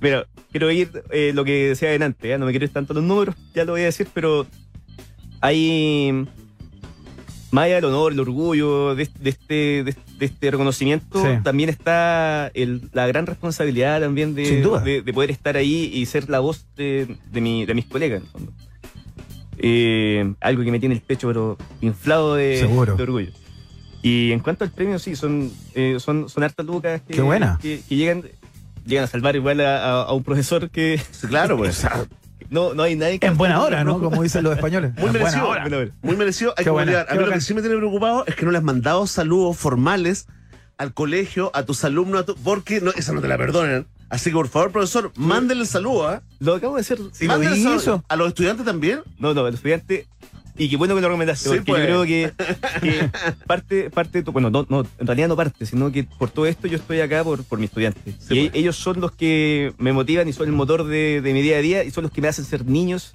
[0.00, 2.38] Pero quiero ir eh, lo que decía adelante, ¿eh?
[2.38, 4.46] no me quiero ir tanto los números, ya lo voy a decir, pero
[5.40, 6.26] hay
[7.56, 11.28] más allá del honor, el orgullo de, de este, de, de este reconocimiento, Sí.
[11.42, 14.80] también está el- la gran responsabilidad también de, Sin duda.
[14.80, 18.20] de, de poder estar ahí y ser la voz de, de, mi- de mis colegas,
[18.20, 18.52] en el fondo.
[19.58, 23.30] Eh, algo que me tiene el pecho pero inflado de, orgullo.
[24.02, 27.58] Y en cuanto al premio, sí, son, eh, son, son hartas lucas que, Qué buena.
[27.60, 28.22] que, que llegan,
[28.84, 31.86] llegan a salvar igual a, a- a un profesor que claro, pues.
[32.50, 33.26] no, no hay nadie que...
[33.26, 33.98] En buena hora, ¿no?
[34.00, 34.92] Como dicen los españoles.
[34.96, 35.48] Muy En buena merecido.
[35.48, 35.68] hora.
[35.68, 36.50] Bueno, Muy merecido.
[36.52, 37.12] Hay Qué que buena, validar.
[37.16, 39.56] A mí lo que sí me tiene preocupado es que no le has mandado saludos
[39.56, 40.26] formales
[40.78, 43.86] al colegio, a tus alumnos, a tu- porque no, esa no te la perdonan.
[44.08, 46.22] Así que por favor, profesor, mándenle el saludo, ¿ah?
[46.38, 46.98] Lo acabo de hacer.
[47.12, 48.04] Sí, lo hizo.
[48.08, 49.00] ¿A los estudiantes también?
[49.18, 50.06] No, no, el estudiante.
[50.58, 51.80] Y qué bueno que lo recomendaste, Sí, porque pues.
[51.80, 52.32] yo creo que,
[52.80, 53.10] que
[53.46, 56.76] parte, parte bueno, no, no, en realidad no parte, sino que por todo esto yo
[56.76, 58.14] estoy acá por, por mis estudiantes.
[58.18, 58.60] Sí, y pues.
[58.60, 61.60] ellos son los que me motivan y son el motor de, de mi día a
[61.60, 63.12] día y son los que me hacen ser niños,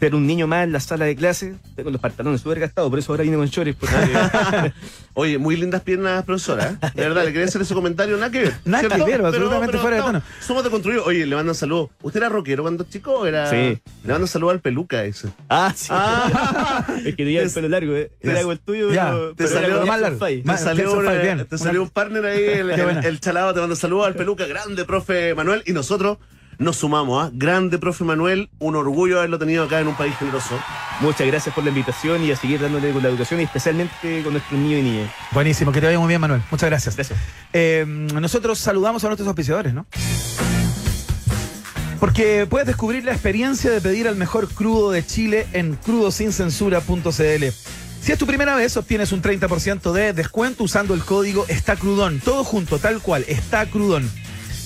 [0.00, 1.54] ser un niño más en la sala de clase.
[1.76, 3.74] Tengo los pantalones súper gastados, por eso ahora vine con chores.
[3.78, 3.94] porque-
[5.16, 6.76] Oye, muy lindas piernas, profesora.
[6.82, 6.90] ¿eh?
[6.94, 8.54] De verdad, le quería hacer ese comentario, nada que ver.
[8.64, 10.22] Nada que ver, absolutamente fuera de no, tono.
[10.40, 10.98] Somos de construir.
[11.04, 11.90] Oye, le mandan saludos.
[12.02, 13.48] ¿Usted era rockero cuando chico era.?
[13.48, 13.56] Sí.
[14.04, 15.28] Le mandan saludos al peluca ese.
[15.48, 15.86] ah, sí.
[15.90, 16.84] Ah.
[16.98, 18.10] es que tenía el pelo largo, ¿eh?
[18.20, 20.18] Era el tuyo, Ya, pero, te pero era salió como más largo.
[20.44, 23.60] Más- Te salió, una- Five, te salió un partner ahí, el, el, el chalado te
[23.60, 26.18] manda saludos al peluca, grande profe Manuel, y nosotros
[26.58, 27.30] nos sumamos, ¿ah?
[27.32, 30.58] Grande profe Manuel, un orgullo haberlo tenido acá en un país generoso.
[31.00, 34.32] Muchas gracias por la invitación y a seguir dándole con la educación y especialmente con
[34.32, 35.10] nuestros niños y niñas.
[35.32, 36.42] Buenísimo, que te vaya muy bien, Manuel.
[36.50, 36.94] Muchas gracias.
[36.96, 37.18] Gracias.
[37.52, 39.86] Eh, nosotros saludamos a nuestros auspiciadores, ¿no?
[42.00, 47.44] Porque puedes descubrir la experiencia de pedir al mejor crudo de Chile en crudosincensura.cl.
[48.04, 52.20] Si es tu primera vez, obtienes un 30% de descuento usando el código Está Crudón.
[52.20, 54.10] Todo junto, tal cual, Está Crudón.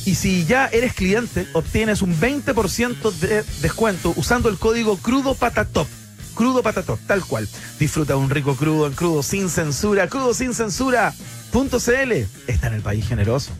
[0.08, 5.86] Y si ya eres cliente, obtienes un 20% de descuento usando el código Crudo Patatop.
[6.34, 7.46] Crudo Patatop, tal cual.
[7.78, 10.08] Disfruta un rico crudo en crudo sin censura.
[10.08, 12.12] Crudo sin censura.cl.
[12.46, 13.50] Está en el país generoso.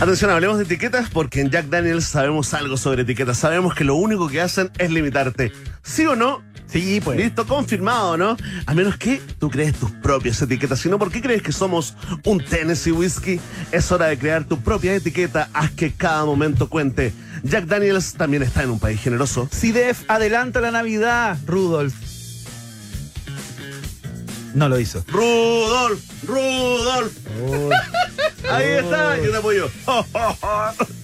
[0.00, 3.36] Atención, hablemos de etiquetas porque en Jack Daniels sabemos algo sobre etiquetas.
[3.36, 5.52] Sabemos que lo único que hacen es limitarte.
[5.82, 6.42] ¿Sí o no?
[6.68, 7.18] Sí, pues.
[7.18, 8.34] Listo, confirmado, ¿no?
[8.64, 10.78] A menos que tú crees tus propias etiquetas.
[10.78, 11.94] Si no, ¿por qué crees que somos
[12.24, 13.38] un Tennessee Whiskey?
[13.72, 15.50] Es hora de crear tu propia etiqueta.
[15.52, 17.12] Haz que cada momento cuente.
[17.42, 19.50] Jack Daniels también está en un país generoso.
[19.52, 22.09] CIDEF adelanta la Navidad, Rudolf.
[24.54, 25.04] No lo hizo.
[25.08, 27.12] Rudolf, Rudolf.
[28.50, 29.70] Ahí está, yo te apoyo.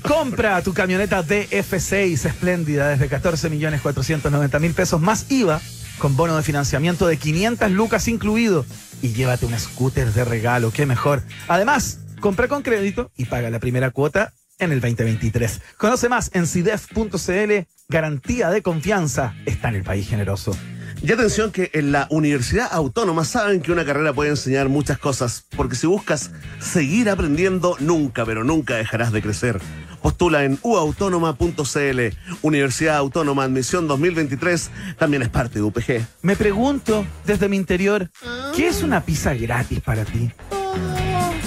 [0.02, 5.60] Compra tu camioneta DF6 espléndida desde 14 millones 490 mil pesos más IVA
[5.98, 8.66] con bono de financiamiento de 500 lucas incluido
[9.02, 11.22] y llévate un scooter de regalo, qué mejor.
[11.48, 15.60] Además, compra con crédito y paga la primera cuota en el 2023.
[15.76, 20.56] Conoce más en CIDEF.cl, garantía de confianza, está en el país generoso.
[21.02, 25.46] Y atención que en la Universidad Autónoma saben que una carrera puede enseñar muchas cosas,
[25.56, 29.60] porque si buscas seguir aprendiendo, nunca, pero nunca dejarás de crecer.
[30.02, 32.00] Postula en uautónoma.cl.
[32.42, 36.06] Universidad Autónoma Admisión 2023 también es parte de UPG.
[36.22, 38.10] Me pregunto desde mi interior,
[38.54, 40.30] ¿qué es una pizza gratis para ti?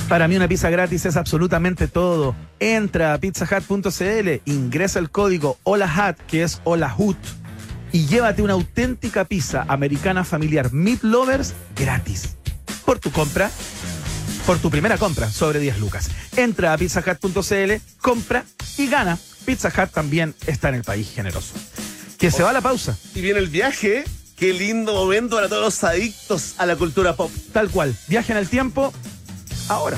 [0.10, 2.36] Para mí una pizza gratis es absolutamente todo.
[2.60, 7.18] Entra a pizzahut.cl, ingresa el código HOLAHUT, que es HOLAHUT,
[7.92, 12.36] y llévate una auténtica pizza americana familiar Meat Lovers gratis.
[12.86, 13.52] Por tu compra,
[14.46, 16.10] por tu primera compra, sobre 10 lucas.
[16.36, 18.46] Entra a pizzahut.cl, compra
[18.78, 19.18] y gana.
[19.46, 21.54] Pizza Hut también está en el país generoso.
[22.18, 22.98] Que se va la pausa.
[23.16, 24.04] Y viene el viaje.
[24.36, 27.32] Qué lindo momento para todos los adictos a la cultura pop.
[27.54, 27.96] Tal cual.
[28.08, 28.94] Viaje en el tiempo
[29.68, 29.98] ahora.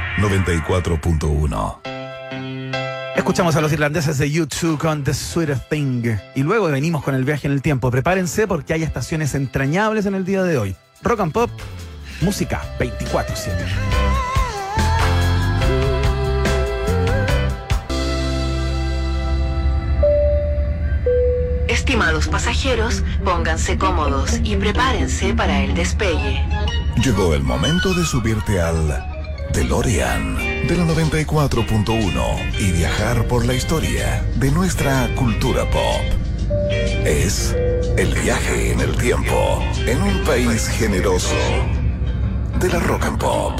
[0.17, 1.81] 94.1.
[3.15, 6.17] Escuchamos a los irlandeses de YouTube con The Sweetest Thing.
[6.35, 7.91] Y luego venimos con el viaje en el tiempo.
[7.91, 10.75] Prepárense porque hay estaciones entrañables en el día de hoy.
[11.01, 11.49] Rock and Pop,
[12.21, 13.51] música 24-7.
[21.67, 26.41] Estimados pasajeros, pónganse cómodos y prepárense para el despegue.
[27.03, 29.10] Llegó el momento de subirte al
[29.53, 30.35] DeLorean
[30.67, 36.01] de la 94.1 y viajar por la historia de nuestra cultura pop.
[37.03, 37.55] Es
[37.97, 41.35] el viaje en el tiempo en un país generoso
[42.59, 43.59] de la rock and pop.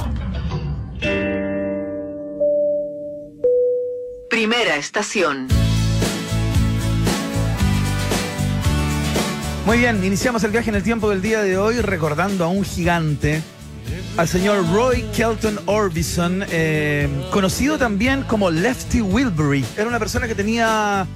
[4.30, 5.48] Primera estación.
[9.66, 12.64] Muy bien, iniciamos el viaje en el tiempo del día de hoy recordando a un
[12.64, 13.44] gigante,
[14.18, 19.66] al señor Roy Kelton Orbison, eh, conocido también como Lefty Wilbury.
[19.78, 21.08] Era una persona que tenía,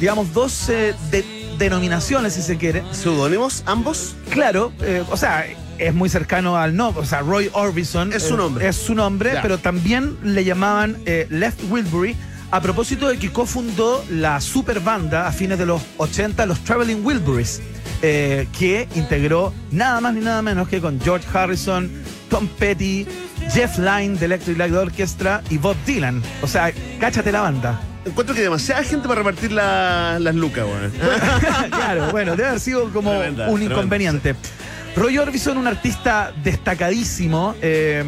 [0.00, 1.24] digamos, dos eh, de-
[1.58, 2.82] denominaciones, si se quiere.
[2.92, 4.16] ¿Seudónimos ambos?
[4.30, 5.46] Claro, eh, o sea,
[5.78, 8.12] es muy cercano al no, o sea, Roy Orbison.
[8.12, 8.68] Es su eh, nombre.
[8.68, 9.42] es su nombre, Ya.
[9.42, 12.16] pero también le llamaban Left Wilbury
[12.50, 17.04] a propósito de que cofundó la super banda a fines de los 80, los Traveling
[17.04, 17.60] Wilburys,
[18.00, 21.90] que integró nada más ni nada menos que con George Harrison,
[22.28, 23.06] Tom Petty,
[23.52, 26.22] Jeff Lynne de Electric Light Orchestra y Bob Dylan.
[26.42, 27.80] O sea, cáchate la banda.
[28.04, 30.92] Encuentro que hay demasiada gente para repartir la- las lucas, weón.
[31.70, 33.74] claro, bueno, debe haber sido como Tremenda, un tremenda.
[33.74, 34.34] inconveniente.
[34.96, 38.04] Roy Orbison, un artista destacadísimo, eh,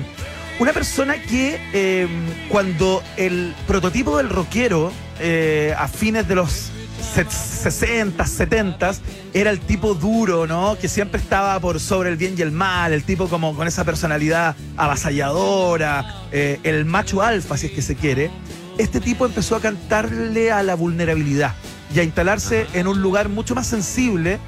[0.59, 2.09] una persona que eh,
[2.49, 6.71] cuando el prototipo del rockero eh, a fines de los
[7.01, 8.93] 60, 70
[9.33, 10.77] era el tipo duro, ¿no?
[10.81, 13.85] Que siempre estaba por sobre el bien y el mal, el tipo como con esa
[13.85, 18.31] personalidad avasalladora, eh, el macho alfa, si es que se quiere.
[18.79, 21.55] Este tipo empezó a cantarle a la vulnerabilidad
[21.95, 24.39] y a instalarse en un lugar mucho más sensible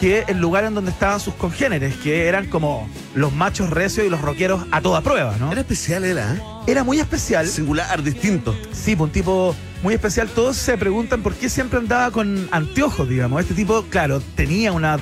[0.00, 4.10] que el lugar en donde estaban sus congéneres, que eran como los machos recios y
[4.10, 5.52] los rockeros a toda prueba, ¿no?
[5.52, 6.42] Era especial, era, ¿eh?
[6.66, 7.46] Era muy especial.
[7.46, 8.56] Singular, distinto.
[8.72, 9.54] Sí, pues un tipo
[9.84, 10.28] muy especial.
[10.28, 13.42] Todos se preguntan por qué siempre andaba con anteojos, digamos.
[13.42, 14.98] Este tipo, claro, tenía una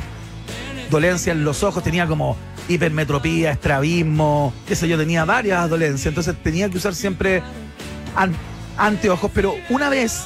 [0.91, 2.37] dolencia en los ojos, tenía como
[2.69, 6.07] hipermetropía, estrabismo, qué sé yo, tenía varias dolencias.
[6.09, 7.43] Entonces tenía que usar siempre
[8.17, 8.35] an-
[8.77, 9.31] anteojos.
[9.33, 10.25] Pero una vez,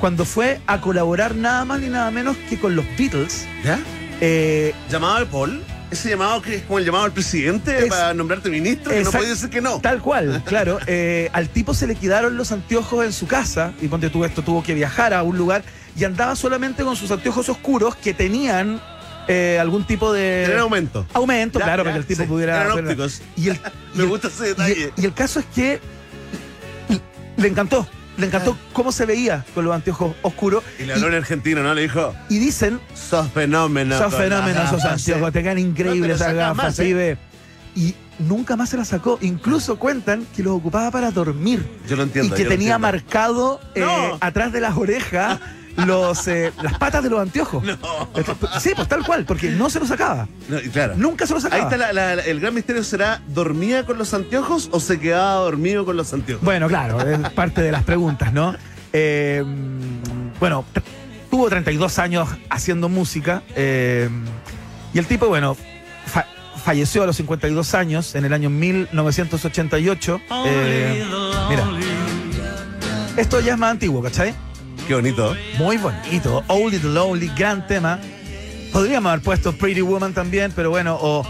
[0.00, 3.78] cuando fue a colaborar nada más ni nada menos que con los Beatles, ¿Ya?
[4.20, 5.62] eh, ¿Llamado de Paul?
[5.90, 9.10] Ese llamado que es como el llamado al presidente Es- para nombrarte ministro, que no
[9.12, 9.80] podía decir que no.
[9.80, 10.78] Tal cual, claro.
[10.88, 14.42] Eh, al tipo se le quedaron los anteojos en su casa, y ponte tú esto,
[14.42, 15.62] tuvo que viajar a un lugar
[15.96, 18.80] y andaba solamente con sus anteojos oscuros que tenían
[19.28, 20.42] eh, algún tipo de.
[20.46, 21.06] Tener aumento.
[21.12, 22.56] Aumento, Ya, claro, ya, para que el tipo sí, pudiera.
[22.62, 23.22] eran pudiera- ópticos.
[23.36, 23.60] Y el,
[23.94, 24.92] Me y el- gusta ese y- detalle.
[24.96, 25.80] Y, el caso es que
[27.36, 27.86] le encantó.
[28.16, 30.64] Le encantó cómo se veía con los anteojos oscuros.
[30.78, 31.74] Y le habló en argentino, ¿no?
[31.74, 33.98] Le dijo, Y dicen, sos fenómeno.
[33.98, 35.32] Sos las esos anteojos, ¿eh".
[35.32, 37.16] te quedan increíbles esas gafas, ¿eh?
[37.74, 39.18] Y nunca más se las sacó.
[39.20, 41.66] Incluso cuentan que los ocupaba para dormir.
[41.88, 42.34] Yo lo entiendo.
[42.34, 42.78] y que tenía entiendo.
[42.78, 44.16] marcado eh, No.
[44.20, 45.38] atrás de las orejas
[45.84, 47.62] los, eh, las patas de los anteojos.
[48.60, 50.26] Sí, pues tal cual, porque no se los sacaba.
[50.48, 50.94] No, claro.
[50.96, 51.70] Nunca se los Ahí sacaba.
[51.70, 55.34] está la- la- la- el gran misterio será, ¿dormía con los anteojos o se quedaba
[55.40, 56.44] dormido con los anteojos?
[56.44, 58.54] Bueno, claro, es parte de las preguntas, ¿no?
[58.92, 59.44] Eh,
[60.40, 60.64] bueno,
[61.30, 64.08] tuvo 32 años haciendo música eh,
[64.94, 65.56] y el tipo, bueno,
[66.06, 66.26] fa-
[66.64, 70.20] falleció a los 52 años en el año 1988.
[70.46, 71.04] Eh,
[71.50, 71.64] mira,
[73.16, 74.34] esto ya es más antiguo, ¿cachai?
[74.86, 75.34] Qué bonito.
[75.58, 76.44] Muy bonito.
[76.48, 77.98] Oldie the Lonely, gran tema.
[78.72, 81.24] Podríamos haber puesto Pretty Woman también, pero bueno, o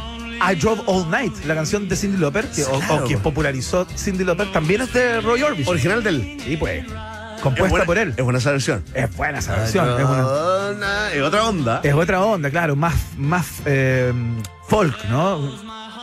[0.51, 3.05] I Drove All Night, la canción de Cindy Lauper, que, o- Claro.
[3.05, 5.73] o, que popularizó Cindy Lauper, también es de Roy Orbison.
[5.73, 6.39] Original del.
[6.45, 6.85] Sí, pues.
[6.85, 8.15] Es Compuesta buena- por él.
[8.16, 8.83] Es buena esa versión.
[8.95, 9.89] Es buena esa versión.
[9.89, 11.81] Es, Una- es otra onda.
[11.83, 14.12] es otra onda, claro, más, más eh,
[14.69, 15.41] folk, ¿no?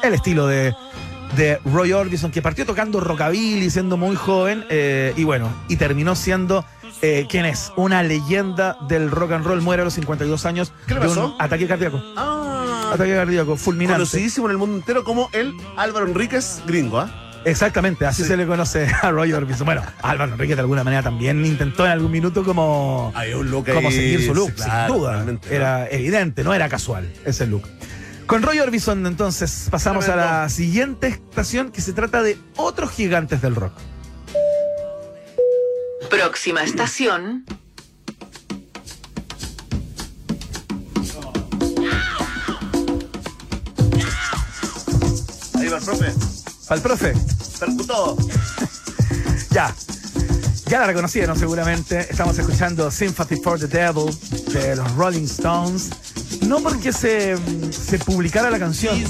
[0.01, 0.73] El estilo de,
[1.35, 6.15] de Roy Orbison, que partió tocando rockabilly siendo muy joven, eh, y bueno, y terminó
[6.15, 6.65] siendo.
[7.03, 7.71] Eh, ¿Quién es?
[7.75, 9.61] Una leyenda del rock and roll.
[9.61, 11.35] Muere a los 52 años ¿Qué le de un pasó?
[11.39, 12.01] ataque cardíaco.
[12.17, 13.95] Ah, Ataque cardíaco, fulminante.
[13.99, 17.19] conocidísimo en el mundo entero como el Álvaro Enríquez gringo, ¿ah?
[17.45, 18.29] Exactamente, así Sí.
[18.29, 19.65] se le conoce a Roy Orbison.
[19.65, 23.65] Bueno, Álvaro Enrique de alguna manera también intentó en algún minuto como, Hay un look
[23.67, 25.25] como ahí, seguir su look, sí, claro, sin duda.
[25.49, 27.63] Era evidente, no era casual ese look.
[28.27, 33.41] Con Roy Orbison, entonces, pasamos a la siguiente estación que se trata de otros gigantes
[33.41, 33.73] del rock.
[36.13, 37.43] Próxima estación.
[45.55, 46.13] Ahí va el profe.
[46.69, 47.13] Al profe,
[47.59, 48.15] Percutó.
[49.49, 49.73] ya.
[50.67, 52.01] Ya la reconocieron seguramente.
[52.01, 54.15] Estamos escuchando Sympathy for the Devil
[54.53, 55.89] de los Rolling Stones.
[56.43, 57.35] No porque se,
[57.71, 59.03] se publicara la canción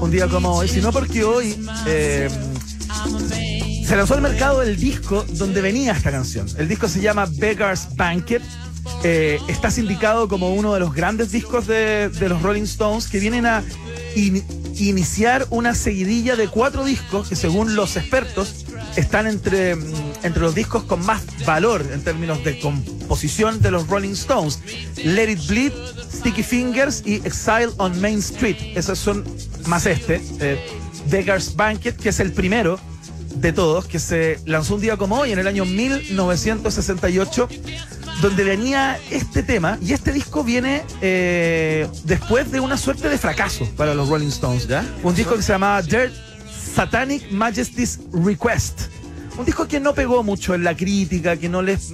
[0.00, 2.28] un día como hoy, sino porque hoy eh,
[3.86, 6.46] se lanzó al mercado el disco donde venía esta canción.
[6.58, 8.42] El disco se llama Beggar's Banquet.
[9.02, 13.18] Eh, está sindicado como uno de los grandes discos de, de los Rolling Stones que
[13.18, 13.62] vienen a
[14.14, 14.44] in-
[14.76, 18.64] iniciar una seguidilla de cuatro discos que según los expertos
[18.96, 19.84] están entre, mm,
[20.22, 24.60] entre los discos con más valor en términos de composición de los Rolling Stones.
[25.04, 25.72] Let It Bleed,
[26.12, 28.56] Sticky Fingers y Exile on Main Street.
[28.76, 29.24] Esos son
[29.66, 30.20] más este.
[30.40, 30.58] eh,
[31.10, 32.78] Beggar's Banquet, que es el primero
[33.36, 37.48] de todos, que se lanzó un día como hoy, en el año 1968,
[38.22, 43.68] donde venía este tema, y este disco viene eh, después de una suerte de fracaso
[43.76, 44.66] para los Rolling Stones.
[44.66, 44.84] ¿Ya?
[45.02, 46.12] Un disco que se llamaba Dirt
[46.74, 48.82] Satanic Majesty's Request.
[49.38, 51.92] Un disco que no pegó mucho en la crítica, que no les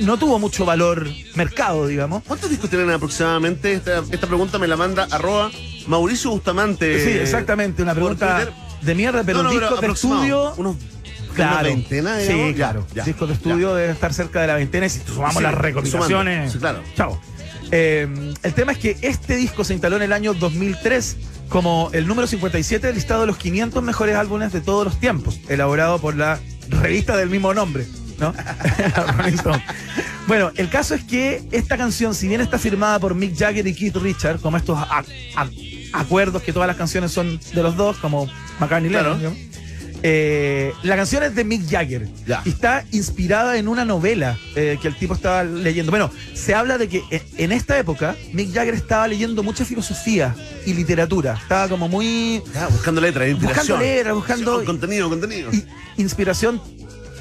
[0.00, 2.22] no tuvo mucho valor mercado, digamos.
[2.24, 3.72] ¿Cuántos discos tienen aproximadamente?
[3.72, 5.50] Esta, esta pregunta me la manda arroba
[5.86, 7.02] Mauricio Bustamante.
[7.04, 8.48] sí, exactamente, una pregunta.
[8.86, 10.54] De mierda, pero No, no, discos de estudio.
[10.56, 10.76] Unos
[11.34, 11.52] Claro.
[11.54, 12.48] una veintena, digamos.
[12.48, 12.86] Sí, claro.
[12.94, 15.54] ya, Discos de estudio debe estar cerca de la veintena y si sumamos Sí, las
[15.54, 16.52] recopilaciones.
[16.52, 16.80] Sí, claro.
[16.96, 17.20] Chao.
[17.72, 21.16] Eh, el tema es que este disco se instaló en el año 2003
[21.50, 25.38] como el número 57 del listado de los 500 mejores álbumes de todos los tiempos,
[25.48, 26.40] elaborado por la
[26.70, 27.86] revista del mismo nombre,
[28.18, 28.32] ¿no?
[30.26, 33.74] Bueno, el caso es que esta canción, si bien está firmada por Mick Jagger y
[33.74, 34.76] Keith Richards, como estos
[36.00, 38.26] acuerdos que todas las canciones son de los dos, como
[38.60, 38.94] McCartney y.
[38.94, 39.36] Lennon,
[40.02, 42.42] eh, la canción es de Mick Jagger Ya.
[42.44, 45.90] y está inspirada en una novela eh, que el tipo estaba leyendo.
[45.90, 47.02] Bueno, se habla de que
[47.38, 50.34] en, esta época Mick Jagger estaba leyendo mucha filosofía
[50.66, 51.38] y literatura.
[51.40, 53.66] Estaba como muy Ya, buscando letras, inspiración.
[53.66, 55.50] buscando letras, buscando Contenido, contenido.
[55.96, 56.60] inspiración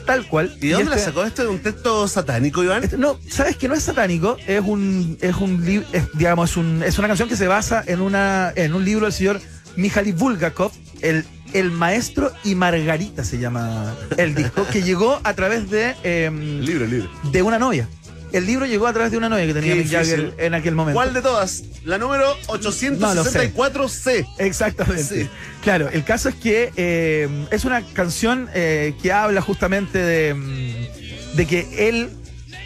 [0.05, 0.55] tal cual.
[0.61, 1.43] ¿Y de dónde la este- sacó esto?
[1.43, 2.83] ¿De un texto satánico, Iván?
[2.83, 6.83] este- no, sabes que no es satánico, es un, es un es, digamos, es, un-
[6.83, 9.41] es una canción que se basa en una, en un libro del señor
[9.75, 10.71] Mijaly Bulgakov,
[11.01, 16.61] el, el maestro y Margarita se llama el disco, que llegó a través de, em,
[16.61, 17.09] Libre, libre.
[17.31, 17.87] de una novia.
[18.31, 20.95] El libro llegó a través de una novia que tenía Mick Jagger en aquel momento.
[20.95, 21.63] ¿Cuál de todas?
[21.83, 24.27] La número 864C.
[24.39, 25.03] Exactamente.
[25.03, 25.29] Sí.
[25.61, 31.35] Claro, el caso es que eh, es una canción eh, que habla justamente de, mm,
[31.37, 32.09] de que él,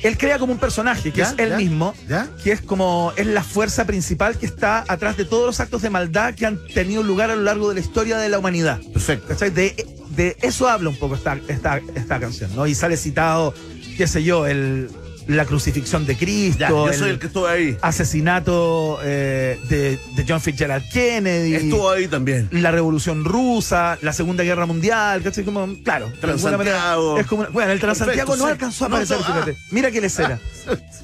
[0.04, 1.30] él crea como un personaje, que ¿Ya?
[1.30, 1.58] es él ¿Ya?
[1.58, 2.28] mismo, ¿Ya?
[2.44, 5.90] que es como, es la fuerza principal que está atrás de todos los actos de
[5.90, 8.80] maldad que han tenido lugar a lo largo de la historia de la humanidad.
[8.94, 9.34] Perfecto.
[9.52, 12.68] De, de eso habla un poco esta, esta, esta canción, ¿no?
[12.68, 13.54] Y sale citado,
[13.98, 14.90] qué sé yo, el,
[15.30, 17.78] la crucifixión de Cristo, Ya, yo el soy el que estuvo ahí.
[17.82, 22.50] asesinato eh, de, de John Fitzgerald Kennedy Estuvo ahí también.
[22.52, 25.44] la Revolución Rusa, la Segunda Guerra Mundial, ¿cachai?
[25.46, 27.20] Como, claro, manera Transantiago.
[27.20, 28.52] Es como, una- bueno, el Transantiago Perfecto, no sí.
[28.52, 29.52] alcanzó a aparecer, no, fíjate.
[29.58, 29.68] ah.
[29.72, 30.40] Mira qué lecera.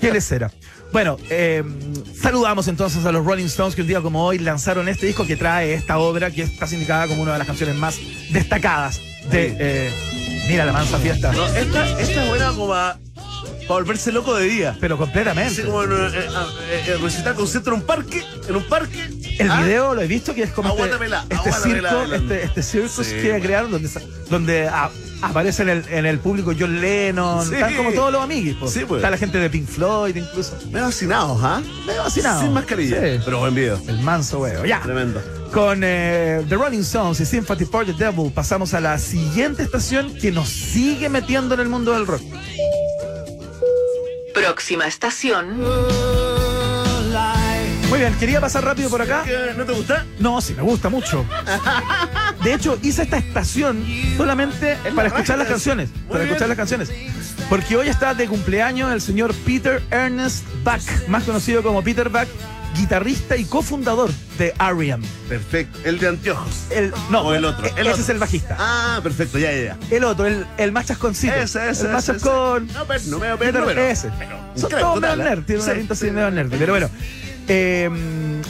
[0.01, 0.51] qué lecera.
[0.91, 1.63] Bueno, eh,
[2.21, 5.35] saludamos entonces a los Rolling Stones que un día como hoy lanzaron este disco que
[5.35, 7.97] trae esta obra que está sindicada como una de las canciones más
[8.31, 8.99] destacadas
[9.29, 9.55] de.
[9.59, 9.91] eh,
[10.47, 11.31] mira la mansa fiesta.
[11.33, 12.73] No, esta, esta es buena como
[13.67, 14.77] para volverse loco de día.
[14.79, 15.53] Pero completamente.
[15.53, 19.03] Así como en, eh, eh, eh, recitar concierto en un parque, en un parque.
[19.39, 19.61] El ¿Ah?
[19.63, 21.05] video lo he visto que es como este,
[21.35, 23.43] este circo, este, este circus Sí, que bueno.
[23.45, 23.89] crearon donde,
[24.29, 24.69] donde
[25.21, 27.55] aparece en el, en el público John Lennon, Sí.
[27.55, 28.55] están como todos los amiguis.
[28.55, 28.67] po.
[28.69, 28.99] Sí, pues.
[28.99, 30.57] Está la gente de Pink Floyd incluso.
[30.71, 31.61] Medio hacinados, ¿ah?
[31.85, 32.41] Medio vacinado.
[32.41, 32.95] Sin mascarilla.
[33.01, 33.21] Sí.
[33.25, 33.79] Pero buen video.
[33.87, 34.63] El manso huevo.
[34.65, 34.79] Ya.
[34.81, 35.21] Tremendo.
[35.51, 40.13] Con eh, The Rolling Stones y Sympathy for the Devil pasamos a la siguiente estación
[40.15, 42.21] que nos sigue metiendo en el mundo del rock.
[44.35, 45.57] Próxima estación.
[47.89, 49.23] Muy bien, quería pasar rápido por acá.
[49.23, 50.05] ¿Qué, ¿No te gusta?
[50.19, 51.25] No, sí, me gusta mucho.
[52.43, 53.85] De hecho, hice esta estación
[54.17, 55.89] solamente para escuchar las canciones.
[55.91, 56.27] Muy Para bien.
[56.33, 56.91] escuchar las canciones.
[57.49, 62.27] Porque hoy está de cumpleaños el señor Peter Ernest Bach, más conocido como Peter Bach,
[62.75, 65.05] guitarrista y cofundador de R.E.M.
[65.29, 65.79] Perfecto.
[65.83, 66.51] El de anteojos.
[66.69, 68.03] El, no, O el otro, e- el ese otro.
[68.03, 68.57] es el bajista.
[68.59, 69.77] Ah, perfecto, ya, ya, ya.
[69.95, 71.33] El otro, el, el más chasconcito.
[71.33, 72.67] Ese, ese, el más chascón.
[72.73, 74.09] No, pero no me Peter- pero, pero- ese.
[74.19, 75.17] pero, Son todos medio ¿eh?
[75.17, 76.11] nerd, tiene una Sí, pinta así sí.
[76.11, 76.49] medio nerd.
[76.57, 76.89] Pero bueno,
[77.47, 77.89] eh,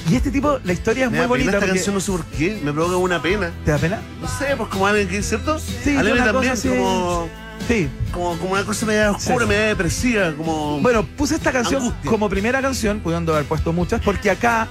[0.09, 1.57] Y este tipo, la historia es Me muy da pena bonita.
[1.57, 3.51] esta canción, no sé por qué, me provoca una pena.
[3.65, 3.99] ¿Te da pena?
[4.21, 5.59] No sé, pues como alguien que, ¿cierto?
[5.59, 7.29] Sí, una también, como,
[7.67, 7.89] Sí.
[8.11, 9.49] como, como una cosa media oscura, Sí.
[9.49, 10.79] media depresiva, como...
[10.81, 12.09] Bueno, puse esta canción Angustia.
[12.11, 14.67] como primera canción, pudiendo haber puesto muchas, porque acá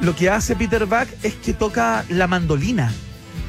[0.00, 2.92] lo que hace Peter Buck es que toca la mandolina.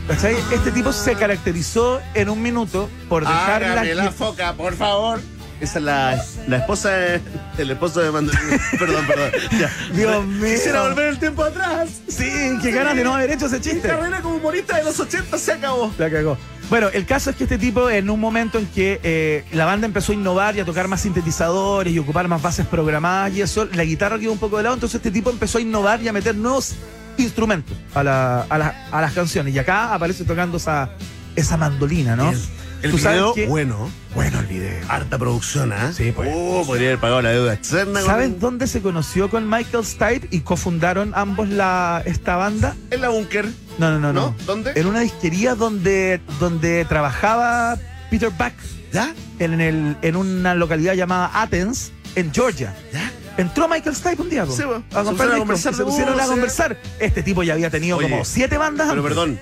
[0.08, 0.36] ¿Cachai?
[0.54, 5.20] Este tipo se caracterizó en un minuto por dejar la, Hágame la foca, por favor.
[5.60, 7.22] Esa es la, la esposa de,
[7.58, 8.60] el esposo de Mandolina.
[8.80, 9.32] perdón, perdón.
[9.58, 9.72] Ya.
[9.94, 10.54] Dios mío.
[10.54, 11.90] Quisiera volver el tiempo atrás.
[12.10, 12.30] Sí,
[12.62, 13.88] qué ganas de no haber hecho ese Mi chiste.
[13.88, 15.92] carrera como humorista de los 80 se acabó.
[15.98, 16.38] La cagó.
[16.70, 19.86] Bueno, el caso es que este tipo, en un momento en que eh, la banda
[19.86, 23.66] empezó a innovar y a tocar más sintetizadores y ocupar más bases programadas y eso,
[23.74, 26.14] la guitarra quedó un poco de lado, entonces este tipo empezó a innovar y a
[26.14, 26.74] meter nuevos
[27.18, 29.54] instrumentos a, la- a la- a las canciones.
[29.54, 30.90] Y acá aparece tocando esa,
[31.36, 32.34] esa mandolina, ¿no?
[32.82, 33.90] El Tú sabes video, que- bueno.
[34.14, 34.84] Bueno, el video.
[34.90, 35.92] Harta producción, ¿ah?
[35.96, 36.30] Sí, pues.
[36.34, 38.00] Oh, podría haber pagado la deuda externa.
[38.00, 42.76] con- ¿Sabes dónde se conoció con Michael Stipe y cofundaron ambos la, esta banda?
[42.92, 43.50] En la búnker.
[43.78, 44.22] No, no, no, no.
[44.28, 44.36] ¿No?
[44.46, 44.72] ¿Dónde?
[44.76, 47.78] En una disquería donde, donde trabajaba
[48.10, 48.54] Peter Buck.
[48.94, 49.14] ¿Ya?
[49.40, 52.74] En, el, en una localidad llamada Athens, en Georgia.
[52.94, 53.12] ¿Ya?
[53.38, 54.76] Entró Michael Stipe un día po, Sí, po.
[54.98, 56.78] a Se comprar a conversar se pusieron a conversar.
[57.00, 59.10] Este tipo ya había tenido Oye, como siete bandas Pero antes.
[59.10, 59.40] perdón,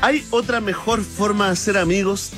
[0.00, 2.30] ¿hay otra mejor forma de ser amigos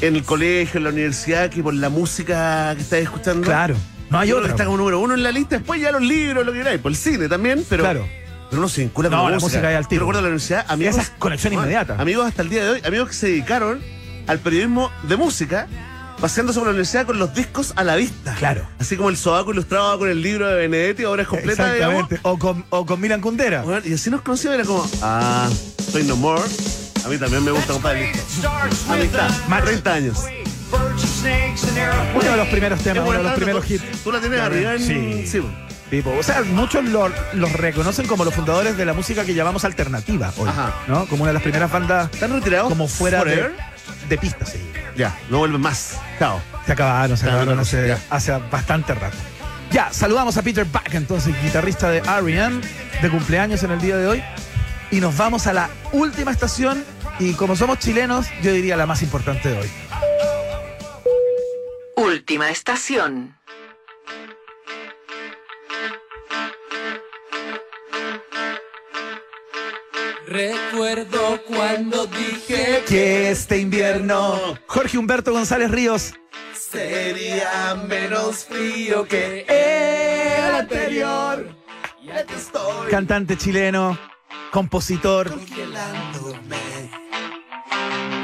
[0.00, 3.42] en el colegio, en la universidad, que por la música que estás escuchando?
[3.44, 3.74] Claro,
[4.10, 4.44] no hay otra.
[4.44, 6.80] que está como número uno en la lista, después ya los libros, lo que queráis,
[6.80, 7.82] por el cine también, pero.
[7.82, 8.06] Claro.
[8.54, 9.60] Pero no se vincula con No, la, la música.
[9.62, 9.98] música al tiro.
[10.00, 10.94] Yo recuerdo la universidad, amigos.
[10.94, 11.96] Esa es conexión inmediata.
[11.98, 13.80] Amigos hasta el día de hoy, amigos que se dedicaron
[14.28, 15.66] al periodismo de música,
[16.20, 18.32] paseándose por la universidad con los discos a la vista.
[18.36, 18.64] Claro.
[18.78, 22.04] Así como el sobaco ilustrado con el libro de Benedetti, ahora es completa, digamos.
[22.04, 22.20] Exactamente.
[22.22, 23.62] O con, o con Milan Kundera.
[23.62, 25.50] Bueno, y así nos conocimos, era como, ah,
[25.90, 26.40] soy no more.
[27.04, 28.12] A mí también me gusta, compadre.
[28.88, 30.18] Amistad, más 30 años.
[32.14, 33.82] Uno de los primeros temas, uno de los primeros hits.
[34.04, 34.80] Tú la tienes arriba en.
[34.80, 35.26] Sí.
[35.26, 35.42] sí.
[35.94, 39.64] Tipo, o sea, muchos lo- los reconocen como los fundadores de la música que llamamos
[39.64, 40.74] alternativa hoy, Ajá.
[40.88, 41.06] ¿no?
[41.06, 42.68] Como una de las primeras bandas ¿Están retirados?
[42.68, 44.58] como fuera de, pistas, sí.
[44.96, 45.96] Ya, no vuelven más.
[46.18, 46.40] Chao.
[46.66, 49.16] Se acabaron, se acabaron no, hace, bastante rato.
[49.70, 52.60] Ya, saludamos a Peter Buck, entonces, guitarrista de R.E.M.,
[53.00, 54.24] de cumpleaños en el día de hoy.
[54.90, 56.84] Y nos vamos a la última estación,
[57.20, 59.70] y como somos chilenos, yo diría la más importante de hoy.
[61.96, 63.36] Última estación.
[70.26, 76.14] Recuerdo cuando dije Que este invierno, Jorge Humberto González Ríos,
[76.54, 81.48] sería menos frío que el anterior.
[82.36, 83.98] Estoy cantante chileno,
[84.50, 85.32] compositor,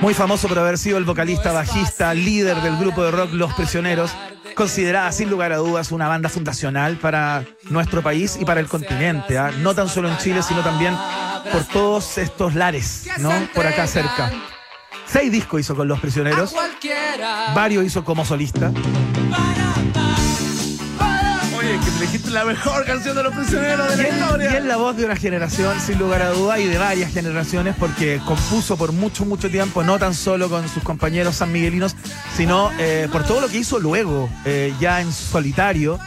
[0.01, 4.10] muy famoso por haber sido el vocalista, bajista, líder del grupo de rock Los Prisioneros,
[4.55, 9.39] considerada sin lugar a dudas una banda fundacional para nuestro país y para el continente,
[9.39, 9.51] ¿ah?
[9.59, 10.94] no tan solo en Chile, sino también
[11.53, 13.31] por todos estos lares, ¿no?
[13.55, 14.31] Por acá cerca.
[15.07, 16.55] Seis discos hizo con Los Prisioneros,
[17.55, 18.71] varios hizo como solista.
[21.59, 24.59] Oye, que te dijiste la mejor canción de los prisioneros de Y la y historia.
[24.59, 28.21] es la voz de una generación, sin lugar a duda, y de varias generaciones, porque
[28.25, 31.97] compuso por mucho, mucho tiempo, no tan solo con sus compañeros sanmiguelinos,
[32.37, 35.99] sino eh, por todo lo que hizo luego, eh, ya en solitario,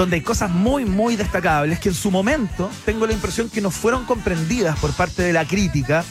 [0.00, 3.70] donde hay cosas muy, muy destacables que en su momento tengo la impresión que no
[3.70, 6.06] fueron comprendidas por parte de la crítica,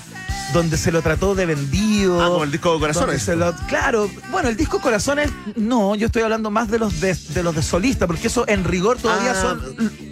[0.54, 2.22] donde se lo trató de vendido.
[2.22, 3.28] Ah, como el disco de Corazones.
[3.28, 7.44] lo- claro, bueno, el disco Corazones, no, yo estoy hablando más de los de, de
[7.44, 9.60] los de solista, porque eso en rigor todavía Ah, son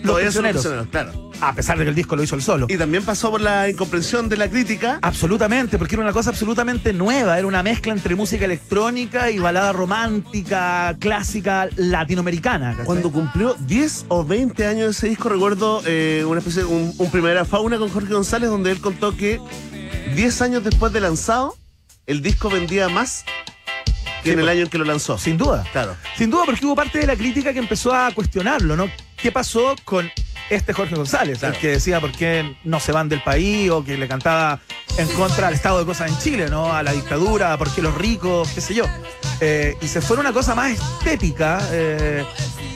[0.04, 0.68] los son prisioneros.
[0.92, 1.28] claro.
[1.40, 2.66] A pesar de que el disco lo hizo el solo.
[2.68, 4.98] Y también pasó por la incomprensión de la crítica.
[5.04, 9.72] Absolutamente, porque era una cosa absolutamente nueva, era una mezcla entre música electrónica y balada
[9.72, 12.72] romántica, clásica, latinoamericana.
[12.72, 12.86] ¿cachai?
[12.86, 17.12] Cuando cumplió 10 o 20 años ese disco, recuerdo eh, una especie de un, un
[17.12, 19.40] primera fauna con Jorge González, donde él contó que
[20.16, 21.56] 10 años después de lanzado,
[22.06, 23.24] el disco vendía más
[24.24, 24.56] que Sí, en el pues.
[24.56, 25.18] año en que lo lanzó.
[25.18, 25.64] Sin duda.
[25.72, 25.96] Claro.
[26.18, 28.90] Sin duda, porque hubo parte de la crítica que empezó a cuestionarlo, ¿no?
[29.16, 30.10] ¿Qué pasó con
[30.50, 31.40] este Jorge González?
[31.40, 31.54] Claro.
[31.56, 34.60] El que decía por qué no se van del país o que le cantaba
[34.98, 36.74] en contra al estado de cosas en Chile, ¿no?
[36.74, 38.86] A la dictadura, por qué los ricos, qué sé yo.
[39.40, 42.26] Eh, y se fue una cosa más estética eh,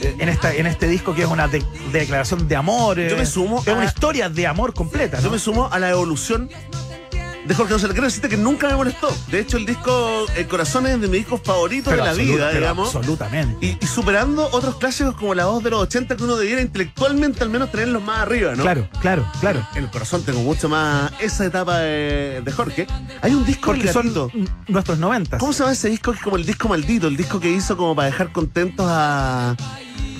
[0.00, 3.00] eh, en, esta, en este disco que es una de- declaración de amor.
[3.00, 5.24] eh, Yo me sumo Es a- una historia de amor completa, ¿no?
[5.24, 6.48] Yo me sumo a la evolución
[7.44, 7.94] de Jorge González.
[7.94, 9.14] Quiero decirte que nunca me molestó.
[9.30, 12.52] De hecho, el disco El Corazón es de mis discos favoritos Pero de la vida,
[12.52, 12.94] digamos.
[12.94, 13.66] Absolutamente.
[13.66, 17.42] Y, y superando otros clásicos como la voz de los 80 que uno debiera intelectualmente
[17.42, 18.62] al menos tenerlos más arriba, ¿no?
[18.62, 19.66] Claro, claro, claro.
[19.74, 22.86] En el corazón tengo mucho más esa etapa de, de Jorge.
[23.20, 24.12] Hay un disco El son
[24.68, 25.40] nuestros noventas.
[25.40, 26.12] ¿Cómo se llama ese disco?
[26.12, 29.56] Que es como el disco maldito, el disco que hizo como para dejar contentos a,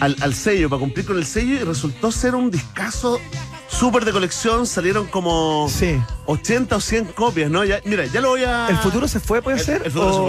[0.00, 3.20] al, al sello, para cumplir con el sello, y resultó ser un discazo
[3.72, 5.98] súper de colección, salieron como Sí.
[6.26, 7.64] 80 o 100 copias, ¿no?
[7.64, 8.68] Ya, mira, ya lo voy a...
[8.68, 9.82] ¿El futuro se fue, puede El- ser?
[9.84, 10.20] el futuro se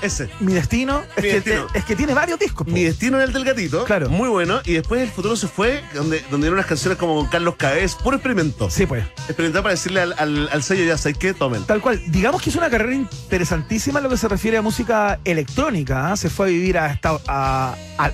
[0.00, 0.06] fue.
[0.06, 0.30] Ese.
[0.40, 1.02] Mi destino.
[1.16, 1.66] Es, Mi que, destino.
[1.66, 2.66] te- es que tiene varios discos.
[2.66, 2.72] po.
[2.72, 3.84] Mi destino era el del gatito.
[3.84, 4.08] Claro.
[4.08, 4.60] Muy bueno.
[4.64, 7.96] Y después el futuro se fue, donde, donde eran unas canciones como con Carlos Caez,
[7.96, 8.70] puro experimento.
[8.70, 9.04] Sí, pues.
[9.26, 11.64] Experimentar para decirle al, al, al sello, ya sabes qué, tomen.
[11.64, 12.00] Tal cual.
[12.06, 16.12] Digamos que es una carrera interesantísima en lo que se refiere a música electrónica.
[16.12, 16.16] ¿ah?
[16.16, 18.10] Se fue a vivir a, esta- a- a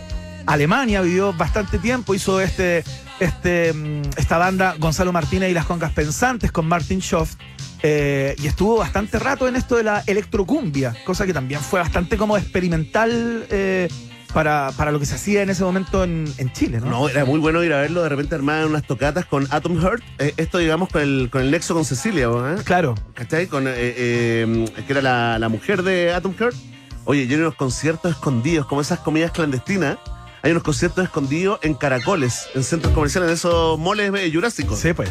[0.47, 2.83] Alemania, vivió bastante tiempo, hizo este,
[3.21, 7.35] este, mm, esta banda Gonzalo Martínez y las Concas Pensantes con Martin Schoff.
[7.83, 12.17] eh, y estuvo bastante rato en esto de la electrocumbia, cosa que también fue bastante
[12.17, 13.89] como experimental eh,
[14.35, 16.87] para, para lo que se hacía en ese momento en, en Chile, ¿no?
[16.87, 20.03] No, era muy bueno ir a verlo de repente armar unas tocatas con Atom Heart.
[20.19, 22.57] Eh, esto, digamos, con el, con el nexo con Cecilia, ¿eh?
[22.65, 22.97] Claro.
[23.15, 23.47] ¿Cachai?
[23.47, 26.57] Con, que era la, la mujer de Atom Heart.
[27.05, 29.97] Oye, yo en unos conciertos escondidos, como esas comidas clandestinas,
[30.43, 34.79] hay unos conciertos escondidos en caracoles, en centros comerciales, en esos moles eh, jurásicos.
[34.79, 35.11] Sí, pues.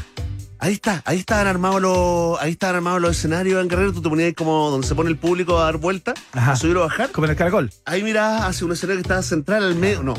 [0.60, 4.10] Ahí está, ahí estaban armados los, ahí estaban armados los escenarios en Guerrero, tú te
[4.10, 6.54] ponías ahí como donde se pone el público a dar vuelta, Ajá.
[6.54, 7.12] a subir o bajar.
[7.12, 7.72] Como en el caracol.
[7.86, 10.02] Ahí mirás hacia un escenario que estaba central al medio.
[10.02, 10.16] No.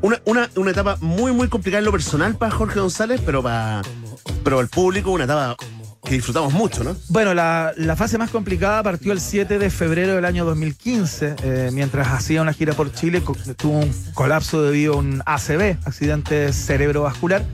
[0.00, 3.82] Una, una, una etapa muy, muy complicada en lo personal para Jorge González, pero para
[4.44, 5.56] pero el público, una etapa
[6.08, 6.96] que disfrutamos mucho, ¿no?
[7.08, 11.70] Bueno, la, la fase más complicada partió el 7 de febrero del año 2015, eh,
[11.72, 13.22] mientras hacía una gira por Chile,
[13.56, 17.44] tuvo un colapso debido a un ACV, accidente cerebrovascular,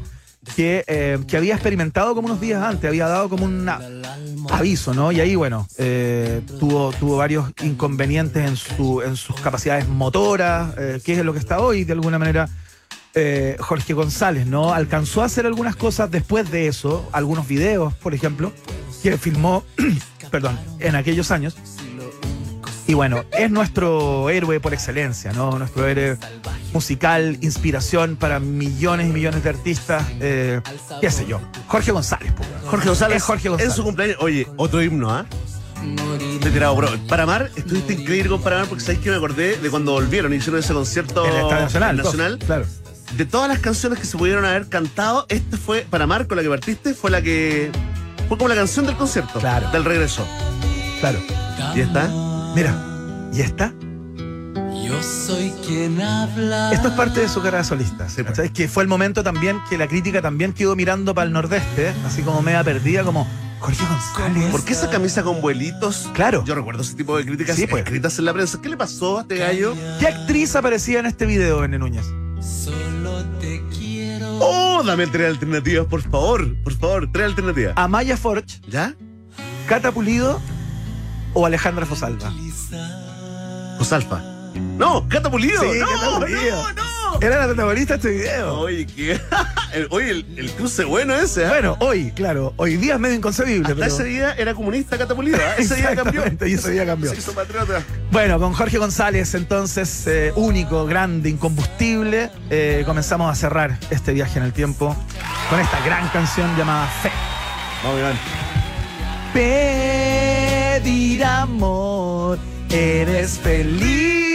[0.54, 3.68] que, eh, que había experimentado como unos días antes, había dado como un
[4.50, 5.10] aviso, ¿no?
[5.10, 11.12] Y ahí, bueno, eh, tuvo, tuvo varios inconvenientes en, su, en sus capacidades motoras, que
[11.12, 12.48] es lo que está hoy, de alguna manera.
[13.14, 14.72] Eh, Jorge González, ¿no?
[14.74, 18.52] Alcanzó a hacer algunas cosas después de eso, algunos videos, por ejemplo,
[19.02, 19.64] que filmó,
[20.30, 21.56] perdón, en aquellos años.
[22.86, 25.58] Y bueno, es nuestro héroe por excelencia, ¿no?
[25.58, 26.18] Nuestro héroe
[26.74, 30.60] musical, inspiración para millones y millones de artistas, eh,
[31.00, 31.40] qué sé yo.
[31.66, 32.52] Jorge González, weón.
[32.66, 33.70] Jorge González, Es Jorge González.
[33.72, 34.16] en su cumpleaños.
[34.20, 35.24] Oye, otro himno, ¿ah?
[36.42, 36.88] Te he tirado, bro.
[37.08, 40.60] Paramar, estuviste increíble con Paramar porque sabéis que me acordé de cuando volvieron y hicieron
[40.60, 41.96] ese concierto En el Nacional.
[41.96, 42.38] dos, Nacional.
[42.38, 42.66] Claro.
[43.16, 46.48] De todas las canciones que se pudieron haber cantado, esta fue, Paramar, con la que
[46.48, 47.70] partiste, fue la que.
[48.28, 49.38] Fue como la canción del concierto.
[49.38, 49.70] Claro.
[49.70, 50.26] Del regreso.
[51.00, 51.18] Claro.
[51.76, 52.08] ¿Y está?
[52.54, 52.74] Mira,
[53.32, 53.72] ¿y esta?
[54.86, 56.72] Yo soy quien habla.
[56.72, 58.08] Esto es parte de su carrera solista.
[58.08, 58.36] Sí, pues.
[58.36, 58.52] ¿cachai?
[58.52, 61.94] Que fue el momento también que la crítica también quedó mirando para el nordeste, ¿eh?
[62.06, 63.26] así como media perdida, como
[63.60, 64.50] Jorge González.
[64.50, 66.10] ¿Por qué esa camisa con vuelitos?
[66.14, 66.44] Claro.
[66.44, 67.84] Yo recuerdo ese tipo de críticas Sí, pues.
[67.84, 68.60] escritas en la prensa.
[68.60, 69.74] ¿Qué le pasó a este gallo?
[70.00, 71.78] ¿Qué actriz aparecía en este video, N.
[71.78, 72.04] Núñez?
[72.44, 74.38] Solo te quiero.
[74.40, 76.54] Oh, dame tres alternativas, por favor.
[76.62, 77.72] Por favor, tres alternativas.
[77.76, 78.94] Amaya Forch, ¿Ya?
[79.66, 80.40] Cata Pulido
[81.32, 82.32] o Alejandra Fosalva.
[83.78, 84.33] Josalfa.
[84.54, 85.60] No, Cata Pulido.
[85.62, 86.72] Sí, no, Pulido.
[86.72, 86.84] no, no.
[87.20, 88.58] Era la protagonista de este video.
[88.58, 89.20] Oye, ¿qué?
[89.72, 91.48] el, oye, el, el cruce bueno ese, ¿eh?
[91.48, 93.68] Bueno, hoy, claro, hoy día es medio inconcebible.
[93.68, 93.86] Hasta pero...
[93.86, 95.54] ese día era comunista Cata Pulido, ¿eh?
[95.58, 96.22] Ese día cambió.
[96.44, 97.10] Y ese día cambió.
[97.10, 97.82] Se hizo patriota.
[98.10, 104.38] Bueno, con Jorge González, entonces, eh, único, grande, incombustible, eh, comenzamos a cerrar este viaje
[104.38, 104.96] en el tiempo
[105.50, 107.10] con esta gran canción llamada Fe.
[109.32, 112.38] Pedir amor,
[112.70, 114.33] eres feliz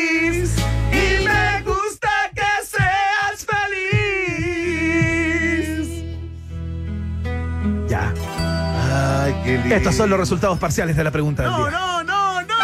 [9.71, 11.71] Estos son los resultados parciales de la pregunta del No, día.
[11.71, 12.55] no, no, no.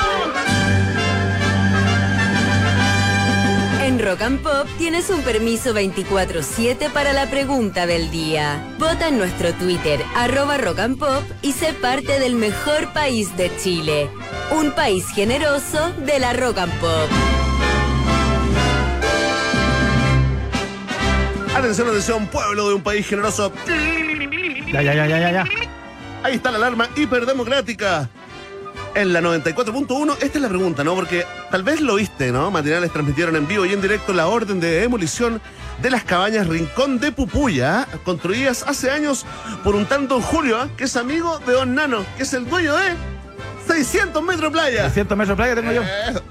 [3.83, 8.59] En Rock and Pop tienes un permiso 24-7 para la pregunta del día.
[8.79, 13.51] Vota en nuestro Twitter, arroba Rock and Pop, y sé parte del mejor país de
[13.57, 14.09] Chile.
[14.51, 17.09] Un país generoso de la Rock and Pop.
[21.55, 23.51] Atención, atención, pueblo de un país generoso.
[24.73, 25.45] Ya, ya, ya, ya, ya, ya.
[26.25, 28.09] Ahí está la alarma hiperdemocrática.
[28.95, 30.95] En la 94.1, esta es la pregunta, ¿no?
[30.95, 32.49] Porque tal vez lo viste, ¿no?
[32.49, 35.39] Matinales transmitieron en vivo y en directo la orden de demolición
[35.83, 39.23] de las cabañas Rincón de Pupuya, construidas hace años
[39.63, 40.67] por un tanto Julio, ¿ah?
[40.75, 42.95] que es amigo de Don Nano, que es el dueño de
[43.67, 44.81] 600 metros playa.
[44.81, 45.83] 300 metros playa tengo yo.
[45.83, 46.23] Eso.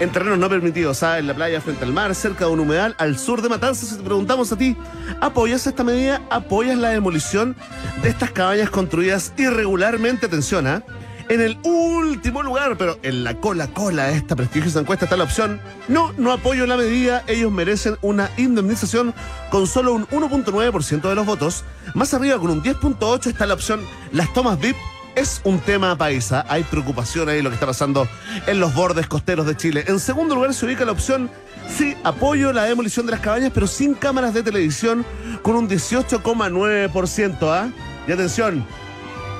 [0.00, 1.20] En terrenos no permitidos, ¿sabes?
[1.20, 3.90] En la playa frente al mar, cerca de un humedal, al sur de Matanzas.
[3.90, 4.74] Si te preguntamos a ti,
[5.20, 6.22] ¿apoyas esta medida?
[6.30, 7.54] ¿Apoyas la demolición
[8.02, 10.24] de estas cabañas construidas irregularmente?
[10.24, 10.82] Atención, ¿ah?
[11.28, 15.24] En el último lugar, pero en la cola, cola de esta prestigiosa encuesta está la
[15.24, 15.60] opción.
[15.86, 17.22] No, no apoyo la medida.
[17.26, 19.14] Ellos merecen una indemnización
[19.50, 21.62] con solo un 1.9% de los votos.
[21.94, 23.82] Más arriba, con un 10.8, está la opción.
[24.12, 24.76] Las tomas VIP
[25.20, 26.46] es un tema paisa.
[26.48, 28.08] Hay preocupación ahí lo que está pasando
[28.46, 29.84] en los bordes costeros de Chile.
[29.86, 31.30] En segundo lugar se ubica la opción
[31.68, 35.04] sí, apoyo la demolición de las cabañas, pero sin cámaras de televisión,
[35.42, 37.36] con un 18,9%.
[37.42, 37.70] ¿ah?
[38.08, 38.64] Y atención,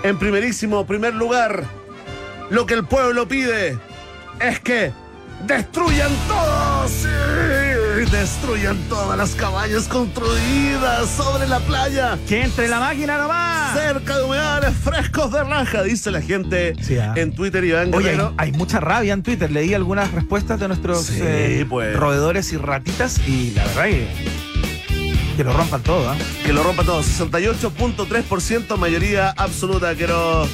[0.02, 1.64] en primerísimo, primer lugar,
[2.50, 3.78] lo que el pueblo pide
[4.38, 4.92] es que
[5.46, 12.18] destruyan todo, sí, destruyan todas las cabañas construidas sobre la playa.
[12.28, 13.74] Que entre la máquina nomás.
[13.78, 17.14] Cerca de humedales frescos de raja, dice la gente Sí, ah.
[17.16, 19.50] en Twitter Iván Oye, hay, mucha rabia en Twitter.
[19.50, 21.96] Leí algunas respuestas de nuestros Sí, eh, pues.
[21.96, 24.08] roedores y ratitas y la verdad que,
[25.36, 26.10] que lo rompan todo.
[26.10, 26.16] ¿ah?
[26.44, 27.02] Que lo rompa todo.
[27.02, 29.94] 68.3%, mayoría absoluta.
[29.94, 30.46] Quiero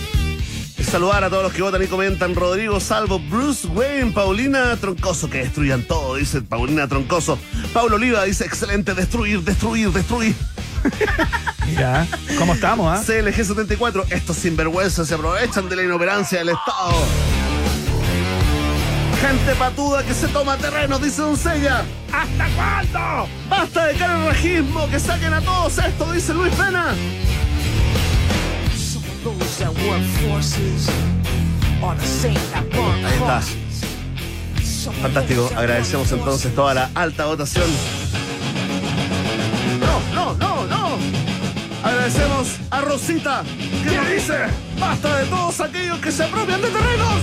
[0.85, 2.35] saludar a todos los que votan y comentan.
[2.35, 7.39] Rodrigo Salvo, Bruce Wayne, Paulina Troncoso, que destruyan todo, dice Paulina Troncoso.
[7.73, 10.35] Pablo Oliva dice, excelente, destruir, destruir, destruir.
[11.67, 12.07] Mira,
[12.39, 12.87] ¿cómo estamos?
[12.87, 13.03] ah?
[13.05, 16.95] CLG74, estos sinvergüenzas se aprovechan de la inoperancia del Estado.
[19.21, 21.85] Gente patuda que se toma terrenos, dice Doncella.
[22.13, 23.29] ¿Hasta cuándo?
[23.49, 26.95] Basta de carerrajismo, que saquen a todos esto, dice Luis Pena.
[33.05, 33.43] Ahí está.
[35.03, 37.67] Fantástico, agradecemos entonces toda la alta votación.
[39.81, 40.99] No, no, no, no.
[41.83, 43.43] Agradecemos a Rosita,
[43.83, 44.47] que nos dice,
[44.79, 47.23] basta de todos aquellos que se apropian de terrenos.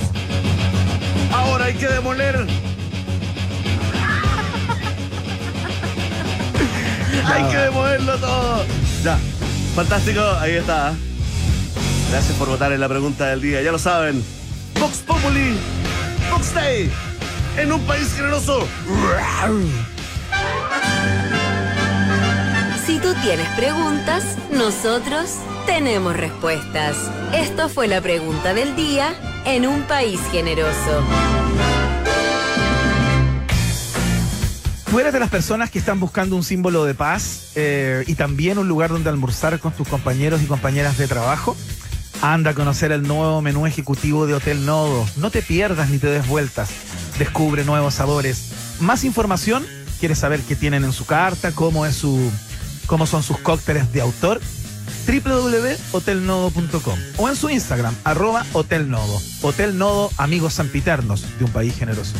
[1.34, 2.36] Ahora hay que demoler.
[7.26, 8.66] hay que demolerlo todo.
[9.04, 9.18] Ya,
[9.76, 10.94] fantástico, ahí está.
[12.10, 14.24] Gracias por votar en la pregunta del día, ya lo saben.
[14.80, 15.58] Vox Populi,
[16.32, 16.92] Vox Day,
[17.58, 18.68] en un país generoso.
[22.86, 26.98] Si tú tienes preguntas, nosotros tenemos respuestas.
[27.34, 29.14] Esto fue la pregunta del día
[29.46, 31.04] en un país generoso.
[35.00, 38.68] Eres de las personas que están buscando un símbolo de paz eh, y también un
[38.68, 41.58] lugar donde almorzar con tus compañeros y compañeras de trabajo.
[42.24, 45.06] Anda a conocer el nuevo menú ejecutivo de Hotel Nodo.
[45.18, 46.70] No te pierdas ni te des vueltas.
[47.20, 48.54] Descubre nuevos sabores.
[48.80, 49.66] Más información,
[50.00, 51.52] ¿quieres saber qué tienen en su carta?
[51.52, 52.32] ¿Cómo, es su,
[52.88, 54.40] cómo son sus cócteles de autor?
[55.06, 59.22] www.hotelnodo.com o en su Instagram, arroba Hotel Nodo.
[59.42, 62.14] Hotel Nodo, amigos sempiternos de un país generoso.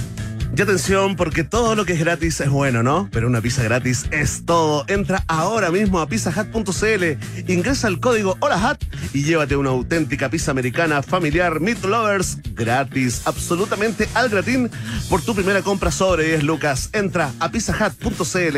[0.56, 3.10] Y atención, porque todo lo que es gratis es bueno, ¿no?
[3.12, 4.86] Pero una pizza gratis es todo.
[4.88, 11.02] Entra ahora mismo a pizzahat.cl, ingresa el código HOLAHAT y llévate una auténtica pizza americana
[11.02, 14.70] familiar Meat Lovers gratis, absolutamente al gratín
[15.10, 16.92] por tu primera compra sobre 10 lucas.
[16.94, 18.58] Entra a pizzahat.cl,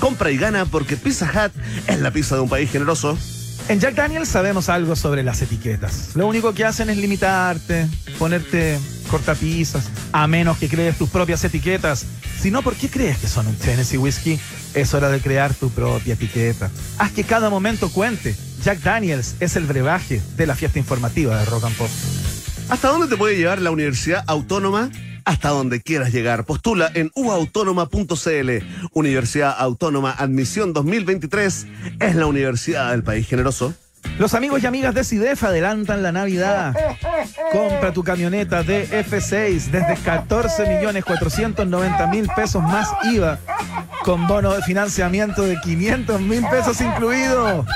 [0.00, 1.52] compra y gana porque Pizza Hut
[1.86, 3.16] es la pizza de un país generoso.
[3.68, 6.14] En Jack Daniels sabemos algo sobre las etiquetas.
[6.14, 8.78] Lo único que hacen es limitarte, ponerte
[9.10, 12.06] cortapisas, a menos que crees tus propias etiquetas.
[12.40, 14.38] Si no, ¿por qué crees que son un Tennessee Whiskey?
[14.74, 16.70] Es hora de crear tu propia etiqueta.
[16.98, 18.36] Haz que cada momento cuente.
[18.62, 21.90] Jack Daniels es el brebaje de la fiesta informativa de Rock and Pop.
[22.68, 24.90] ¿Hasta dónde te puede llevar la Universidad Autónoma?
[25.26, 26.44] Hasta donde quieras llegar.
[26.44, 28.50] Postula en uautónoma.cl.
[28.92, 31.66] Universidad Autónoma Admisión 2023
[31.98, 33.74] es la universidad del país generoso.
[34.20, 36.76] Los amigos y amigas de CIDEF adelantan la Navidad.
[37.50, 43.40] Compra tu camioneta de F6 desde 14 millones 490 mil pesos más IVA
[44.04, 47.66] con bono de financiamiento de 500 mil pesos incluido.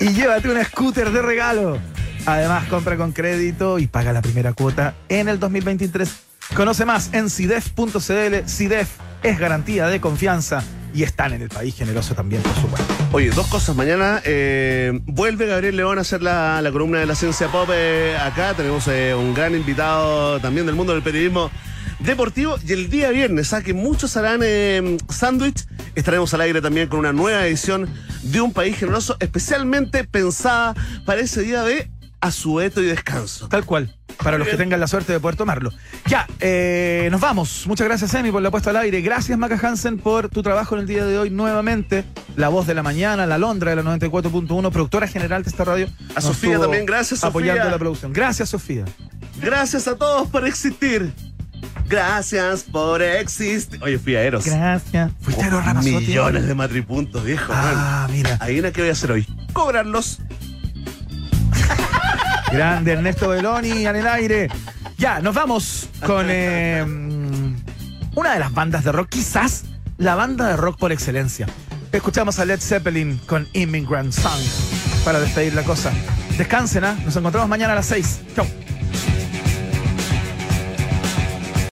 [0.00, 1.78] y llévate un scooter de regalo.
[2.28, 6.10] Además, compra con crédito y paga la primera cuota en el 2023.
[6.54, 8.46] Conoce más en CIDEF.cl.
[8.46, 8.90] CIDEF
[9.22, 12.94] es garantía de confianza y están en el país generoso también, por supuesto.
[13.12, 13.74] Oye, dos cosas.
[13.74, 18.52] Mañana eh, vuelve Gabriel León a hacer la, columna de la ciencia pop eh, acá.
[18.52, 21.50] Tenemos eh, un gran invitado también del mundo del periodismo
[21.98, 22.58] deportivo.
[22.62, 23.62] Y el día viernes, ¿ah?
[23.62, 27.88] que muchos harán eh, sándwich, estaremos al aire también con una nueva edición
[28.22, 30.74] de Un País Generoso, especialmente pensada
[31.06, 31.90] para ese día de
[32.20, 33.48] asueto y descanso.
[33.48, 33.94] Tal cual.
[34.22, 35.70] Para los que tengan la suerte de poder tomarlo.
[36.06, 37.66] Ya, eh, nos vamos.
[37.68, 39.00] Muchas gracias, Emi, por la puesta al aire.
[39.00, 42.04] Gracias, Maca Hansen, por tu trabajo en el día de hoy nuevamente.
[42.34, 45.88] La voz de la mañana, la Londra de la 94.1, productora general de esta radio.
[46.16, 47.52] A Sofía también, gracias, Sofía.
[47.52, 48.12] Apoyando la producción.
[48.12, 48.84] Gracias, Sofía.
[49.40, 51.12] Gracias a todos por existir.
[51.88, 53.82] Gracias por existir.
[53.82, 54.44] Oye, fui a Eros.
[54.44, 55.12] Gracias.
[55.20, 56.06] Fuiste a Eros Ramazzotti.
[56.06, 57.52] Millones de matripuntos, viejo.
[57.54, 58.16] Ah, man.
[58.16, 58.36] mira.
[58.40, 59.26] Adivina qué voy a hacer hoy.
[59.52, 60.18] Cobrarlos.
[62.52, 64.48] Grande Ernesto Beloni en el aire.
[64.96, 66.84] Ya, nos vamos con eh,
[68.14, 69.64] una de las bandas de rock, quizás
[69.96, 71.46] la banda de rock por excelencia.
[71.92, 74.40] Escuchamos a Led Zeppelin con Immigrant Song.
[75.04, 75.92] para despedir la cosa.
[76.36, 76.96] Descansen, ¿ah?
[77.04, 78.20] Nos encontramos mañana a las 6.
[78.36, 78.46] Chau.